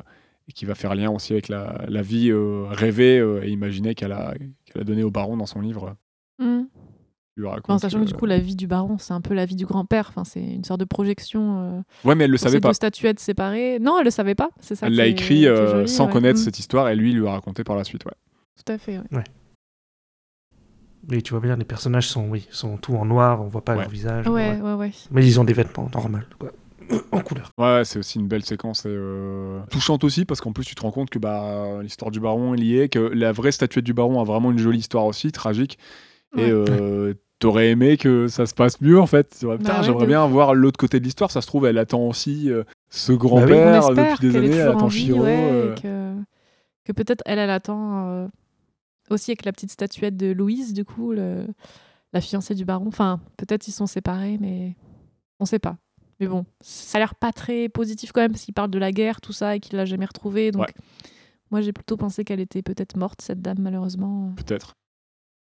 [0.49, 3.95] et qui va faire lien aussi avec la, la vie euh, rêvée euh, et imaginée
[3.95, 4.33] qu'elle a
[4.65, 5.95] qu'elle a donnée au baron dans son livre.
[6.39, 9.45] Raconte En sachant que que- du coup, la vie du baron, c'est un peu la
[9.45, 10.07] vie du grand-père.
[10.09, 11.59] Enfin, c'est une sorte de projection.
[11.61, 12.69] euh, ouais, mais elle le savait ces pas.
[12.69, 13.77] deux statuettes séparées.
[13.79, 14.49] Non, elle le savait pas.
[14.59, 14.87] C'est ça.
[14.87, 16.13] Elle l'a écrit est euh, joli, sans ouais.
[16.13, 16.43] connaître Hmm.
[16.43, 18.05] cette histoire et lui il lui a raconté par la suite.
[18.05, 18.13] Ouais.
[18.65, 18.97] Tout à fait.
[18.97, 19.23] ouais.
[21.09, 23.41] Mais tu vois bien, les personnages sont, oui, sont tout en noir.
[23.41, 23.81] On voit pas Ouais.
[23.81, 24.27] leur visage.
[24.27, 24.61] Ouais, ouais.
[24.61, 24.91] ouais, ouais.
[25.11, 26.17] Mais ils ont des vêtements normaux.
[26.39, 26.51] Quoi.
[27.11, 27.51] en couleur.
[27.59, 30.81] Ouais, c'est aussi une belle séquence et euh, touchante aussi parce qu'en plus tu te
[30.81, 34.19] rends compte que bah, l'histoire du baron est liée, que la vraie statuette du baron
[34.19, 35.77] a vraiment une jolie histoire aussi, tragique.
[36.37, 39.39] Et euh, t'aurais aimé que ça se passe mieux en fait.
[39.43, 41.31] Bah ouais, j'aimerais bien voir l'autre côté de l'histoire.
[41.31, 44.55] Ça se trouve, elle attend aussi euh, ce On grand-père espère depuis des années.
[44.55, 45.75] Elle attend vie, ouais, euh.
[45.75, 46.13] et que,
[46.85, 48.27] que peut-être elle, elle attend euh,
[49.09, 51.45] aussi avec la petite statuette de Louise, du coup, le-
[52.13, 52.87] la fiancée du baron.
[52.87, 54.75] Enfin, peut-être ils sont séparés, mais
[55.39, 55.77] on sait pas.
[56.19, 58.91] Mais bon, ça a l'air pas très positif quand même, parce qu'il parle de la
[58.91, 60.51] guerre, tout ça, et qu'il l'a jamais retrouvée.
[60.51, 60.73] Donc, Ouais.
[61.51, 64.33] moi, j'ai plutôt pensé qu'elle était peut-être morte, cette dame, malheureusement.
[64.35, 64.73] Peut-être.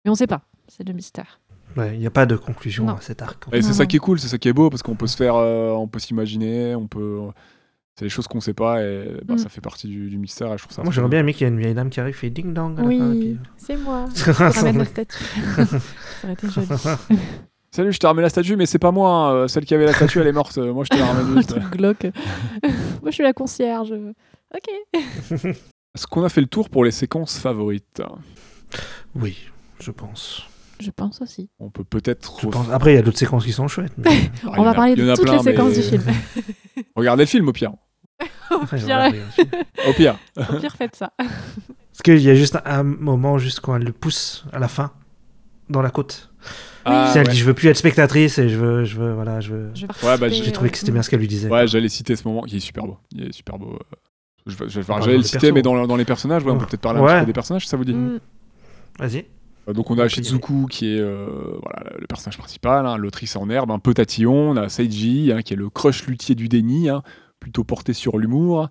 [0.04, 0.42] Mais on sait pas.
[0.68, 1.40] C'est le mystère.
[1.76, 2.94] Ouais, Il n'y a pas de conclusion Non.
[2.96, 3.44] à cet arc.
[3.52, 5.16] Et c'est ça qui est cool, c'est ça qui est beau parce qu'on peut se
[5.16, 7.20] faire, euh, on peut s'imaginer, on peut.
[7.98, 9.38] C'est des choses qu'on sait pas et bah, Mm.
[9.38, 10.82] ça fait partie du, du mystère et je trouve ça.
[10.82, 12.78] Moi, j'aimerais bien aimer qu'il y ait une vieille dame qui arrive, fait ding dong.
[12.78, 14.04] à la fin, et puis- c'est moi.
[14.14, 15.24] Ça Ramène la statue.
[15.56, 15.64] ça
[16.24, 16.66] aurait été joli.
[17.70, 19.10] Salut, je t'ai ramené la statue, mais c'est pas moi.
[19.10, 20.56] hein, euh, Celle qui avait la statue, elle est morte.
[20.58, 21.50] euh, Moi, je te la ramène le juste.
[21.50, 22.04] truc glauque.
[23.02, 23.92] moi, je suis la concierge.
[24.54, 24.68] Ok.
[25.94, 28.02] Est-ce qu'on a fait le tour pour les séquences favorites?
[29.14, 29.36] Oui,
[29.80, 30.42] je pense.
[30.80, 31.48] Je pense aussi.
[31.58, 32.48] On peut peut-être.
[32.50, 32.70] Pense.
[32.70, 33.92] Après, il y a d'autres séquences qui sont chouettes.
[33.96, 36.02] mais- Ah, On en va parler de toutes plein, les séquences mais- du film.
[36.96, 37.72] Regardez le film au pire.
[38.50, 38.64] Au
[39.96, 40.18] pire.
[40.36, 41.12] Au pire, faites ça.
[41.18, 44.92] Parce qu'il y a juste un moment, juste quand elle le pousse à la fin,
[45.68, 46.30] dans la côte.
[46.84, 47.32] Ah, Si elle ouais.
[47.32, 49.70] dit je veux plus être spectatrice et je veux, je veux, voilà, je veux.
[49.74, 51.50] Je vais Ouais, bah, J'ai trouvé que c'était bien ce qu'elle lui disait.
[51.50, 52.44] Ouais, j'allais citer ce moment.
[52.46, 52.98] Il est super beau.
[53.12, 53.72] Il est super beau.
[53.74, 53.96] euh.
[54.46, 55.54] Je vais- je J'allais le citer, persos.
[55.54, 57.62] mais dans, dans les personnages, ouais, on peut peut-être parler un petit peu des personnages,
[57.64, 57.94] si ça vous dit.
[57.94, 58.20] mm,
[59.00, 59.26] Vas-y.
[59.68, 60.08] Euh, Donc on a.
[60.08, 64.50] Shizuku qui est euh, voilà, le personnage principal, hein, l'autrice en herbe, un peu tatillon.
[64.50, 67.02] On a Seiji hein, qui est le crush luthier du déni, hein,
[67.40, 68.68] plutôt porté sur l'humour.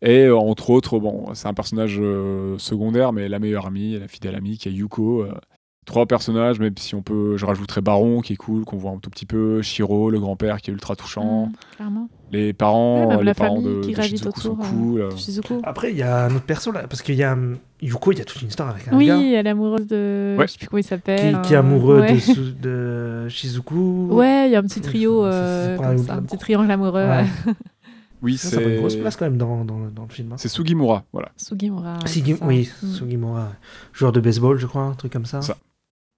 [0.00, 4.08] Et euh, entre autres, bon, c'est un personnage euh, secondaire, mais la meilleure amie, la
[4.08, 5.26] fidèle amie qui est Yuko.
[5.88, 5.92] Euh.
[5.92, 8.98] trois personnages, même si on peut, je rajouterais Baron qui est cool, qu'on voit un
[8.98, 12.08] tout petit peu, Shiro, le grand-père qui est ultra touchant, mm, clairement.
[12.32, 14.64] les parents, Ouais, les parents de, qui de Shizuku sont autour.
[14.64, 15.00] euh, cool.
[15.00, 15.16] euh.
[15.16, 15.54] Shizuku.
[15.64, 18.18] Après, il y a un autre perso là, parce qu'il y a hum, Yuko, il
[18.18, 20.34] y a toute une histoire avec un Oui, gars elle est amoureuse de.
[20.38, 20.46] Ouais.
[20.46, 21.40] Je sais plus comment il qui, s'appelle.
[21.42, 22.14] qui est un- amoureux ouais.
[22.14, 24.08] de, de Shizuku.
[24.10, 27.06] Ouais, il y a un petit trio, euh, comme ça, un- petit triangle amoureux.
[28.20, 30.32] Oui, Ça, ça prend une grosse c'est place quand même dans, dans, dans le film.
[30.32, 30.36] hein.
[30.38, 31.28] c'est Sugimura, voilà.
[31.36, 31.92] Sugimura.
[31.98, 32.86] ouais, c'est oui, Mm.
[32.92, 33.48] Sugimura,
[33.92, 35.40] joueur de baseball, je crois, un truc comme ça.
[35.40, 35.56] Ça.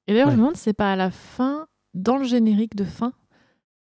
[0.07, 0.33] Et d'ailleurs, Ouais.
[0.33, 3.13] je me demande si c'est pas à la fin, dans le générique de fin,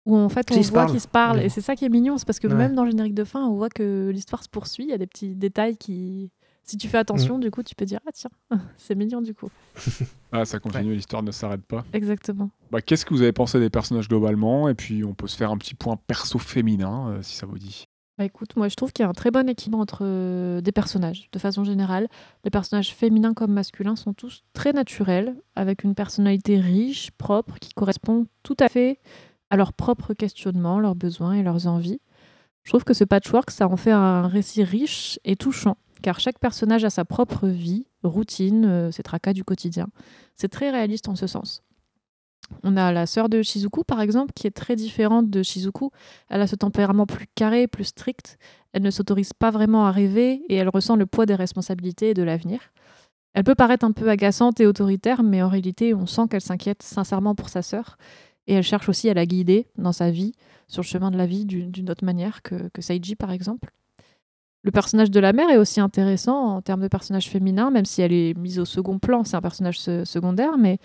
[0.06, 1.38] où en fait on se voit qu'ils se parlent.
[1.38, 1.46] Ouais.
[1.46, 2.56] Et c'est ça qui est mignon, c'est parce que Ouais.
[2.56, 4.84] même dans le générique de fin, on voit que l'histoire se poursuit.
[4.86, 6.32] Il y a des petits détails qui.
[6.64, 7.42] Si tu fais attention, Mm.
[7.42, 8.30] du coup, tu peux dire Ah tiens,
[8.78, 9.50] c'est mignon du coup.
[10.32, 11.84] Ah, ça continue, l'histoire ne s'arrête pas.
[11.94, 12.52] Exactement.
[12.70, 14.70] Bah, Qu'est-ce que vous avez pensé des personnages globalement?
[14.70, 17.58] Et puis on peut se faire un petit point perso féminin, euh, si ça vous
[17.58, 17.86] dit.
[18.20, 20.74] Bah écoute, moi je trouve qu'il y a un très bon équilibre entre euh, des
[20.74, 21.30] personnages.
[21.32, 22.10] De façon générale,
[22.44, 27.72] les personnages féminins comme masculins sont tous très naturels, avec une personnalité riche, propre, qui
[27.72, 29.00] correspond tout à fait
[29.50, 32.02] à leurs propres questionnements, leurs besoins et leurs envies.
[32.64, 36.40] Je trouve que ce patchwork, ça en fait un récit riche et touchant, car chaque
[36.40, 39.88] personnage a sa propre vie, routine, euh, ses tracas du quotidien.
[40.36, 41.64] C'est très réaliste en ce sens.
[42.64, 45.90] On a la sœur de Shizuku, par exemple, qui est très différente de Shizuku.
[46.30, 48.38] Elle a ce tempérament plus carré, plus strict.
[48.74, 52.14] Elle ne s'autorise pas vraiment à rêver et elle ressent le poids des responsabilités et
[52.14, 52.60] de l'avenir.
[53.34, 56.84] Elle peut paraître un peu agaçante et autoritaire, mais en réalité, on sent qu'elle s'inquiète
[56.84, 57.98] sincèrement pour sa sœur.
[58.48, 60.34] Et elle cherche aussi à la guider dans sa vie,
[60.68, 63.72] sur le chemin de la vie, d'une autre manière que, que Seiji, par exemple.
[64.62, 68.02] Le personnage de la mère est aussi intéressant en termes de personnage féminin, même si
[68.02, 70.80] elle est mise au second plan, c'est un personnage se- secondaire, mais,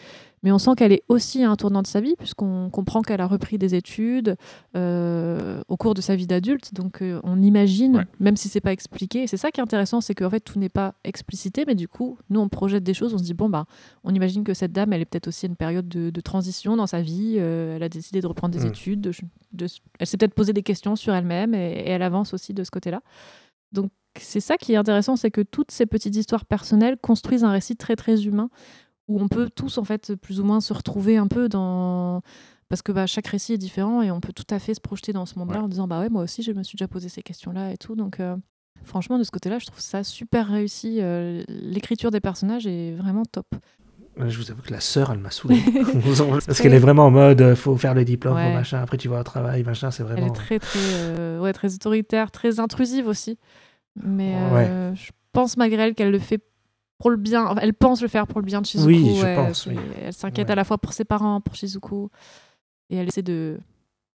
[0.44, 3.20] mais on sent qu'elle est aussi à un tournant de sa vie, puisqu'on comprend qu'elle
[3.20, 4.36] a repris des études
[4.76, 8.04] euh, au cours de sa vie d'adulte, donc euh, on imagine, Ouais.
[8.20, 10.68] même si c'est pas expliqué, c'est ça qui est intéressant, c'est qu'en fait tout n'est
[10.68, 13.66] pas explicité, mais du coup, nous on projette des choses, on se dit, bon, bah,
[14.04, 16.76] on imagine que cette dame, elle est peut-être aussi à une période de, de transition
[16.76, 18.68] dans sa vie, euh, elle a décidé de reprendre des Mm.
[18.68, 19.12] études, de-
[19.52, 19.66] de-
[19.98, 22.70] elle s'est peut-être posé des questions sur elle-même, et- et elle avance aussi de ce
[22.70, 23.00] côté-là.
[23.74, 27.50] Donc c'est ça qui est intéressant, c'est que toutes ces petites histoires personnelles construisent un
[27.50, 28.48] récit très très humain
[29.08, 32.22] où on peut tous en fait plus ou moins se retrouver un peu dans
[32.70, 35.12] parce que bah, chaque récit est différent et on peut tout à fait se projeter
[35.12, 35.64] dans ce monde-là Ouais.
[35.64, 37.94] en disant bah ouais moi aussi je me suis déjà posé ces questions-là et tout
[37.96, 38.34] donc euh,
[38.82, 43.24] franchement de ce côté-là je trouve ça super réussi Euh, l'écriture des personnages est vraiment
[43.30, 43.46] top
[44.16, 45.60] Je vous avoue que la sœur, elle m'a saoulé.
[46.46, 48.54] Parce qu'elle est vraiment en mode, euh, faut faire le diplôme, Ouais.
[48.54, 50.28] machin, après tu vas au travail, machin, c'est elle vraiment...
[50.28, 53.38] est très très ouais très autoritaire très intrusive aussi
[54.02, 56.40] mais euh, je pense malgré elle qu'elle le fait
[56.98, 59.24] pour le bien Enfin, elle pense le faire pour le bien de Shizuku Oui, je
[59.24, 59.76] ouais, pense, oui.
[60.02, 60.52] elle s'inquiète Ouais.
[60.52, 62.08] à la fois pour ses parents pour Shizuku
[62.90, 63.58] et elle essaie de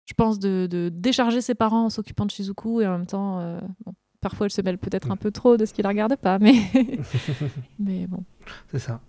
[0.04, 3.40] je pense de, de décharger ses parents en s'occupant de Shizuku et en même temps
[3.40, 6.16] euh, bon, parfois elle se mêle peut-être un peu trop de ce qui la regarde
[6.16, 6.54] pas mais
[7.78, 8.22] mais bon
[8.70, 9.00] C'est ça.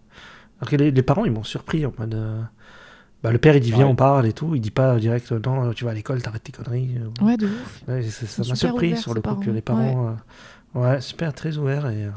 [0.59, 2.15] Alors que les, les parents, ils m'ont surpris en mode...
[2.15, 2.41] euh,
[3.21, 3.91] Bah, le père, il dit viens, Ouais.
[3.91, 4.55] on parle et tout.
[4.55, 6.97] Il dit pas direct non, tu vas à l'école, t'arrêtes tes conneries.
[7.21, 7.83] Ouais, de ouf.
[7.87, 9.51] Ouais, ça m'a surpris sur le coup que parents.
[9.53, 10.07] les parents.
[10.07, 10.11] euh,
[10.75, 12.05] Ouais, super, très ouverts et.
[12.05, 12.11] euh,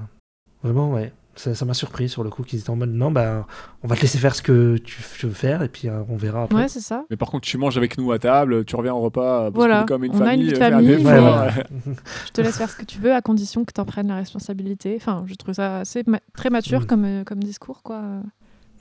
[0.62, 1.12] Vraiment, ouais.
[1.36, 3.46] Ça ça m'a surpris sur le coup qu'ils étaient en mode non, bah,
[3.82, 6.16] on va te laisser faire ce que tu, tu veux faire et puis euh, on
[6.16, 6.56] verra après.
[6.62, 7.04] Ouais, c'est ça.
[7.08, 9.84] Mais par contre, tu manges avec nous à table, tu reviens au repas, parce Voilà,
[9.88, 11.64] comme une on a une vie de faire famille, mais- Ouais, ouais.
[12.26, 14.16] Je te laisse faire ce que tu veux à condition que tu en prennes la
[14.16, 14.94] responsabilité.
[14.96, 16.86] Enfin, je trouve ça assez ma- très mature Mm.
[16.86, 18.02] comme, euh, comme discours, quoi.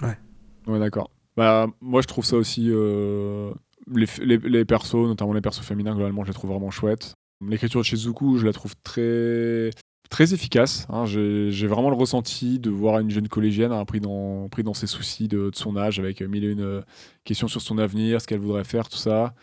[0.01, 1.09] Ouais, d'accord.
[1.37, 2.67] Bah, moi, je trouve ça aussi.
[2.71, 3.51] euh,
[3.91, 7.13] les, les, les persos, notamment les persos féminins, globalement, je les trouve vraiment chouettes.
[7.47, 9.69] L'écriture de Shizuku, je la trouve très,
[10.09, 10.85] très efficace.
[10.89, 11.05] hein.
[11.05, 15.27] J'ai vraiment le ressenti de voir une jeune collégienne hein, pris, dans, dans ses soucis
[15.29, 16.81] de, son âge, avec mille et une euh,
[17.23, 19.33] questions sur son avenir, ce qu'elle voudrait faire, tout ça.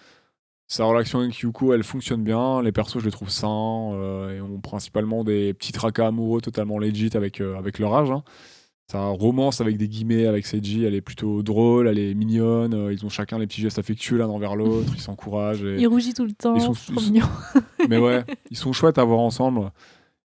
[0.69, 2.63] Sa relation avec Yuko, elle fonctionne bien.
[2.63, 6.79] Les persos, je les trouve sains euh, et ont principalement des petits tracas amoureux totalement
[6.79, 8.11] legit avec, euh, avec leur âge.
[8.11, 8.25] hein.
[8.89, 12.93] Ça romance avec des guillemets avec Seiji, elle est plutôt drôle, elle est mignonne, euh,
[12.93, 15.65] ils ont chacun les petits gestes affectueux l'un envers l'autre, ils s'encouragent.
[15.65, 17.27] et- Il rougit tout le temps, Ils sont- trop ils sont- mignon.
[17.89, 18.23] Mais ouais,
[18.53, 19.73] ils sont chouettes à voir ensemble.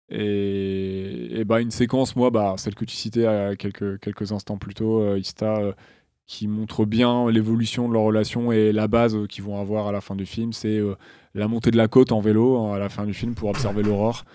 [0.09, 4.57] Et, et bah une séquence, moi, bah, celle que tu citais à quelques, quelques instants
[4.57, 5.71] plus tôt, euh, Ista, euh,
[6.25, 9.91] qui montre bien l'évolution de leur relation et la base euh, qu'ils vont avoir à
[9.93, 10.95] la fin du film, c'est euh,
[11.33, 13.83] la montée de la côte en vélo hein, à la fin du film pour observer
[13.83, 14.25] l'aurore.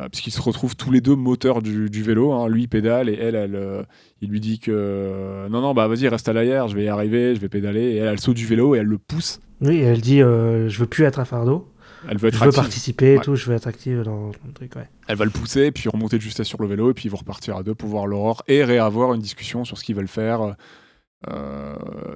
[0.00, 2.32] Euh, puisqu'ils se retrouvent tous les deux moteurs du, du vélo.
[2.32, 2.48] hein.
[2.48, 3.82] Lui il pédale et elle, elle euh,
[4.22, 6.88] il lui dit que euh, non, non, bah vas-y, reste à l'arrière, je vais y
[6.88, 7.82] arriver, je vais pédaler.
[7.82, 9.40] Et elle, elle saute du vélo et elle le pousse.
[9.60, 11.68] Oui, et elle dit euh, je veux plus être un fardeau,
[12.08, 13.22] Elle veut être je veux participer et Ouais.
[13.24, 14.88] tout, je veux être active dans le truc, ouais.
[15.08, 17.18] Elle va le pousser, puis remonter de justesse sur le vélo, et puis ils vont
[17.18, 20.54] repartir à deux pour voir l'aurore et réavoir une discussion sur ce qu'ils veulent faire,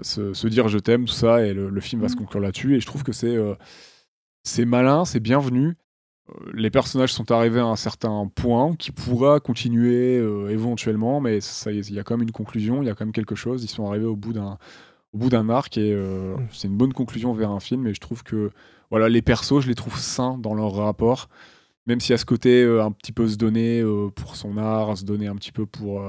[0.03, 2.21] se, se dire je t'aime, tout ça, et le, le film va se Mhm.
[2.21, 2.77] conclure là-dessus.
[2.77, 3.37] Et je trouve que c'est
[4.43, 5.75] c'est malin, c'est bienvenu.
[6.31, 11.41] Euh, Les personnages sont arrivés à un certain point qui pourra continuer euh, éventuellement, mais
[11.41, 13.63] ça il y a quand même une conclusion, il y a quand même quelque chose.
[13.65, 14.59] Ils sont arrivés au bout d'un
[15.13, 16.49] au bout d'un arc et euh, Mm.
[16.53, 17.87] c'est une bonne conclusion vers un film.
[17.87, 18.51] Et je trouve que
[18.91, 21.29] voilà, les persos, je les trouve sains dans leur rapport
[21.87, 23.83] même s'il y a ce côté euh, un petit peu se donner
[24.17, 26.03] pour son art, se donner un petit peu pour.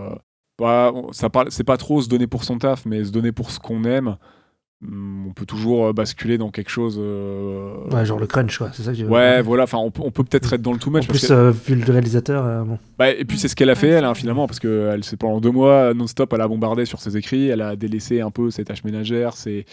[0.57, 3.31] pas, on- ça parle, c'est pas trop se donner pour son taf, mais se donner
[3.33, 4.17] pour ce qu'on aime.
[4.83, 6.97] Hum, on peut toujours euh, basculer dans quelque chose.
[6.99, 9.63] euh, Ouais, genre le crunch, quoi, c'est ça que je Ouais, voilà.
[9.63, 11.07] Enfin, on peut, on peut peut-être être dans le too En much.
[11.07, 12.77] parce plus, que- euh, vu le réalisateur, euh, bon.
[12.99, 15.03] bah, et puis c'est ce qu'elle a fait, Ouais, elle, hein, finalement, parce que elle,
[15.05, 18.31] c'est pendant deux mois non-stop, elle a bombardé sur ses écrits, elle a délaissé un
[18.31, 19.65] peu ses tâches ménagères, ses,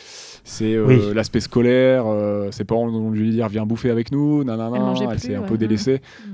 [0.44, 1.00] ses, euh, Oui.
[1.14, 5.08] l'aspect scolaire, euh, ses parents ont dû lui dire viens bouffer avec nous, nanana, Elle
[5.10, 5.46] elle s'est un ouais.
[5.46, 6.00] peu délaissée.
[6.26, 6.30] Mm.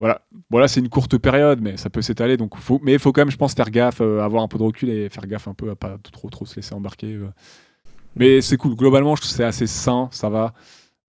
[0.00, 3.10] Voilà, voilà c'est une courte période, mais ça peut s'étaler, donc faut, mais il faut
[3.10, 5.48] quand même, je pense, faire gaffe, euh, avoir un peu de recul et faire gaffe
[5.48, 7.18] un peu à pas trop trop se laisser embarquer.
[8.18, 10.52] Mais c'est cool, globalement, je trouve que c'est assez sain, ça va.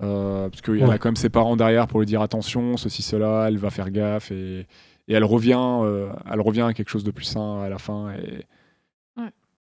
[0.02, 2.78] Euh, parce qu'il y en a quand même ses parents derrière pour lui dire attention,
[2.78, 4.60] ceci, cela, elle va faire gaffe et,
[5.08, 8.12] et elle revient, euh, elle revient à quelque chose de plus sain à la fin.
[8.14, 8.46] Et
[9.18, 9.32] Ouais.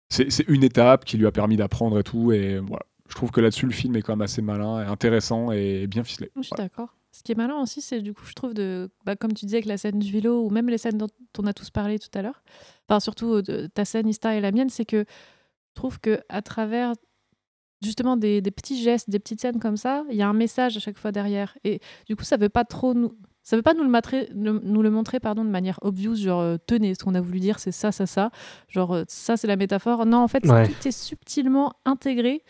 [0.09, 2.31] c'est, une étape qui lui a permis d'apprendre et tout.
[2.31, 5.51] Et voilà, je trouve que là-dessus le film est quand même assez malin, et intéressant
[5.51, 6.31] et bien ficelé.
[6.35, 6.69] Je suis Voilà.
[6.69, 6.95] d'accord.
[7.11, 9.57] Ce qui est malin aussi, c'est du coup, je trouve, de, bah, comme tu disais,
[9.57, 11.07] avec la scène du vélo, ou même les scènes dont
[11.37, 12.43] on a tous parlé tout à l'heure,
[12.89, 16.19] enfin, surtout euh, de ta scène, Ista et la mienne, c'est que je trouve que
[16.27, 16.93] à travers
[17.85, 20.75] justement des, des petits gestes, des petites scènes comme ça, il y a un message
[20.75, 21.57] à chaque fois derrière.
[21.63, 23.13] Et du coup, ça veut pas trop nous.
[23.43, 26.41] Ça veut pas nous le, matrer- le- nous le montrer pardon, de manière obvious, genre
[26.41, 28.31] euh, tenez, ce qu'on a voulu dire, c'est ça, ça, ça.
[28.69, 30.07] Genre euh, ça, c'est la métaphore.
[30.07, 30.67] Non, en fait, Ouais.
[30.67, 32.43] tout est subtilement intégré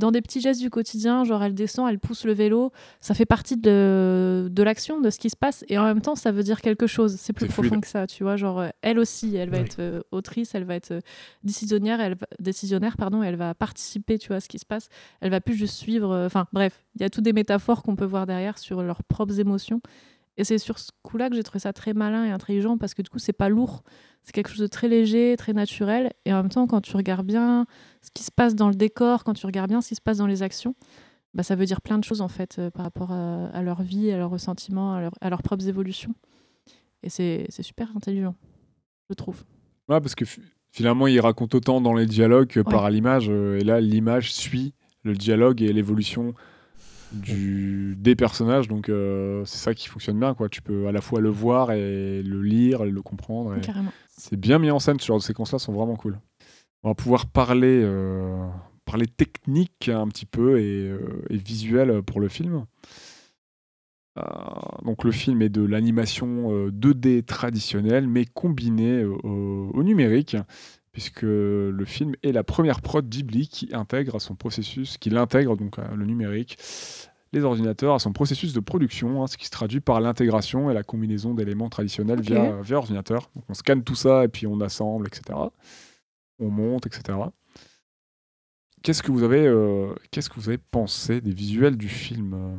[0.00, 1.22] dans des petits gestes du quotidien.
[1.24, 5.18] Genre elle descend, elle pousse le vélo, ça fait partie de, de l'action, de ce
[5.18, 7.16] qui se passe, et en même temps, ça veut dire quelque chose.
[7.18, 7.80] C'est plus profond fluide.
[7.82, 8.36] que ça, tu vois.
[8.36, 9.64] Genre, euh, elle aussi, elle va Oui.
[9.64, 11.00] être euh, autrice, elle va être euh,
[11.44, 14.88] décisionnaire, elle va- décisionnaire, pardon, elle va participer, tu vois, à ce qui se passe.
[15.20, 16.24] Elle va plus juste suivre.
[16.26, 19.38] Enfin, bref, il y a toutes des métaphores qu'on peut voir derrière sur leurs propres
[19.38, 19.80] émotions.
[20.36, 23.02] Et c'est sur ce coup-là que j'ai trouvé ça très malin et intelligent parce que
[23.02, 23.82] du coup, c'est pas lourd.
[24.22, 26.12] C'est quelque chose de très léger, très naturel.
[26.24, 27.66] Et en même temps, quand tu regardes bien
[28.02, 30.18] ce qui se passe dans le décor, quand tu regardes bien ce qui se passe
[30.18, 30.74] dans les actions,
[31.34, 33.82] bah, ça veut dire plein de choses en fait euh, par rapport à, à leur
[33.82, 36.14] vie, à leurs ressentiments, à, leur- à leurs propres évolutions.
[37.02, 38.34] Et c'est super intelligent,
[39.08, 39.44] je trouve.
[39.88, 42.64] Ouais, parce que fi- finalement, il raconte autant dans les dialogues que Ouais.
[42.70, 43.28] par l'image.
[43.30, 46.34] euh, et là, l'image suit le dialogue et l'évolution
[47.12, 48.68] du, des personnages.
[48.68, 50.34] Donc, euh, c'est ça qui fonctionne bien.
[50.34, 50.48] Quoi.
[50.48, 53.56] Tu peux à la fois le voir et le lire et le comprendre.
[53.56, 53.92] et Carrément.
[54.08, 54.98] C'est bien mis en scène.
[55.00, 56.18] Ce genre de séquences-là sont vraiment cool.
[56.82, 58.46] On va pouvoir parler, euh,
[58.84, 62.64] parler technique un petit peu et, euh, et visuel pour le film.
[64.18, 64.22] Euh,
[64.84, 70.36] donc le film est de l'animation euh, 2D traditionnelle, mais combinée au numérique,
[70.92, 75.56] puisque le film est la première prod Ghibli qui intègre à son processus, qui l'intègre
[75.56, 76.58] donc à le numérique,
[77.32, 80.74] les ordinateurs à son processus de production, hein, ce qui se traduit par l'intégration et
[80.74, 83.30] la combinaison d'éléments traditionnels via, via ordinateur.
[83.34, 85.38] Donc on scanne tout ça et puis on assemble, etc.
[86.40, 87.18] On monte, etc.
[88.82, 92.56] qu'est-ce que vous avez, euh, qu'est-ce que vous avez pensé des visuels du film euh,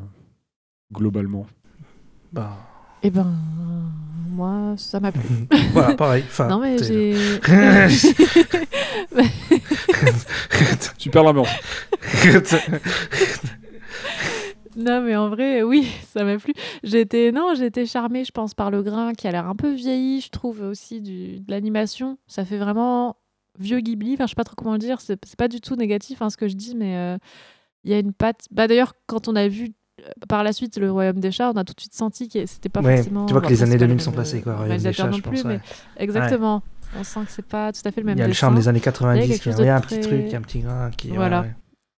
[0.93, 1.45] globalement?
[2.31, 2.57] Bah,
[3.03, 3.33] Eh ben,
[4.29, 5.47] moi, ça m'a plu.
[5.73, 6.23] voilà, pareil.
[6.27, 7.15] Enfin, non, mais j'ai.
[10.97, 11.49] Super l'ambiance.
[14.77, 16.53] Non, mais en vrai, oui, ça m'a plu.
[16.83, 20.21] J'étais, non, j'étais charmée, je pense, par le grain qui a l'air un peu vieilli.
[20.21, 22.17] Je trouve aussi du, de l'animation.
[22.27, 23.17] Ça fait vraiment
[23.59, 24.13] vieux Ghibli.
[24.13, 25.01] Enfin, je sais pas trop comment le dire.
[25.01, 27.17] C'est, pas du tout négatif hein, ce que je dis, mais euh,
[27.83, 28.45] il y a une patte.
[28.49, 29.73] Bah, d'ailleurs, quand on a vu
[30.27, 32.69] par la suite le Royaume des chats, on a tout de suite senti que c'était
[32.69, 33.25] pas Ouais, forcément.
[33.25, 35.07] tu vois que les années c'est pas 2000 le- sont passées, quoi, Royaume des chats,
[35.07, 35.61] non je plus, pense, mais ouais.
[35.97, 36.63] exactement.
[36.97, 38.55] On sent que c'est pas tout à fait le même Il y a le charme
[38.55, 39.99] des années Il y a 90, quelque il y a, il y a un petit
[40.01, 41.09] truc, il y a un petit grain qui.
[41.09, 41.45] Voilà.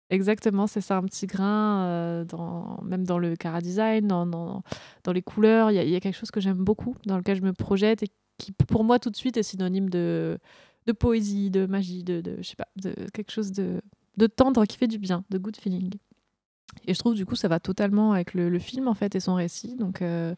[0.10, 4.62] Exactement, c'est ça, un petit grain, euh, dans, même dans le cara design, dans, dans,
[5.04, 5.72] dans les couleurs.
[5.72, 8.08] Il y, y a quelque chose que j'aime beaucoup, dans lequel je me projette et
[8.38, 10.38] qui, pour moi, tout de suite, est synonyme de,
[10.86, 13.82] de poésie, de magie, de, de, je sais pas, de quelque chose de,
[14.18, 15.92] de tendre qui fait du bien, de good feeling.
[16.86, 19.20] Et je trouve, du coup, ça va totalement avec le, le film, en fait, et
[19.20, 19.76] son récit.
[19.76, 20.36] Donc, euh,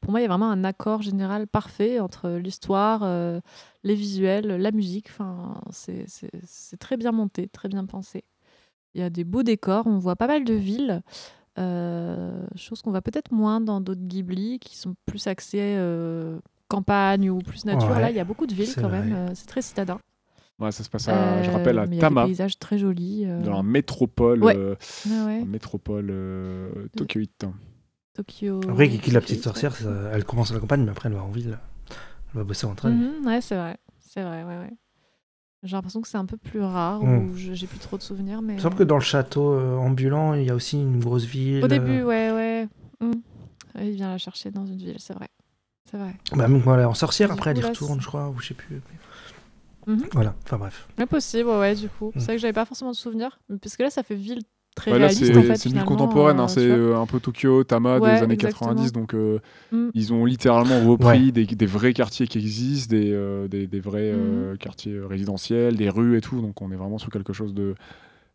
[0.00, 3.40] pour moi, il y a vraiment un accord général parfait entre l'histoire, euh,
[3.82, 5.08] les visuels, la musique.
[5.10, 6.06] Enfin, c'est
[6.78, 8.24] très bien monté, très bien pensé.
[8.94, 11.02] Il y a des beaux décors, on voit pas mal de villes,
[11.58, 15.78] euh, chose qu'on voit peut-être moins dans d'autres Ghibli qui sont plus axés
[16.68, 17.90] campagne ou plus nature.
[17.90, 19.02] Ouais, Là, il y a beaucoup de villes quand vrai.
[19.02, 19.98] même, c'est très citadin.
[20.58, 22.24] Ouais, ça se passe à, je Euh, rappelle, à mais il y a des Tama,
[22.26, 23.24] paysages très jolis.
[23.26, 24.56] euh, dans la métropole, Ouais.
[24.56, 24.74] euh,
[25.06, 27.44] ouais, ouais, métropole euh, tokyoïte.
[28.14, 28.60] Tokyo.
[28.70, 31.22] Après, Kiki la petite sorcière, ça- elle commence à la campagne, mais après, elle va
[31.22, 31.58] en ville.
[31.90, 32.94] Elle va bosser entre elles.
[32.94, 33.76] Mhm, ouais, c'est vrai.
[34.00, 34.72] C'est vrai, ouais, ouais.
[35.62, 37.18] J'ai l'impression que c'est un peu plus rare, Mm.
[37.30, 38.40] ou je- j'ai plus trop de souvenirs.
[38.40, 38.54] Mais...
[38.54, 41.24] Il me semble que dans le château euh, ambulant, il y a aussi une grosse
[41.24, 41.62] ville.
[41.62, 42.68] Au début, euh, ouais, ouais.
[43.02, 43.10] Mm.
[43.74, 45.28] Ouais, Il vient la chercher dans une ville, c'est vrai.
[45.90, 46.14] C'est vrai.
[46.34, 48.80] Bah, même est en sorcière, après, elle y retourne, je crois, ou je sais plus.
[49.86, 50.02] Mhm.
[50.12, 50.88] Voilà, enfin bref.
[50.98, 52.08] Mais possible, ouais, du coup.
[52.14, 52.18] Mm.
[52.18, 53.38] C'est vrai que j'avais pas forcément de souvenirs.
[53.62, 54.40] Parce que là, ça fait ville
[54.74, 55.56] très Bah là, réaliste, c'est en fait.
[55.56, 58.34] c'est une ville contemporaine, hein, euh, c'est euh, un peu Tokyo, Tama Ouais, des années
[58.34, 58.70] exactement.
[58.74, 59.38] 90, donc euh,
[59.72, 59.88] Mm.
[59.94, 61.32] ils ont littéralement repris Ouais.
[61.32, 64.16] des, des vrais quartiers qui existent, des, euh, des, des vrais Mm.
[64.18, 67.74] euh, quartiers résidentiels, des rues et tout, donc on est vraiment sur quelque chose de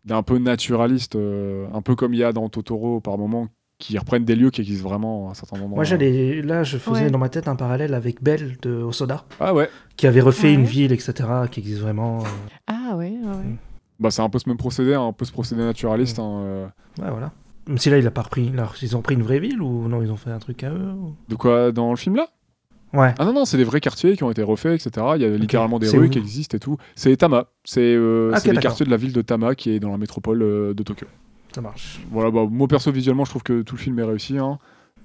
[0.03, 3.47] d'un peu naturaliste, euh, un peu comme il y a dans Totoro par moment,
[3.81, 5.75] qui reprennent des lieux qui existent vraiment à certains endroits.
[5.75, 6.41] Moi, j'allais.
[6.41, 7.09] Là, je faisais Ouais.
[7.11, 10.53] dans ma tête un parallèle avec Belle de Osoda, Ah ouais, qui avait refait Ouais.
[10.53, 11.13] une ville, etc.,
[11.51, 12.19] qui existe vraiment.
[12.19, 12.27] euh,
[12.67, 13.43] Ah ouais, ouais.
[13.45, 13.57] Mm.
[13.99, 16.19] bah c'est un peu ce même procédé, hein, un peu ce procédé naturaliste.
[16.19, 16.21] Mm.
[16.21, 16.65] hein, euh.
[17.01, 17.31] Ouais, voilà.
[17.67, 18.49] Même si là, il a pas repris.
[18.49, 20.69] Là, ils ont pris une vraie ville ou non, ils ont fait un truc à
[20.71, 22.27] eux ou- De quoi dans le film là?
[22.93, 23.13] Ouais.
[23.19, 25.05] Ah non, non, c'est des vrais quartiers qui ont été refaits, etc.
[25.15, 26.75] Il y a littéralement des C'est rues où qui existent et tout.
[26.95, 27.45] C'est Tama.
[27.63, 29.91] C'est euh, Ah, c'est ok, les quartiers de la ville de Tama qui est dans
[29.91, 31.07] la métropole euh, de Tokyo.
[31.53, 31.99] Ça marche.
[32.11, 34.37] Voilà, bah, moi perso, visuellement, je trouve que tout le film est réussi.
[34.37, 34.59] hein.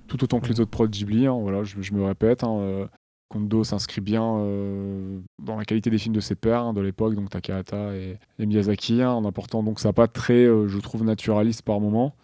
[0.07, 1.27] Tout autant que les autres prods Ghibli.
[1.27, 1.37] hein.
[1.41, 2.45] Voilà, je, je me répète.
[2.45, 2.87] hein, euh,
[3.29, 7.17] Kondo s'inscrit bien euh, dans la qualité des films de ses pairs hein, de l'époque,
[7.17, 11.03] donc Takahata et, et Miyazaki, hein, en apportant donc ça pas très, euh, je trouve,
[11.03, 12.15] naturaliste par moment.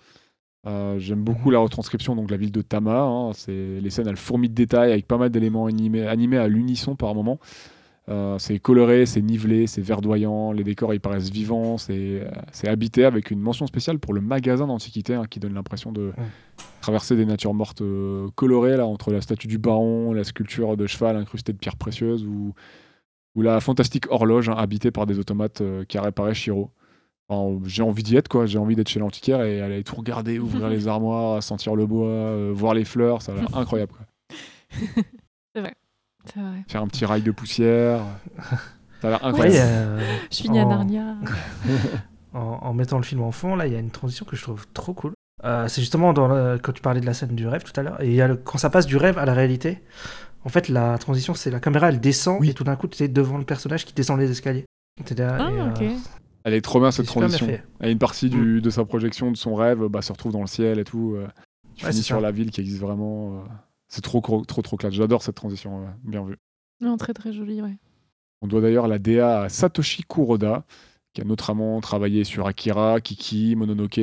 [0.68, 1.54] Euh, J'aime beaucoup Mhm.
[1.54, 3.00] la retranscription donc de la ville de Tama.
[3.00, 3.32] hein.
[3.34, 6.94] C'est les scènes, elles fourmillent de détails avec pas mal d'éléments animés, animés à l'unisson
[6.94, 7.40] par moment.
[8.08, 13.04] Euh, c'est coloré, c'est nivelé, c'est verdoyant, les décors ils paraissent vivants, c'est euh, habité
[13.04, 16.12] avec une mention spéciale pour le magasin d'antiquité hein, qui donne l'impression de
[16.80, 20.88] traverser des natures mortes euh, colorées là entre la statue du baron, la sculpture de
[20.88, 22.54] cheval incrustée de pierres précieuses ou,
[23.36, 26.70] ou la fantastique horloge hein, habitée par des automates qui a réparé Shiro.
[27.28, 30.40] Enfin, j'ai envie d'y être quoi, j'ai envie d'être chez l'antiquaire et aller tout regarder,
[30.40, 33.94] ouvrir les armoires, sentir le bois, voir les fleurs, ça a l'air incroyable.
[35.54, 35.74] C'est vrai.
[36.36, 36.64] Vrai.
[36.68, 38.00] Faire un petit rail de poussière,
[39.00, 40.00] ça a l'air incroyable.
[40.30, 40.68] Je finis à Oh.
[40.68, 41.16] Narnia.
[42.34, 44.42] en, en mettant le film en fond, là, il y a une transition que je
[44.42, 45.12] trouve trop cool.
[45.44, 47.82] Euh, c'est justement dans le- quand tu parlais de la scène du rêve tout à
[47.82, 49.82] l'heure, et il y a le- quand ça passe du rêve à la réalité,
[50.44, 52.50] en fait, la transition, c'est la caméra, elle descend, Oui.
[52.50, 54.64] et tout d'un coup, tu es devant le personnage qui descend les escaliers.
[55.18, 55.98] Là, Ah, et, euh, ok.
[56.44, 57.48] Elle est trop bien cette transition.
[57.80, 60.46] Et une partie du, de sa projection, de son rêve, bah, se retrouve dans le
[60.48, 61.14] ciel et tout.
[61.16, 61.26] euh,
[61.76, 62.22] tu Ouais, finis sur ça.
[62.22, 63.44] la ville qui existe vraiment.
[63.92, 64.94] C'est trop, trop, trop, trop classe.
[64.94, 65.80] J'adore cette transition.
[65.80, 66.36] ouais, bien vu.
[66.80, 67.76] Non, très très joli, ouais.
[68.40, 70.64] On doit d'ailleurs la DA à Satoshi Kuroda,
[71.12, 74.00] qui a notamment travaillé sur Akira, Kiki, Mononoke.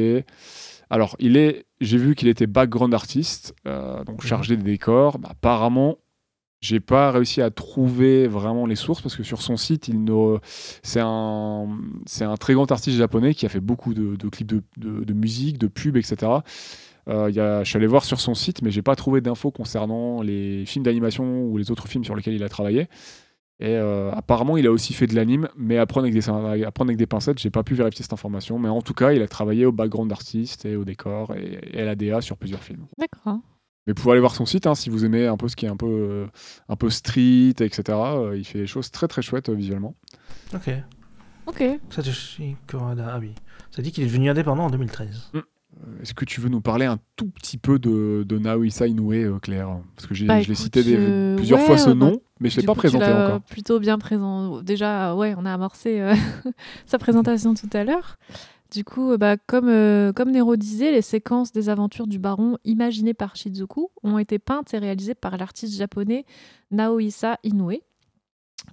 [0.91, 5.17] Alors, il est, j'ai vu qu'il était background artiste, euh, donc chargé des décors.
[5.19, 5.97] Bah, apparemment,
[6.61, 10.37] j'ai pas réussi à trouver vraiment les sources parce que sur son site, il ne,
[10.83, 11.67] c'est un,
[12.05, 15.03] c'est un très grand artiste japonais qui a fait beaucoup de, de clips de, de-
[15.03, 16.31] de musique, de pubs, etc.
[17.09, 19.21] Euh, il y a, je suis allé voir sur son site, mais j'ai pas trouvé
[19.21, 22.87] d'infos concernant les films d'animation ou les autres films sur lesquels il a travaillé.
[23.61, 26.71] Et euh, apparemment, il a aussi fait de l'anime, mais à prendre avec des, à
[26.71, 28.57] prendre avec des pincettes, j'ai pas pu vérifier cette information.
[28.57, 31.81] Mais en tout cas, il a travaillé au background d'artiste et au décor et, et
[31.81, 32.85] à la DA sur plusieurs films.
[32.97, 33.39] D'accord.
[33.89, 35.65] Mais vous pouvez aller voir son site hein, si vous aimez un peu ce qui
[35.65, 36.27] est un peu, euh,
[36.67, 37.81] un peu street, etc.
[37.89, 39.95] Euh, il fait des choses très très chouettes euh, visuellement.
[40.53, 40.69] Ok.
[41.47, 41.63] Ok.
[42.67, 43.33] Kurada, ah oui.
[43.71, 45.31] Ça dit qu'il est devenu indépendant en 2013.
[46.01, 49.39] Est-ce que tu veux nous parler un tout petit peu de, de Naohisa Inoue, euh,
[49.39, 49.77] Claire?
[49.95, 52.21] Parce que j'ai- Bah, je l'ai cité des- euh, plusieurs ouais, fois ce bah, nom,
[52.39, 53.41] mais je ne l'ai pas coup, présenté encore.
[53.41, 54.61] plutôt bien présent.
[54.61, 56.13] Déjà, ouais, on a amorcé euh,
[56.85, 58.17] sa présentation tout à l'heure.
[58.71, 62.57] Du coup, euh, bah, comme, euh, comme Nero disait, les séquences des aventures du baron
[62.65, 66.25] imaginées par Shizuku ont été peintes et réalisées par l'artiste japonais
[66.71, 67.79] Naohisa Inoue.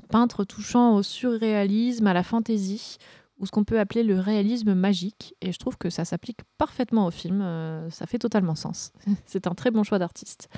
[0.09, 2.97] Peintre touchant au surréalisme, à la fantaisie,
[3.38, 5.34] ou ce qu'on peut appeler le réalisme magique.
[5.42, 7.40] Et je trouve que ça s'applique parfaitement au film.
[7.42, 8.92] euh, ça fait totalement sens.
[9.26, 10.48] C'est un très bon choix d'artiste.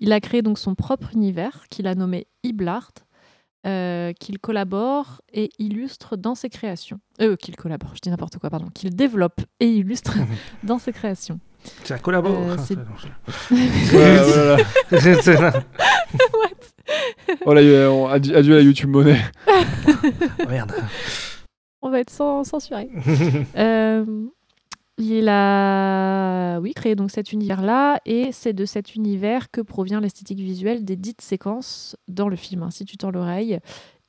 [0.00, 2.90] Il a créé donc son propre univers qu'il a nommé Iblard,
[3.66, 6.98] euh, qu'il collabore et illustre dans ses créations.
[7.22, 8.68] Euh, qu'il collabore, je dis n'importe quoi, pardon.
[8.74, 10.14] Qu'il développe et illustre
[10.62, 11.40] dans ses créations.
[11.84, 12.36] Ça collabore.
[12.38, 12.88] Euh, c'est- Ouais,
[13.94, 14.64] oh là là.
[15.00, 15.52] C'est- c'est là.
[17.46, 19.22] Oh là, euh, on- adieu, adieu à la YouTube monnaie.
[20.48, 20.72] Merde.
[21.84, 22.88] On va être sans, censuré.
[23.56, 24.04] Euh,
[24.96, 30.38] il a oui, créé donc cet univers-là, et c'est de cet univers que provient l'esthétique
[30.38, 32.66] visuelle des dites séquences dans le film.
[32.70, 33.58] si tu tends l'oreille,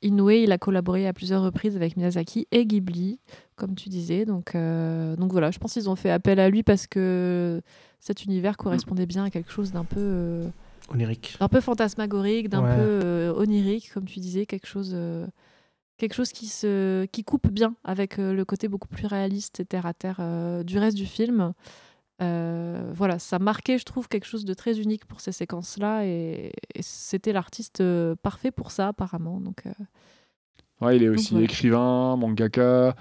[0.02, 3.18] Inoue, il a collaboré à plusieurs reprises avec Miyazaki et Ghibli,
[3.56, 4.24] comme tu disais.
[4.26, 7.60] Donc, euh, donc voilà, je pense qu'ils ont fait appel à lui parce que
[7.98, 10.46] cet univers correspondait bien à quelque chose d'un peu, euh,
[10.92, 11.36] Onirique.
[11.40, 12.76] d'un peu fantasmagorique, d'un Ouais.
[12.76, 14.96] peu euh, onirique, comme tu disais, quelque chose,
[15.96, 19.64] quelque chose qui, se, qui coupe bien avec euh, le côté beaucoup plus réaliste et
[19.64, 21.52] terre à terre euh, du reste du film.
[22.22, 26.52] Euh, voilà, ça marquait, je trouve, quelque chose de très unique pour ces séquences-là, et,
[26.74, 27.82] et c'était l'artiste
[28.22, 29.40] parfait pour ça, apparemment.
[29.40, 29.72] Donc, euh,
[30.80, 32.94] Ouais, il est aussi écrivain, mangaka.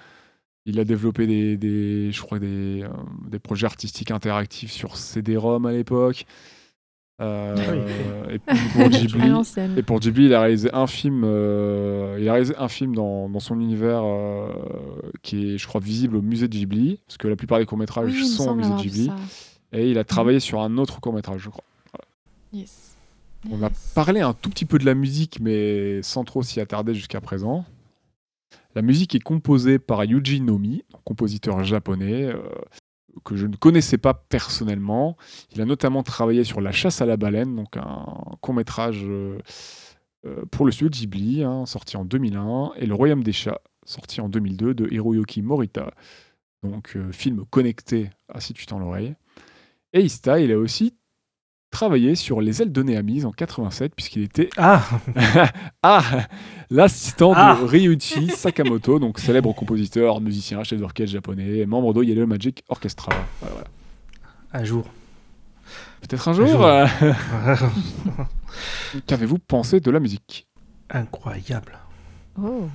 [0.66, 2.86] Il a développé des, des je crois, des,
[3.28, 6.26] des projets artistiques interactifs sur CD-ROM à l'époque.
[7.22, 9.78] Euh, et pour Ghibli, l'ancienne.
[9.78, 11.24] et pour Ghibli, il a réalisé un film.
[11.24, 14.50] euh, il a réalisé un film dans, dans son univers euh,
[15.22, 17.78] qui est, je crois, visible au musée de Ghibli, parce que la plupart des courts
[17.78, 19.06] métrages Oui, sont au musée de Ghibli.
[19.08, 19.16] ça.
[19.72, 21.64] Et il a travaillé sur un autre court métrage, je crois.
[22.54, 22.96] Yes.
[23.52, 26.94] On a parlé un tout petit peu de la musique, mais sans trop s'y attarder
[26.96, 27.64] jusqu'à présent.
[28.76, 32.38] La musique est composée par Yuji Nomi, un compositeur japonais euh,
[33.26, 35.18] que je ne connaissais pas personnellement.
[35.54, 38.06] Il a notamment travaillé sur La chasse à la baleine, donc un
[38.40, 39.40] court-métrage euh,
[40.26, 44.22] euh, pour le studio Ghibli, hein, sorti en 2001, et Le Royaume des chats, sorti
[44.22, 45.92] en 2002, de Hiroyuki Morita,
[46.64, 49.16] donc euh, film connecté à Si tu tends l'oreille.
[49.92, 50.96] Et Ista, il a aussi
[51.76, 54.82] travaillé sur Les ailes de Néamise en 87, puisqu'il était Ah
[55.84, 56.02] ah,
[56.70, 57.58] l'assistant Ah.
[57.60, 63.12] de Ryuichi Sakamoto, donc célèbre compositeur, musicien, chef d'orchestre japonais, membre de Yellow Magic Orchestra.
[63.42, 63.68] Voilà, voilà.
[64.54, 64.86] Un jour.
[66.02, 66.48] Peut-être un jour.
[66.48, 66.66] jour.
[66.66, 66.86] euh,
[69.08, 70.48] Qu'avez-vous pensé de la musique?
[70.90, 71.78] Incroyable.
[72.42, 72.70] Oh,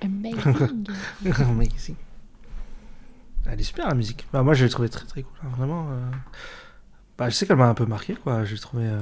[0.00, 0.86] amazing.
[1.40, 1.96] Amazing.
[3.46, 4.26] Elle est super la musique.
[4.32, 5.32] Bah, moi je l'ai trouvé très très cool.
[5.44, 5.88] hein, Vraiment.
[5.90, 6.10] euh.
[7.16, 8.44] Bah, je sais qu'elle m'a un peu marqué quoi.
[8.44, 8.84] J'ai trouvé.
[8.86, 9.00] euh.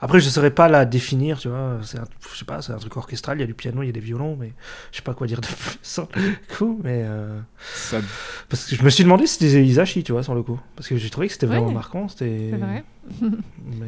[0.00, 1.78] Après je ne saurais pas la définir, tu vois.
[1.82, 2.04] C'est un...
[2.32, 3.36] Je sais pas, c'est un truc orchestral.
[3.38, 4.52] Il y a du piano, il y a des violons, mais
[4.90, 6.80] je sais pas quoi dire de plus sur le coup.
[6.82, 7.38] Mais euh,
[7.74, 8.00] Ça-
[8.48, 10.58] parce que je me suis demandé si c'était Isashi, tu vois, sur le coup.
[10.74, 11.74] Parce que j'ai trouvé que c'était vraiment Ouais.
[11.74, 12.08] marquant.
[12.08, 12.48] C'était.
[12.50, 12.84] C'est vrai.
[13.20, 13.86] Mais...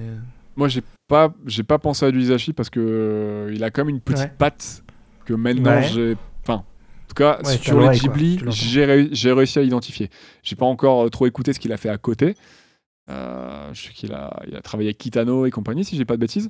[0.57, 3.85] Moi, j'ai pas, j'ai pas pensé à du Isashi parce que euh, il a quand
[3.85, 4.33] même une petite Ouais.
[4.39, 4.83] patte
[5.25, 5.83] que maintenant Ouais.
[5.93, 6.17] j'ai.
[6.43, 6.65] Enfin, en
[7.09, 7.99] tout cas, sur les.
[7.99, 10.11] Ghibli, j'ai réu- j'ai réussi à identifier.
[10.45, 12.37] J'ai pas encore euh, trop écouté ce qu'il a fait à côté.
[13.11, 16.15] Euh, je sais qu'il a, il a travaillé avec Kitano et compagnie, si j'ai pas
[16.17, 16.49] de bêtises.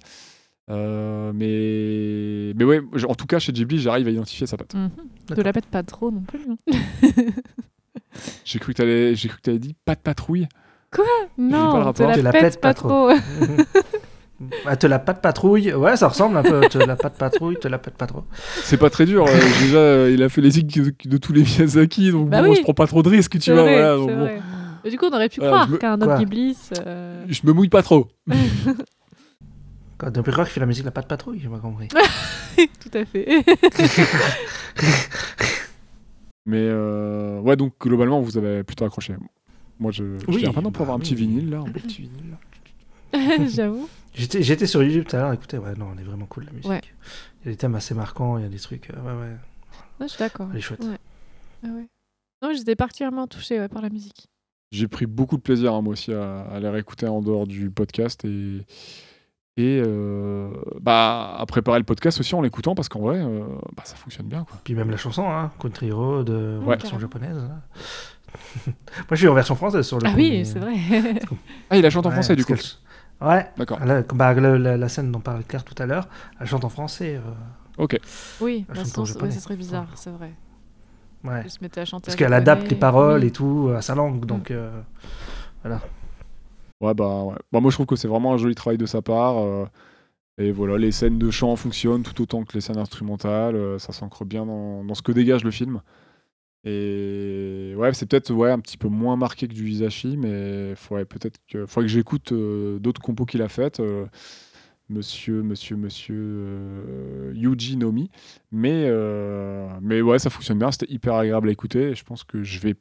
[0.70, 4.74] Euh, mais, mais ouais, en tout cas, chez Ghibli, j'arrive à identifier sa patte.
[4.74, 4.82] Mhm.
[4.82, 4.88] Ne
[5.28, 5.44] D'accord.
[5.44, 6.40] la pète pas trop non plus.
[6.48, 6.72] hein.
[8.44, 10.46] J'ai cru que t'allais, j'ai cru que t'avais dit pas de patrouille.
[10.90, 11.02] pas
[11.38, 12.08] le Non, te rapport.
[12.08, 13.10] la, Te la pète, pas pas trop.
[14.64, 15.74] Ah, te la patte patrouille.
[15.74, 16.60] Ouais, ça ressemble un peu.
[16.62, 18.24] te la patte patrouille, te la pète pas trop.
[18.62, 19.26] C'est pas très dur.
[19.28, 22.48] euh, déjà, il a fait les ziggs de, de tous les Miyazaki, donc Bah bon,
[22.50, 22.56] oui.
[22.56, 23.62] je prends pas trop de risques, tu vois.
[23.64, 24.42] vrai, voilà, c'est donc bon.
[24.88, 26.56] Du coup, on aurait pu Voilà, croire me- qu'un autre Ghibli.
[26.86, 28.08] euh, Je me mouille pas trop.
[29.98, 31.88] Quand on peut croire qu'il fait la musique de la patte patrouille, j'ai pas compris.
[32.56, 33.44] Tout à fait.
[36.46, 39.14] Mais euh, ouais, donc globalement, vous avez plutôt accroché.
[39.78, 42.30] Moi, je, Oui, non pour bah avoir un petit vinyle là, un beau petit vinyle.
[43.12, 43.46] là.
[43.48, 43.88] J'avoue.
[44.14, 46.52] J'étais j'étais sur YouTube tout à l'heure, écoutez, ouais, non, elle est vraiment cool la
[46.52, 46.68] musique.
[46.70, 46.80] Ouais.
[47.42, 49.36] Il y a des thèmes assez marquants, il y a des trucs, euh, ouais, ouais,
[50.00, 50.48] Ouais, je suis d'accord.
[50.50, 50.82] elle est chouette.
[50.82, 50.98] Ouais.
[51.64, 51.86] Ah ouais.
[52.42, 54.28] Non, j'étais particulièrement touchée ouais, par la musique.
[54.72, 57.70] J'ai pris beaucoup de plaisir hein, moi aussi à, à les réécouter en dehors du
[57.70, 58.64] podcast et
[59.56, 60.48] et euh,
[60.80, 63.40] bah à préparer le podcast aussi en l'écoutant parce qu'en vrai, euh,
[63.76, 64.58] bah, ça fonctionne bien quoi.
[64.62, 66.76] Puis même la chanson, hein, Country Road, euh, Ouais.
[66.76, 67.36] version japonaise.
[67.36, 67.60] là.
[68.66, 68.72] Moi,
[69.10, 70.76] je suis en version française sur le Ah coup, oui, mais- c'est vrai.
[71.68, 72.54] Ah, il la chante en Ouais, français du coup.
[73.20, 73.80] Ouais, D'accord.
[73.84, 76.08] la, bah, la, scène dont parlait Claire tout à l'heure,
[76.40, 77.16] elle chante en français.
[77.16, 77.86] euh,
[78.40, 80.32] oui, bah, ouais, ce serait bizarre, c'est vrai.
[81.24, 81.42] Ouais.
[81.44, 82.06] Il se mettait à chanter.
[82.06, 83.26] Parce qu'elle adapte les paroles Oui.
[83.26, 84.70] et tout à sa langue, donc euh,
[85.62, 85.80] voilà.
[86.80, 87.34] Ouais, bah, ouais.
[87.52, 89.38] Bah, moi, je trouve que c'est vraiment un joli travail de sa part.
[89.38, 89.66] euh,
[90.38, 93.54] et voilà, les scènes de chant fonctionnent tout autant que les scènes instrumentales.
[93.56, 95.82] euh, ça s'ancre bien dans, dans ce que dégage le film.
[96.64, 101.06] Et ouais, c'est peut-être ouais, un petit peu moins marqué que du Hisashi, mais faudrait
[101.06, 103.80] peut-être que, faudrait que j'écoute euh, d'autres compos qu'il a faites.
[104.90, 108.10] Monsieur, monsieur, monsieur euh, Yuji Nomi.
[108.52, 110.70] Mais, euh, mais ouais, ça fonctionne bien.
[110.70, 111.90] C'était hyper agréable à écouter.
[111.90, 112.74] Et je pense que je vais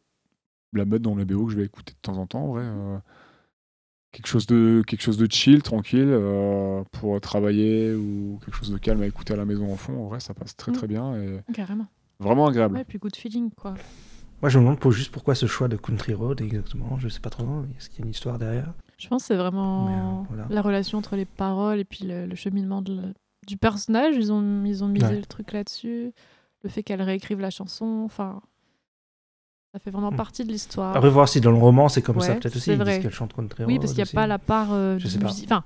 [0.74, 2.64] la mettre dans le BO que je vais écouter de temps en temps, en vrai.
[2.66, 2.98] euh,
[4.12, 8.78] quelque chose de quelque chose de chill tranquille euh, pour travailler ou quelque chose de
[8.80, 10.76] calme à écouter à la maison en fond en vrai ça passe très Mm.
[10.76, 11.86] très bien et Carrément.
[12.20, 13.76] vraiment agréable Ouais, puis good feeling, quoi.
[14.42, 16.98] Moi, je me demande pour, juste pourquoi ce choix de Country Road exactement.
[16.98, 17.64] Je sais pas trop.
[17.78, 18.74] Est-ce qu'il y a une histoire derrière?
[19.00, 20.46] Je pense que c'est vraiment euh, voilà.
[20.50, 23.08] la relation entre les paroles et puis le, le cheminement de la-
[23.48, 24.16] du personnage.
[24.16, 25.16] Ils ont, ils ont misé Ouais.
[25.18, 26.14] le truc là-dessus.
[26.64, 28.04] Le fait qu'elle réécrive la chanson.
[28.06, 28.42] Enfin,
[29.74, 30.16] ça fait vraiment Hmm.
[30.18, 30.96] partie de l'histoire.
[30.96, 32.66] Après, voir si dans le roman c'est comme ça, peut-être aussi.
[32.66, 33.00] c'est Ils disent vrai.
[33.00, 35.30] qu'elle chante Country oui, parce qu'il n'y a pas la part euh, Je sais pas.
[35.32, 35.64] Enfin,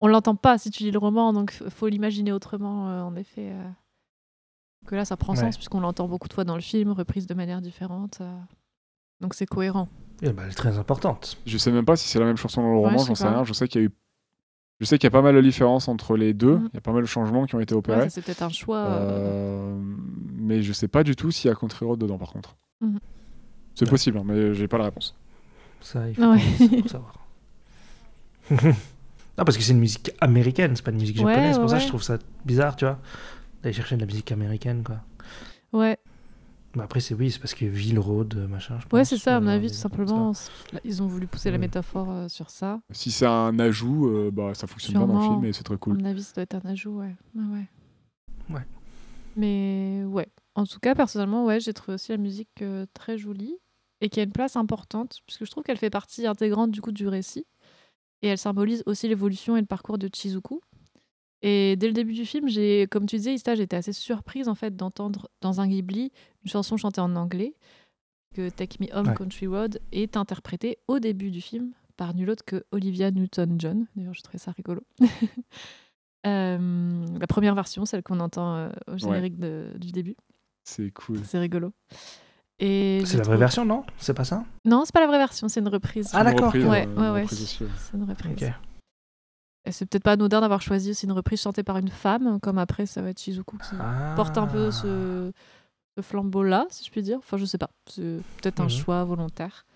[0.00, 3.50] on l'entend pas si tu lis le roman, donc faut l'imaginer autrement, euh, en effet.
[3.52, 3.70] euh.
[4.86, 5.40] Que là, ça prend Ouais.
[5.40, 8.18] sens puisqu'on l'entend beaucoup de fois dans le film, reprise de manière différente.
[8.20, 8.38] euh.
[9.20, 9.88] Donc c'est cohérent.
[10.22, 11.36] Eh ben, elle est très importante.
[11.46, 13.28] je sais même pas si c'est la même chanson dans le Ouais, roman j'en sais
[13.28, 13.90] rien je sais qu'il y a eu
[14.80, 16.70] je sais qu'il y a pas mal de différences entre les deux il Mhm.
[16.74, 18.48] y a pas mal de changements qui ont été Ouais, opérés ça, c'est peut-être un
[18.48, 18.78] choix.
[18.78, 19.80] euh, Euh,
[20.36, 22.98] mais je sais pas du tout s'il y a Country Road dedans par contre Mhm.
[23.74, 23.90] c'est Ouais.
[23.90, 25.14] possible hein, mais j'ai pas la réponse
[25.80, 26.80] Ça, il faut Ah ouais.
[26.80, 27.14] pour savoir.
[28.50, 31.54] non, parce que c'est une musique américaine, c'est pas une musique Ouais, japonaise.
[31.54, 31.84] c'est pour ouais, ça que ouais.
[31.84, 32.98] je trouve ça bizarre, tu vois,
[33.62, 34.96] d'aller chercher de la musique américaine, quoi.
[35.72, 35.98] Ouais,
[36.78, 38.78] Mais après, c'est oui, c'est parce que Ville Road, machin.
[38.78, 40.32] Je ouais c'est ça, à mon euh, avis, tout simplement.
[40.84, 42.80] Ils ont voulu pousser la métaphore euh, sur ça.
[42.92, 45.40] si c'est un ajout euh, bah ça fonctionne bien dans le Sûrement.
[45.40, 47.16] film et c'est très À cool mon avis, ça doit être un ajout, ouais.
[47.34, 48.54] Ouais, ouais.
[48.54, 48.66] Ouais.
[49.34, 50.28] Mais ouais.
[50.54, 53.56] En tout cas, personnellement, ouais, j'ai trouvé aussi la musique euh, très jolie
[54.00, 56.92] et qui a une place importante, puisque je trouve qu'elle fait partie intégrante du coup
[56.92, 57.44] du récit.
[58.22, 60.60] Et elle symbolise aussi l'évolution et le parcours de Chizuku.
[61.42, 64.54] Et dès le début du film, j'ai, comme tu disais, Ista, j'étais assez surprise en
[64.56, 66.10] fait d'entendre dans un Ghibli
[66.44, 67.54] une chanson chantée en anglais,
[68.34, 69.14] que Take Me Home Ouais.
[69.14, 73.86] Country Road est interprétée au début du film par nul autre que Olivia Newton-John.
[73.96, 74.82] D'ailleurs, je trouvais ça rigolo.
[76.26, 80.16] Euh, la première version, celle qu'on entend euh, au générique de- du début.
[80.64, 81.72] c'est cool C'est rigolo.
[82.58, 83.84] Et C'est la vraie version, non?
[83.98, 84.44] C'est pas ça?
[84.64, 86.10] Non, c'est pas la vraie version, c'est une reprise.
[86.12, 86.52] Ah, d'accord.
[86.52, 87.26] Ouais, euh, ouais, ouais.
[87.28, 88.32] C'est une reprise.
[88.42, 88.50] Ok.
[89.64, 92.58] Et c'est peut-être pas anodin d'avoir choisi aussi une reprise chantée par une femme, comme
[92.58, 94.12] après ça va être Shizuku qui Ah.
[94.14, 95.30] porte un peu ce,
[95.96, 97.18] ce flambeau-là, si je puis dire.
[97.18, 97.70] Enfin, je sais pas.
[97.88, 98.70] C'est peut-être un Mhm.
[98.70, 99.66] choix volontaire.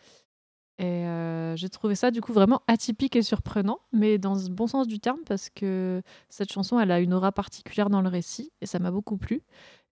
[0.78, 4.66] Et euh, j'ai trouvé ça du coup vraiment atypique et surprenant, mais dans le bon
[4.66, 8.50] sens du terme, parce que cette chanson, elle a une aura particulière dans le récit,
[8.62, 9.42] et ça m'a beaucoup plu.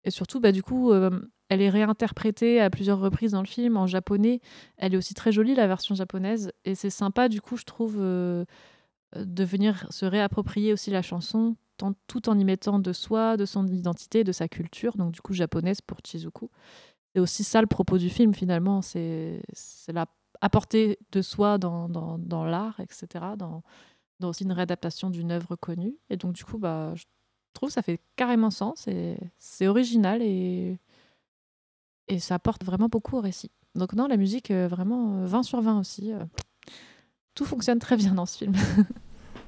[0.05, 1.11] Et surtout, bah, du coup, euh,
[1.51, 4.41] elle est réinterprétée à plusieurs reprises dans le film en japonais.
[4.79, 7.97] Elle est aussi très jolie, la version japonaise, et c'est sympa, du coup, je trouve,
[8.01, 8.45] euh,
[9.17, 11.57] de venir se réapproprier aussi la chanson,
[12.07, 15.33] tout en y mettant de soi, de son identité, de sa culture, donc du coup
[15.33, 16.51] japonaise pour Chizuku.
[17.15, 19.43] C'est aussi ça le propos du film finalement, c'est
[19.89, 20.07] la
[20.41, 23.63] apporter de soi dans, dans, dans l'art, etc., dans,
[24.21, 25.97] dans aussi une réadaptation d'une œuvre connue.
[26.09, 27.05] Et donc du coup, bah, je
[27.53, 28.89] trouve que ça fait carrément sens,
[29.39, 30.79] c'est original et,
[32.09, 33.51] et ça apporte vraiment beaucoup au récit.
[33.75, 36.13] Donc non, la musique, euh, vraiment euh, 20 sur 20 aussi.
[37.41, 37.45] Euh.
[37.45, 38.55] Tout fonctionne très bien dans ce film.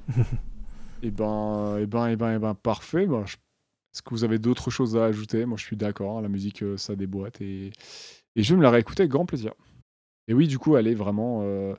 [1.04, 3.06] Et ben, et ben, et ben, et ben, parfait.
[3.06, 5.44] Ben, je- Est-ce que vous avez d'autres choses à ajouter?
[5.46, 6.18] Moi, je suis d'accord.
[6.18, 7.72] hein, la musique, euh, ça déboîte et...
[8.36, 9.52] et je vais me la réécouter avec grand plaisir.
[10.28, 11.74] Et oui, du coup, elle est vraiment, euh,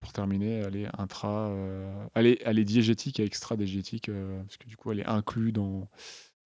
[0.00, 4.56] pour terminer, elle est intra, euh, elle, est, elle est diégétique et extra-diégétique, euh, parce
[4.56, 5.88] que du coup, elle est inclue dans,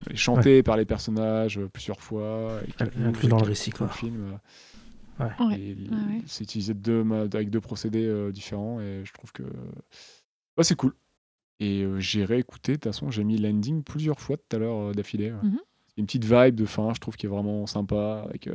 [0.08, 3.88] elle est chantée par les personnages euh, plusieurs fois, et inclue dans le récit, quoi.
[3.90, 4.40] film.
[5.20, 5.46] Ouais.
[5.48, 6.22] Ouais, et l- ouais.
[6.28, 7.04] C'est utilisé deux,
[7.34, 9.44] avec deux procédés euh, différents et je trouve que
[10.56, 10.94] bah, c'est cool.
[11.60, 14.90] Et euh, j'ai réécouté, de toute façon, j'ai mis l'ending plusieurs fois tout à l'heure
[14.90, 15.32] euh, d'affilée.
[15.32, 15.60] Mhm.
[15.88, 18.48] C'est une petite vibe de fin, je trouve, qui est vraiment sympa avec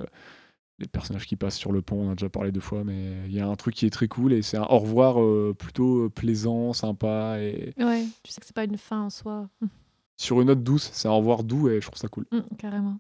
[0.79, 2.07] les personnages qui passent sur le pont.
[2.09, 4.07] On a déjà parlé deux fois, mais il y a un truc qui est très
[4.07, 5.17] cool et c'est un au revoir
[5.57, 9.49] plutôt plaisant, sympa et Ouais, tu sais que c'est pas une fin en soi.
[9.61, 9.69] Hum,
[10.17, 10.91] sur une note douce.
[10.93, 12.27] C'est un au revoir doux et je trouve ça cool.
[12.31, 12.99] hum, carrément.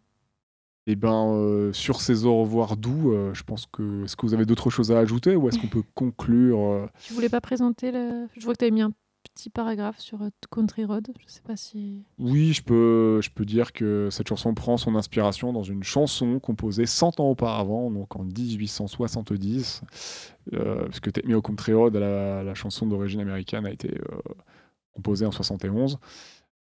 [0.86, 4.04] Et ben, euh, sur ces au revoir doux, euh, je pense que.
[4.04, 7.12] Est-ce que vous avez d'autres choses à ajouter ou est-ce qu'on peut conclure euh, Tu
[7.12, 8.26] voulais pas présenter le.
[8.36, 8.92] Je vois que tu avais mis un
[9.22, 11.08] petit paragraphe sur euh, Country Road.
[11.18, 12.02] Je sais pas si.
[12.18, 16.38] Oui, je peux, je peux dire que cette chanson prend son inspiration dans une chanson
[16.40, 19.82] composée 100 ans auparavant, donc en 1870,
[20.54, 23.96] euh, parce que Take Me Home Country Road, la, la chanson d'origine américaine, a été
[24.92, 25.98] composée en 71.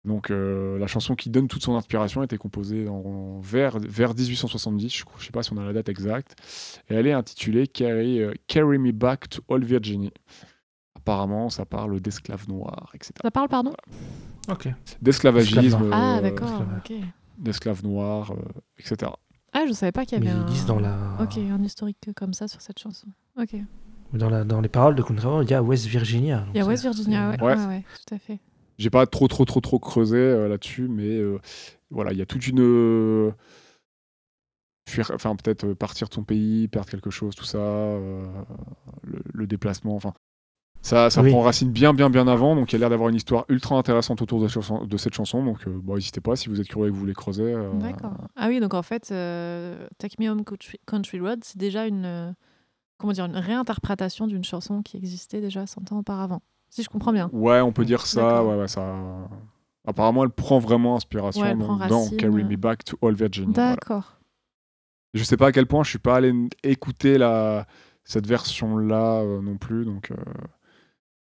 [0.06, 4.88] Donc euh, la chanson qui donne toute son inspiration était composée en, vers, vers 1870,
[4.94, 6.36] je ne sais pas si on a la date exacte,
[6.88, 10.10] et elle est intitulée Carry, euh, Carry Me Back to Old Virginia.
[10.94, 13.12] Apparemment, ça parle d'esclaves noirs, etc.
[13.22, 13.72] Ça parle, pardon
[14.48, 14.68] Ok.
[15.02, 16.92] D'esclavagisme, Ah, euh, d'accord, ok.
[17.38, 19.10] d'esclaves noirs, euh, etc.
[19.52, 20.46] Ah, je savais pas qu'il y Mais avait ils un...
[20.46, 20.96] disent dans la.
[21.20, 23.08] Ok, un historique comme ça sur cette chanson.
[23.40, 23.54] Ok.
[23.54, 26.40] Il Dans, la, dans les paroles de Contrario, il y a West Virginia.
[26.40, 27.42] donc y a West Virginia, ouais.
[27.42, 27.56] Ouais.
[27.56, 28.38] Ouais, ouais, tout à fait.
[28.78, 31.38] J'ai pas trop, trop, trop, trop creusé euh, là-dessus, mais euh,
[31.90, 32.60] voilà, il y a toute une.
[32.60, 33.32] euh,
[34.88, 38.24] fuir, enfin, peut-être partir de son pays, perdre quelque chose, tout ça, euh,
[39.02, 40.12] le, le déplacement, enfin.
[40.82, 41.30] Ça, ça Oui.
[41.30, 43.76] prend racine bien, bien, bien avant, donc il y a l'air d'avoir une histoire ultra
[43.76, 46.68] intéressante autour de, chanson- de cette chanson, donc euh, bon, n'hésitez pas si vous êtes
[46.68, 47.42] curieux et que vous voulez creuser.
[47.42, 48.12] euh, D'accord.
[48.36, 52.04] Ah oui, donc en fait, euh, Take Me Home Country, Country Road, c'est déjà une,
[52.04, 52.30] euh,
[52.98, 56.42] comment dire, une réinterprétation d'une chanson qui existait déjà 100 ans auparavant.
[56.70, 57.30] Si je comprends bien.
[57.32, 58.94] Ouais, on peut dire ça, ouais, ouais, ça.
[59.86, 62.16] Apparemment, elle prend vraiment inspiration Ouais, prend dans racine.
[62.16, 63.52] Carry Me Back to Old Virginia.
[63.54, 63.70] voilà.
[63.76, 64.18] D'accord.
[65.14, 67.66] Je sais pas à quel point je suis pas allé écouter la,
[68.04, 70.10] cette version-là euh, non plus, donc.
[70.10, 70.16] euh,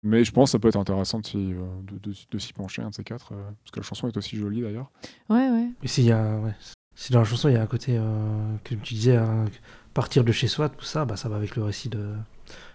[0.02, 2.52] Mais je pense que ça peut être intéressant de s'y, euh, de, de- de s'y
[2.52, 4.90] pencher, un de ces quatre, euh, parce que la chanson est aussi jolie d'ailleurs.
[5.28, 5.68] Ouais, ouais.
[5.82, 6.54] Et s'il y a, ouais.
[6.96, 9.44] Si dans la chanson, il y a un côté, euh, comme tu disais, hein,
[9.92, 12.14] partir de chez soi, tout ça, bah, ça va avec le récit de,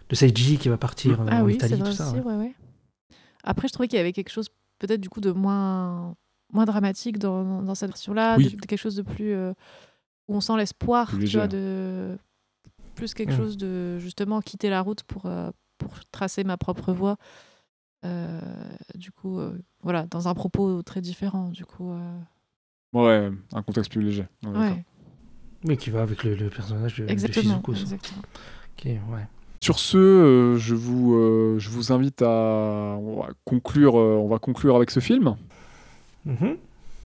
[0.09, 2.07] de Seiji qui va partir euh, Ah en oui, Italie, vrai tout ça.
[2.07, 2.23] aussi, ouais.
[2.23, 2.55] ouais, ouais.
[3.43, 4.49] Après, je trouvais qu'il y avait quelque chose
[4.79, 6.15] peut-être du coup de moins,
[6.51, 8.45] moins dramatique dans, dans cette version-là, Oui.
[8.51, 9.53] de, de quelque chose de plus euh,
[10.27, 12.17] où on sent l'espoir, Plus tu vois, de
[12.95, 13.37] plus quelque Mm.
[13.37, 17.15] chose de justement quitter la route pour euh, pour tracer ma propre voie.
[18.05, 18.41] Euh,
[18.95, 21.91] du coup, euh, voilà, dans un propos très différent, du coup.
[21.91, 22.19] euh,
[22.93, 24.25] Ouais, un contexte plus léger.
[24.45, 24.83] ouais,
[25.65, 27.43] Mais qui va avec le, le personnage de, de exactement.
[27.65, 27.75] Shizuko.
[27.75, 27.81] ça.
[27.81, 28.21] exactement.
[28.77, 29.27] Ok, ouais.
[29.61, 34.27] Sur ce, euh, je, vous, euh, je vous invite à on va conclure, euh, on
[34.27, 35.35] va conclure avec ce film.
[36.25, 36.57] Mhm.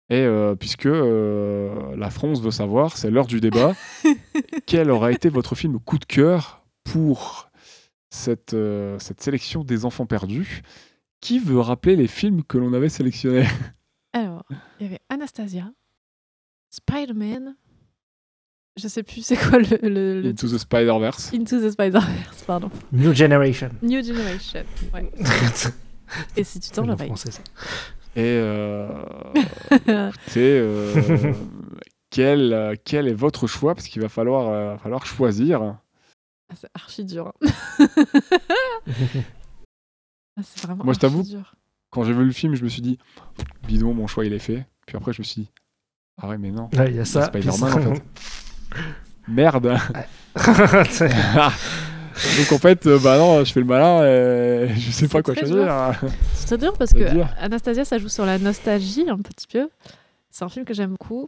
[0.09, 0.27] Et
[0.59, 3.73] puisque la France veut savoir, c'est l'heure du débat,
[4.65, 7.49] quel aura été votre film coup de cœur pour
[8.09, 8.53] cette,
[8.99, 10.63] cette sélection des enfants perdus?
[11.21, 13.47] Qui veut rappeler les films que l'on avait sélectionnés?
[14.11, 14.43] Alors,
[14.81, 15.71] il y avait Anastasia,
[16.71, 17.55] Spider-Man.
[18.77, 21.33] Je sais plus c'est quoi le, le, le Into the Spider-Verse.
[21.33, 22.69] Into the Spider-Verse, pardon.
[22.91, 23.69] New Generation.
[23.81, 24.63] New Generation.
[24.93, 25.11] Ouais.
[26.37, 27.07] Et si tu C'est t'en le l'oreille.
[27.07, 27.41] français, ça.
[28.15, 29.03] Et euh,
[30.27, 31.33] c'est euh,
[32.09, 33.75] quel, quel est votre choix?
[33.75, 35.61] Parce qu'il va falloir, euh, falloir choisir.
[35.61, 37.31] Ah, c'est archi dur.
[37.79, 37.87] hein.
[40.37, 41.25] Ah, c'est vraiment Moi, je t'avoue.
[41.89, 42.97] Quand j'ai vu le film, je me suis dit,
[43.67, 44.65] bidon, mon choix il est fait.
[44.87, 45.49] Puis après, je me suis dit,
[46.21, 46.69] ah ouais, mais non.
[46.73, 47.25] Ouais, il y a C'est ça.
[47.25, 48.03] Spider-Man en fait.
[49.27, 49.75] Merde.
[50.85, 51.09] fait.
[52.37, 55.33] Donc en fait, euh, bah non, je fais le malin et je sais pas quoi
[55.33, 55.93] très choisir.
[56.33, 57.27] C'est dur parce que dur.
[57.39, 59.69] Anastasia, ça joue sur la nostalgie un petit peu.
[60.29, 61.27] C'est un film que j'aime beaucoup.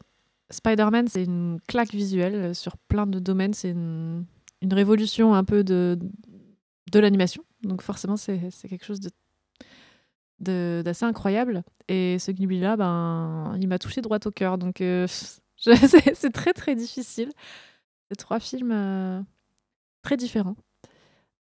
[0.50, 3.54] Spider-Man, c'est une claque visuelle sur plein de domaines.
[3.54, 4.26] C'est une,
[4.62, 5.98] une révolution un peu de,
[6.92, 7.44] de l'animation.
[7.64, 9.10] Donc forcément, c'est c'est quelque chose de
[10.40, 11.64] de- d'assez incroyable.
[11.88, 14.58] Et ce Ghibli-là, ben, il m'a touché droit au cœur.
[14.58, 15.08] Donc euh,
[16.16, 17.32] c'est très très difficile.
[18.10, 19.22] C'est trois films euh,
[20.02, 20.56] très différents.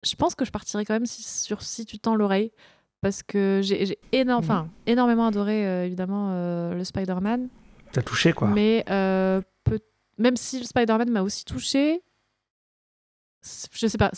[0.05, 2.53] Je pense que je partirais quand même si- sur Si tu tends l'oreille
[3.01, 7.49] parce que j'ai énorme, enfin, énormément adoré euh, évidemment euh, le Spider-Man,
[7.93, 8.49] T'as touché, quoi.
[8.49, 8.85] mais
[9.65, 9.81] peut-
[10.19, 12.01] même si le Spider-Man m'a aussi touché,
[13.73, 14.11] je sais pas,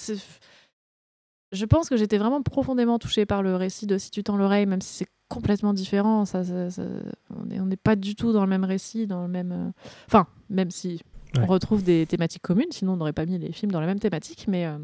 [1.53, 4.67] je pense que j'étais vraiment profondément touchée par le récit de Si tu tends l'oreille,
[4.67, 6.83] même si c'est complètement différent, ça, ça- ça-
[7.31, 9.71] on n'est pas du tout dans le même récit, dans le même, euh,
[10.07, 11.01] enfin, même si
[11.39, 14.01] on retrouve des thématiques communes, sinon on n'aurait pas mis les films dans la même
[14.01, 14.79] thématique, mais euh,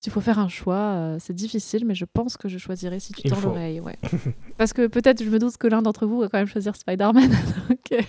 [0.00, 3.12] s'il faut faire un choix, euh, c'est difficile, mais je pense que je choisirais Si
[3.12, 3.98] tu tends l'oreille, ouais.
[4.58, 7.30] Parce que peut-être, je me doute que l'un d'entre vous va quand même choisir Spider-Man,
[7.68, 8.00] donc euh,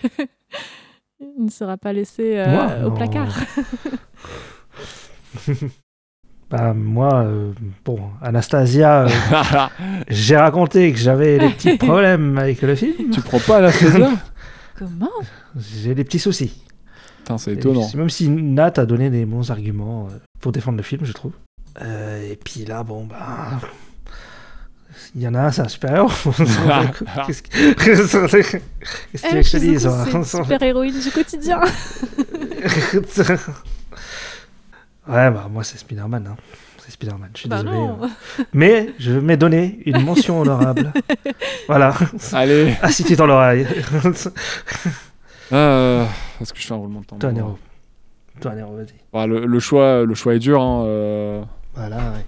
[1.20, 2.96] il ne sera pas laissé euh, Moi, au non.
[2.96, 3.36] placard.
[6.54, 7.52] Bah, moi, euh,
[7.84, 9.10] bon, Anastasia, euh,
[10.08, 13.10] j'ai raconté que j'avais des petits problèmes avec le film.
[13.10, 14.12] tu prends pas Anastasia?
[14.78, 15.10] Comment?
[15.58, 16.64] J'ai des petits soucis.
[17.18, 17.90] Putain, c'est Et étonnant.
[17.96, 21.32] Même si Nat a donné des bons arguments euh, pour défendre le film, je trouve.
[21.82, 23.60] Euh, et puis là, bon, bah.
[25.16, 26.10] Il y en a un, c'est un super-héros.
[27.26, 31.10] Qu'est-ce que qu'est-ce que tu veux que je te dise c'est une super héroïne du
[31.10, 31.62] quotidien.
[35.08, 36.28] Ouais, bah moi c'est Spider-Man.
[36.32, 36.36] Hein.
[36.80, 37.78] C'est Spider-Man, je suis bah désolé.
[37.78, 38.00] non.
[38.04, 38.08] euh.
[38.54, 40.92] Mais je m'ai donné une mention honorable.
[41.68, 41.94] voilà.
[42.34, 43.66] Allez, Ah, si tu dans l'oreille.
[45.54, 46.06] euh,
[46.42, 47.58] est-ce que je fais un roulement de temps Toi, Nero.
[48.42, 48.94] Toi, Nero, vas-y.
[49.14, 50.62] Bah, le, le choix, le choix est dur.
[50.62, 51.42] Hein, euh,
[51.76, 52.26] Voilà, ouais.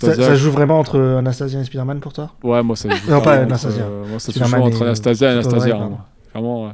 [0.00, 2.32] Ça, ça joue vraiment entre Anastasia et Spider-Man pour toi?
[2.42, 3.84] Ouais, moi ça joue Non, pas Anastasia.
[3.84, 5.76] euh, moi ça se joue entre Anastasia et Anastasia.
[5.76, 5.98] hein.
[6.34, 6.72] Vraiment, ouais.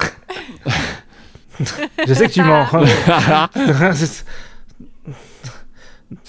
[2.06, 2.66] Je sais que tu mens.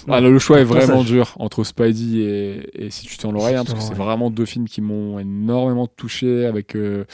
[0.08, 3.56] Ah, le choix est ça vraiment dur entre Spidey et, et Si tu tends l'oreille,
[3.56, 6.76] hein, parce que c'est vraiment deux films qui m'ont énormément touché avec.
[6.76, 7.04] euh,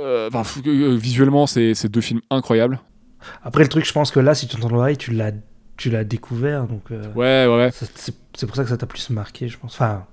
[0.00, 0.28] euh,
[0.66, 2.80] euh, visuellement, c'est deux films incroyables.
[3.44, 5.32] Après, le truc, je pense que là, si tu entends l'oreille, tu l'as,
[5.76, 6.66] tu l'as découvert.
[6.66, 7.70] Donc, euh, Ouais, ouais,
[8.34, 9.74] c'est pour ça que ça t'a plus marqué, je pense.
[9.74, 10.04] Enfin,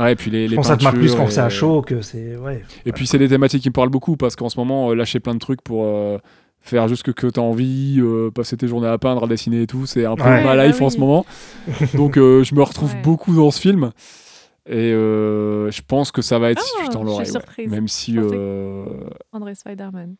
[0.00, 1.40] Ouais, et puis les, je les pense que ça te marque plus peintures quand c'est
[1.40, 2.36] à chaud que c'est.
[2.36, 2.64] Ouais.
[2.86, 5.20] Et puis c'est des thématiques qui me parlent beaucoup parce qu'en ce moment, euh, lâcher
[5.20, 6.18] plein de trucs pour euh,
[6.60, 9.66] faire juste ce que t'as envie, euh, passer tes journées à peindre, à dessiner et
[9.66, 10.42] tout, c'est un peu Ouais.
[10.44, 10.90] ma Bah life en oui.
[10.90, 11.26] ce moment.
[11.94, 13.02] Donc euh, je me retrouve Ouais.
[13.02, 13.90] beaucoup dans ce film.
[14.68, 17.68] Et euh, je pense que ça va être si Ah, tu suis l'oreille.
[17.68, 18.14] Même si.
[18.14, 18.84] Que- euh,
[19.32, 20.16] André Spider-Man.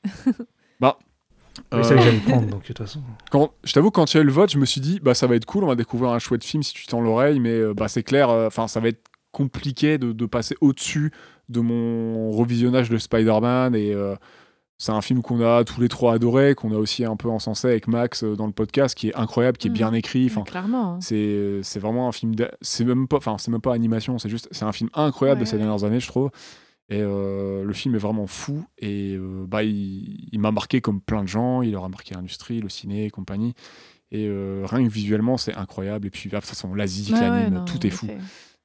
[1.73, 3.01] Oui, ça, que j'allais prendre, donc de toute façon.
[3.31, 5.15] quand, je t'avoue, quand il y a eu le vote, je me suis dit, bah
[5.15, 7.75] ça va être cool, on va découvrir un chouette film si tu tends l'oreille, mais
[7.75, 9.03] bah c'est clair, enfin ça va être
[9.33, 11.13] compliqué de, de passer au-dessus
[11.49, 14.15] de mon revisionnage de Spider-Man et euh,
[14.79, 17.69] c'est un film qu'on a tous les trois adoré, qu'on a aussi un peu encensé
[17.69, 20.25] avec Max euh, dans le podcast, qui est incroyable, qui est bien écrit.
[20.27, 20.95] Enfin, Clairement.
[20.95, 20.99] hein.
[21.01, 22.35] c'est c'est vraiment un film.
[22.63, 25.45] C'est même pas, enfin c'est même pas animation, c'est juste, c'est un film incroyable de
[25.45, 25.59] ces ouais.
[25.63, 26.31] dernières années, je trouve.
[26.89, 31.01] Et euh, le film est vraiment fou et euh, bah il, il m'a marqué comme
[31.01, 31.63] plein de gens.
[31.63, 33.53] Il aura marqué l'industrie, le ciné et compagnie.
[34.13, 36.07] Et euh, rien que visuellement, c'est incroyable.
[36.09, 38.09] Et puis de toute façon, l'Asie, Ouais, l'anime, non, tout est fou.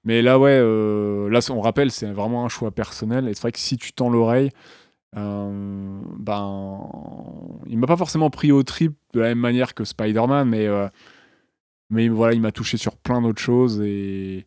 [0.06, 3.28] Mais là, ouais, euh, là, on rappelle, c'est vraiment un choix personnel.
[3.28, 4.52] Et c'est vrai que si tu tends l'oreille,
[5.18, 6.80] euh, ben,
[7.68, 10.88] il m'a pas forcément pris au trip de la même manière que Spider-Man, mais, euh,
[11.90, 13.82] mais voilà, il m'a touché sur plein d'autres choses.
[13.82, 14.38] Et,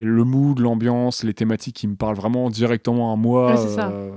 [0.00, 3.74] et le mood, l'ambiance, les thématiques qui me parlent vraiment directement à moi, Ouais, c'est
[3.74, 4.10] ça, euh,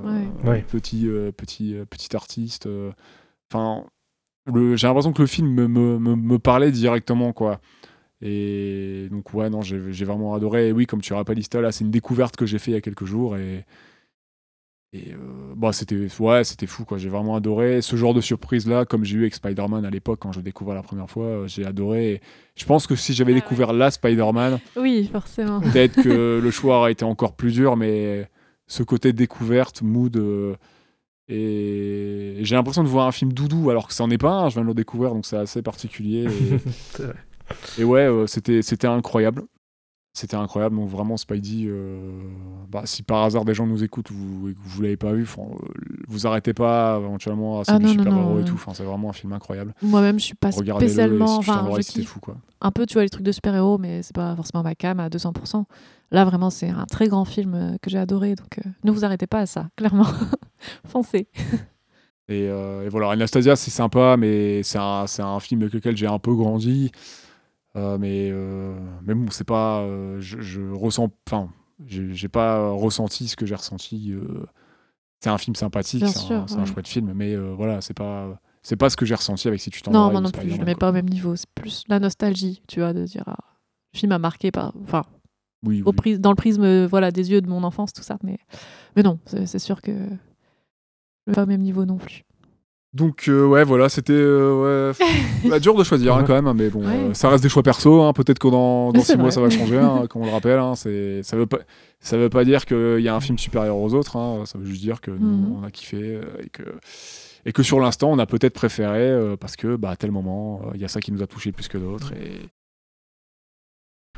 [0.43, 0.49] ouais.
[0.49, 0.61] Ouais.
[0.63, 2.67] petit, euh, petit, euh, petit artiste.
[3.51, 3.85] Enfin,
[4.53, 7.59] j'ai l'impression que le film me, me, me, me parlait directement, quoi.
[8.21, 10.69] Et donc, ouais, non, j'ai vraiment adoré.
[10.69, 12.77] Et oui, comme tu rappelles, Ista, là, c'est une découverte que j'ai fait il y
[12.77, 13.37] a quelques jours.
[13.37, 13.63] Et,
[14.93, 16.97] et euh, bah, c'était ouais, c'était fou, quoi.
[16.97, 17.81] J'ai vraiment adoré.
[17.81, 20.81] Ce genre de surprise-là, comme j'ai eu avec Spider-Man à l'époque, quand je découvrais la
[20.81, 22.13] première fois, euh, j'ai adoré.
[22.13, 22.21] Et
[22.55, 23.41] je pense que si j'avais Ah ouais.
[23.41, 25.59] découvert là Spider-Man, Oui, forcément.
[25.61, 28.27] peut-être que le choix aurait été encore plus dur, mais
[28.65, 30.15] ce côté découverte, mood.
[30.17, 30.55] euh,
[31.29, 34.49] et j'ai l'impression de voir un film doudou, alors que ça n'en est pas un,
[34.49, 36.23] je viens de le découvrir, donc c'est assez particulier.
[36.23, 36.57] Et,
[36.93, 37.15] C'est vrai.
[37.77, 39.43] Et ouais, euh, c'était, c'était incroyable.
[40.13, 41.99] C'était incroyable, donc vraiment Spidey, euh,
[42.67, 45.27] bah, si par hasard des gens nous écoutent vous, et que vous l'avez pas vu,
[45.37, 45.43] euh,
[46.07, 49.33] vous arrêtez pas éventuellement à Ah du super-héros et tout, enfin, c'est vraiment un film
[49.33, 49.75] incroyable.
[49.83, 51.39] Moi-même, je suis pas spécialement.
[51.43, 52.37] si Enfin, je fou, quoi.
[52.61, 55.09] un peu, tu vois, les trucs de super-héros, mais c'est pas forcément ma cam à
[55.09, 55.65] 200%.
[56.11, 58.35] Là, vraiment, c'est un très grand film que j'ai adoré.
[58.35, 60.07] Donc, euh, ne vous arrêtez pas à ça, clairement.
[60.87, 61.27] Foncez.
[62.29, 65.95] Et, euh, et voilà, Anastasia, c'est sympa, mais c'est un, c'est un film avec lequel
[65.95, 66.91] j'ai un peu grandi.
[67.77, 69.81] Euh, mais, euh, mais bon, c'est pas.
[69.81, 71.11] euh, je, je ressens.
[71.27, 71.49] Enfin,
[71.85, 74.13] j'ai pas ressenti ce que j'ai ressenti.
[75.19, 78.39] c'est un film sympathique, c'est un, chouette film, mais voilà, c'est pas.
[78.63, 80.57] C'est pas ce que j'ai ressenti avec Si tu t'en Non, moi non plus, je
[80.57, 81.35] le mets pas au même niveau.
[81.37, 83.23] C'est plus la nostalgie, tu vois, de dire.
[83.27, 83.37] ah,
[83.93, 84.73] le film a marqué par.
[84.83, 85.03] Enfin,
[85.63, 85.95] Oui, au oui.
[85.95, 88.17] pris- dans le prisme voilà, des yeux de mon enfance, tout ça.
[88.23, 88.39] Mais,
[88.95, 89.91] mais non, c'est sûr que.
[89.93, 92.23] Je le mets pas au même niveau non plus.
[92.97, 95.05] Donc euh, ouais, voilà, c'était euh, ouais,
[95.49, 97.09] bah, dur de choisir hein, quand même, mais bon, Ouais.
[97.09, 98.01] euh, ça reste des choix perso.
[98.01, 100.57] hein, Peut-être que dans, six mois ça va changer, hein, comme on le rappelle.
[100.59, 101.59] hein, c'est, ça veut pas,
[101.99, 104.15] ça veut pas dire qu'il y a un film supérieur aux autres.
[104.17, 105.57] hein, ça veut juste dire que nous Mhm.
[105.61, 106.63] on a kiffé et que
[107.45, 110.61] et que sur l'instant on a peut-être préféré euh, parce que bah à tel moment
[110.65, 112.41] euh, il y a ça qui nous a touché plus que d'autres et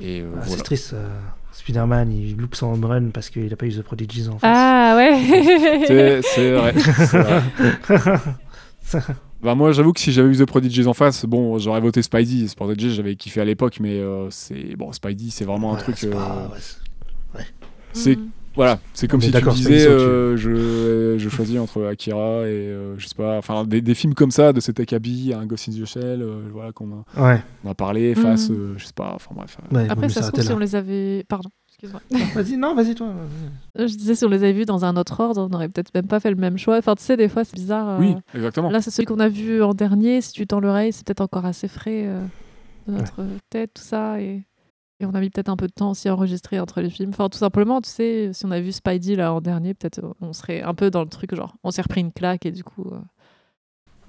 [0.02, 0.58] et euh, Ah, voilà.
[0.58, 0.94] C'est triste.
[0.94, 1.10] euh,
[1.52, 4.58] Spider-Man, il loupe son home run parce qu'il a pas eu The Prodigies en face.
[4.58, 6.74] Ah ouais C'est, c'est vrai.
[9.42, 12.46] Bah moi j'avoue que si j'avais eu The Prodigies en face, bon j'aurais voté Spidey.
[12.48, 15.96] The j'avais kiffé à l'époque, mais euh, c'est bon Spidey c'est vraiment un Ouais, truc.
[15.98, 16.52] c'est euh, pas-
[17.36, 17.46] ouais,
[18.16, 18.30] Mhm.
[18.56, 23.08] voilà, c'est comme si tu disais euh, je, je choisis entre Akira et euh, je
[23.08, 25.86] sais pas, enfin des, des films comme ça de cet Akabi, un Ghost in the
[25.86, 27.42] Shell, euh, voilà qu'on a, Ouais.
[27.64, 29.58] on a parlé face, euh, je sais pas, enfin bref.
[29.74, 31.24] euh, Après, ça se trouve, si on les avait.
[31.30, 31.50] Pardon,
[31.82, 32.02] excuse-moi.
[32.36, 33.08] Vas-y, non, vas-y, toi.
[33.78, 35.94] Euh, Je disais, si on les avait vus dans un autre ordre, on aurait peut-être
[35.94, 36.78] même pas fait le même choix.
[36.78, 37.90] Enfin, tu sais, des fois, c'est bizarre.
[37.90, 38.70] euh, Oui, exactement.
[38.70, 40.22] Là, c'est celui qu'on a vu en dernier.
[40.22, 42.22] Si tu tends l'oreille, c'est peut-être encore assez frais euh,
[42.88, 44.20] dans notre tête, tout ça.
[44.22, 44.44] Et,
[45.00, 47.12] et on a mis peut-être un peu de temps aussi à enregistrer entre les films.
[47.12, 50.14] Enfin, tout simplement, tu sais, si on avait vu Spidey là en dernier, peut-être euh,
[50.22, 52.64] on serait un peu dans le truc, genre, on s'est repris une claque et du
[52.64, 52.86] coup.
[52.92, 53.00] euh,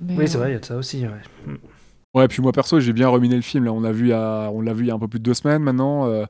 [0.01, 1.07] mais, Oui, c'est euh, vrai, il y a de ça aussi.
[1.07, 1.57] Ouais.
[2.15, 4.13] Ouais, puis moi perso j'ai bien reminé le film là, on l'a vu il y
[4.13, 6.25] a, on l'a vu il y a un peu plus de deux semaines maintenant, euh,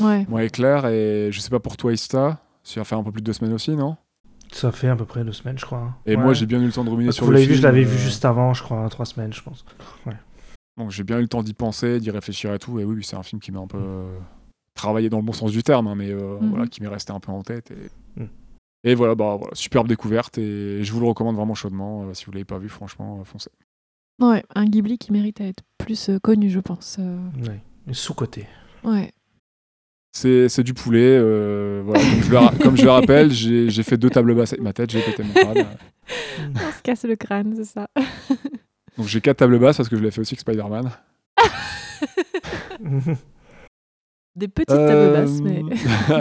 [0.00, 0.26] Ouais.
[0.28, 3.20] moi et Claire et je sais pas pour toi Ista, ça fait un peu plus
[3.22, 3.96] de deux semaines aussi non?
[4.52, 5.78] Ça fait à peu près deux semaines, je crois.
[5.78, 5.94] hein.
[6.04, 6.22] Et Ouais.
[6.22, 7.54] moi j'ai bien eu le temps de ruminer Parce sur que vous le l'avez film.
[7.54, 9.64] vu, je l'avais euh, vu juste avant, je crois, trois semaines, je pense.
[10.76, 12.80] Donc j'ai bien eu le temps d'y penser, d'y réfléchir et tout.
[12.80, 14.18] Et oui, c'est un film qui m'a un peu euh,
[14.74, 16.50] travaillé dans le bon sens du terme, hein, mais euh, Mhm.
[16.50, 17.70] voilà, qui m'est resté un peu en tête.
[17.70, 18.28] Et, Mhm.
[18.84, 20.38] et voilà, bah, voilà, superbe découverte.
[20.38, 22.04] Et je vous le recommande vraiment chaudement.
[22.08, 23.50] Euh, si vous l'avez pas vu, franchement, euh, foncez.
[24.20, 26.96] Ouais, un Ghibli qui mérite à être plus euh, connu, je pense.
[26.98, 27.60] euh, Ouais.
[27.92, 28.46] Sous-côté.
[28.84, 29.10] Ouais.
[30.12, 31.16] C'est c'est du poulet.
[31.18, 34.34] euh, voilà, comme, je le, ra- comme je le rappelle, j'ai j'ai fait deux tables
[34.34, 35.66] basses avec ma tête, j'ai pété mon crâne.
[36.56, 37.88] On se casse le crâne, c'est ça.
[38.98, 40.90] Donc j'ai quatre tables basses parce que je l'ai fait aussi avec Spider-Man.
[44.36, 45.62] Des petites tables basses, mais.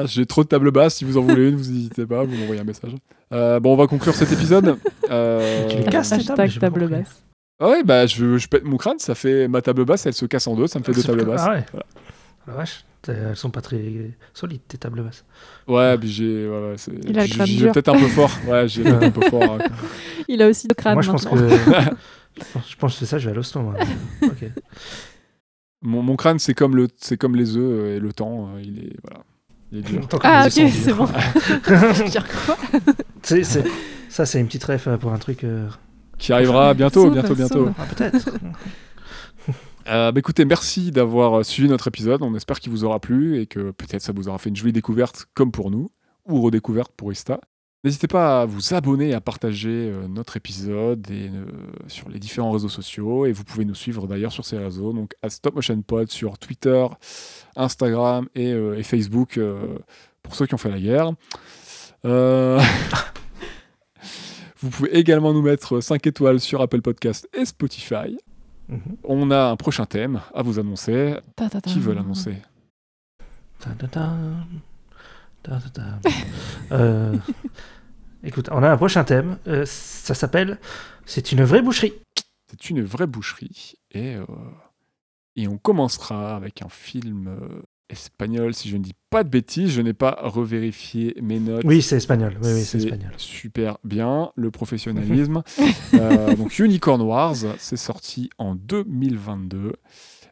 [0.07, 0.95] J'ai trop de tables basses.
[0.95, 2.95] Si vous en voulez une, vous n'hésitez pas, vous m'envoyez un message.
[3.31, 4.77] Euh, bon, on va conclure cet épisode.
[5.09, 6.09] Euh, Tu les casses,
[6.59, 7.23] table basse.
[7.59, 10.25] Ah ouais, bah je, je pète mon crâne, ça fait ma table basse, elle se
[10.25, 11.41] casse en deux, ça me fait deux tables basses.
[11.45, 11.65] Ah ouais.
[11.71, 11.85] Voilà.
[12.47, 13.81] La vache, elles sont pas très
[14.33, 15.23] solides, tes tables basses.
[15.67, 16.49] Ouais, puis j'ai.
[17.29, 18.31] Crâne j'ai peut-être un peu fort.
[18.47, 19.43] Ouais, j'ai un peu fort.
[19.43, 19.57] hein.
[20.27, 21.35] Il a aussi le crâne Moi, je pense que.
[22.67, 23.61] je pense- que c'est ça, je vais à l'hosto.
[25.81, 28.79] Mon, mon crâne, c'est comme, le, c'est comme les œufs et le temps, euh, il
[28.85, 28.93] est.
[29.03, 29.23] Voilà.
[29.71, 30.07] Il est dur.
[30.23, 31.07] Ah, ok, c'est bon.
[31.67, 31.73] Je
[32.03, 32.57] veux dire quoi?
[33.21, 33.63] C'est- c'est-
[34.09, 35.43] Ça, c'est une petite ref euh, pour un truc.
[35.43, 35.67] euh,
[36.19, 37.69] Qui arrivera bientôt, bientôt, bientôt.
[37.77, 38.29] Ah, peut-être.
[39.87, 42.21] Euh, bah écoutez, merci d'avoir suivi notre épisode.
[42.21, 44.73] On espère qu'il vous aura plu et que peut-être ça vous aura fait une jolie
[44.73, 45.89] découverte comme pour nous,
[46.27, 47.39] ou redécouverte pour Ista.
[47.85, 51.45] N'hésitez pas à vous abonner, à partager euh, notre épisode et, euh,
[51.87, 53.25] sur les différents réseaux sociaux.
[53.25, 56.37] Et vous pouvez nous suivre d'ailleurs sur ces réseaux, donc à Stop Motion Pod sur
[56.37, 56.85] Twitter,
[57.55, 59.77] Instagram et, euh, et Facebook euh,
[60.21, 61.13] pour ceux qui ont fait la guerre.
[64.61, 68.17] Vous pouvez également nous mettre 5 étoiles sur Apple Podcast et Spotify.
[68.67, 68.81] Mhm.
[69.03, 71.15] On a un prochain thème à vous annoncer.
[71.35, 71.69] Ta, ta, ta.
[71.71, 72.35] Qui veut l'annoncer?
[76.71, 77.15] Euh,
[78.23, 79.37] Écoute, on a un prochain thème.
[79.47, 80.59] euh, ça s'appelle
[81.05, 81.93] C'est une vraie boucherie.
[82.49, 83.75] C'est une vraie boucherie.
[83.91, 84.25] Et, euh,
[85.35, 89.71] et on commencera avec un film euh, espagnol, si je ne dis pas de bêtises.
[89.71, 91.63] Je n'ai pas revérifié mes notes.
[91.65, 92.37] Oui, c'est espagnol.
[92.41, 93.11] Oui, oui, c'est C'est espagnol.
[93.17, 95.41] Super bien, le professionnalisme.
[95.95, 99.73] Euh, donc Unicorn Wars, c'est sorti en 2022.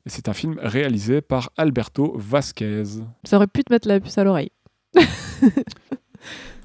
[0.06, 2.84] Et c'est un film réalisé par Alberto Vasquez.
[3.24, 4.52] Ça aurait pu te mettre la puce à l'oreille.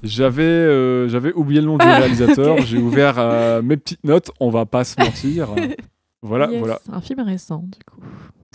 [0.03, 2.57] J'avais euh, j'avais oublié le nom du Ah, réalisateur.
[2.59, 4.31] J'ai ouvert euh, mes petites notes.
[4.39, 5.49] On va pas se mentir.
[6.25, 6.79] Voilà, Yes, voilà.
[6.89, 7.99] Un film récent, du coup.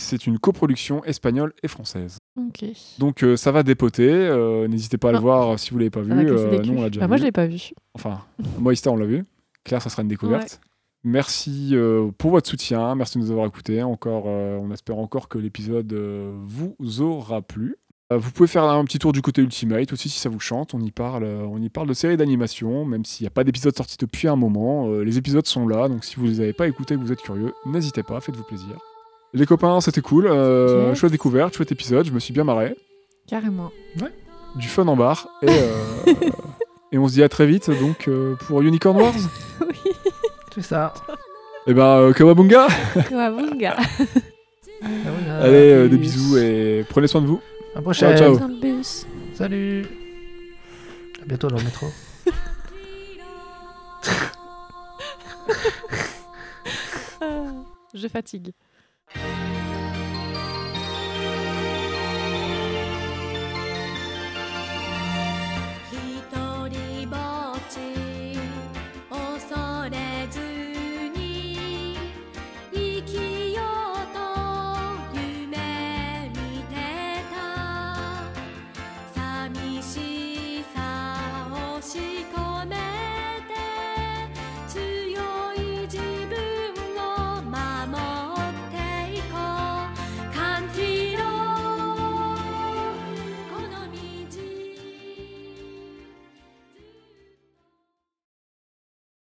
[0.00, 2.18] C'est une coproduction espagnole et française.
[2.98, 4.08] Donc euh, ça va dépoter.
[4.10, 5.20] euh, N'hésitez pas à le Ah.
[5.20, 6.12] voir si vous l'avez pas vu.
[6.12, 6.70] Euh, culs.
[6.76, 7.20] on l'a déjà Bah, moi, vu.
[7.20, 7.70] je l'ai pas vu.
[7.94, 8.20] Enfin,
[8.58, 9.24] moi, Ista, on l'a vu.
[9.64, 10.60] Claire, ça sera une découverte.
[11.04, 12.94] Merci euh, pour votre soutien.
[12.94, 13.82] Merci de nous avoir écoutés.
[13.82, 17.76] Encore, euh, on espère encore que l'épisode euh, vous aura plu.
[18.12, 20.74] Euh, vous pouvez faire un petit tour du côté Ultimate aussi si ça vous chante.
[20.74, 23.44] On y parle, euh, on y parle de séries d'animation, même s'il n'y a pas
[23.44, 24.88] d'épisode sorti depuis un moment.
[24.88, 27.20] euh, les épisodes sont là, donc si vous les avez pas écoutés, que vous êtes
[27.22, 28.78] curieux, n'hésitez pas, faites-vous plaisir.
[29.34, 30.26] Les copains, c'était cool.
[30.26, 30.98] euh, Yes.
[30.98, 32.06] Chouette découverte, chouette épisode.
[32.06, 32.74] Je me suis bien marré.
[33.26, 33.70] Carrément.
[34.56, 35.28] Du fun en barre.
[35.42, 35.84] Et, euh,
[36.92, 39.14] et on se dit à très vite donc euh, pour Unicorn Wars.
[39.60, 39.92] oui.
[40.54, 40.94] C'est ça.
[41.66, 42.66] Et ben, euh, Kawabunga
[43.08, 43.76] Kawabunga.
[45.42, 47.40] Allez, euh, des bisous et prenez soin de vous.
[47.74, 48.16] À la prochaine.
[48.16, 48.38] Ciao, ciao.
[48.38, 49.06] Dans le bus.
[49.34, 49.84] Salut.
[51.22, 51.86] À bientôt dans le métro.
[57.20, 57.52] Ah,
[57.94, 58.52] Je fatigue.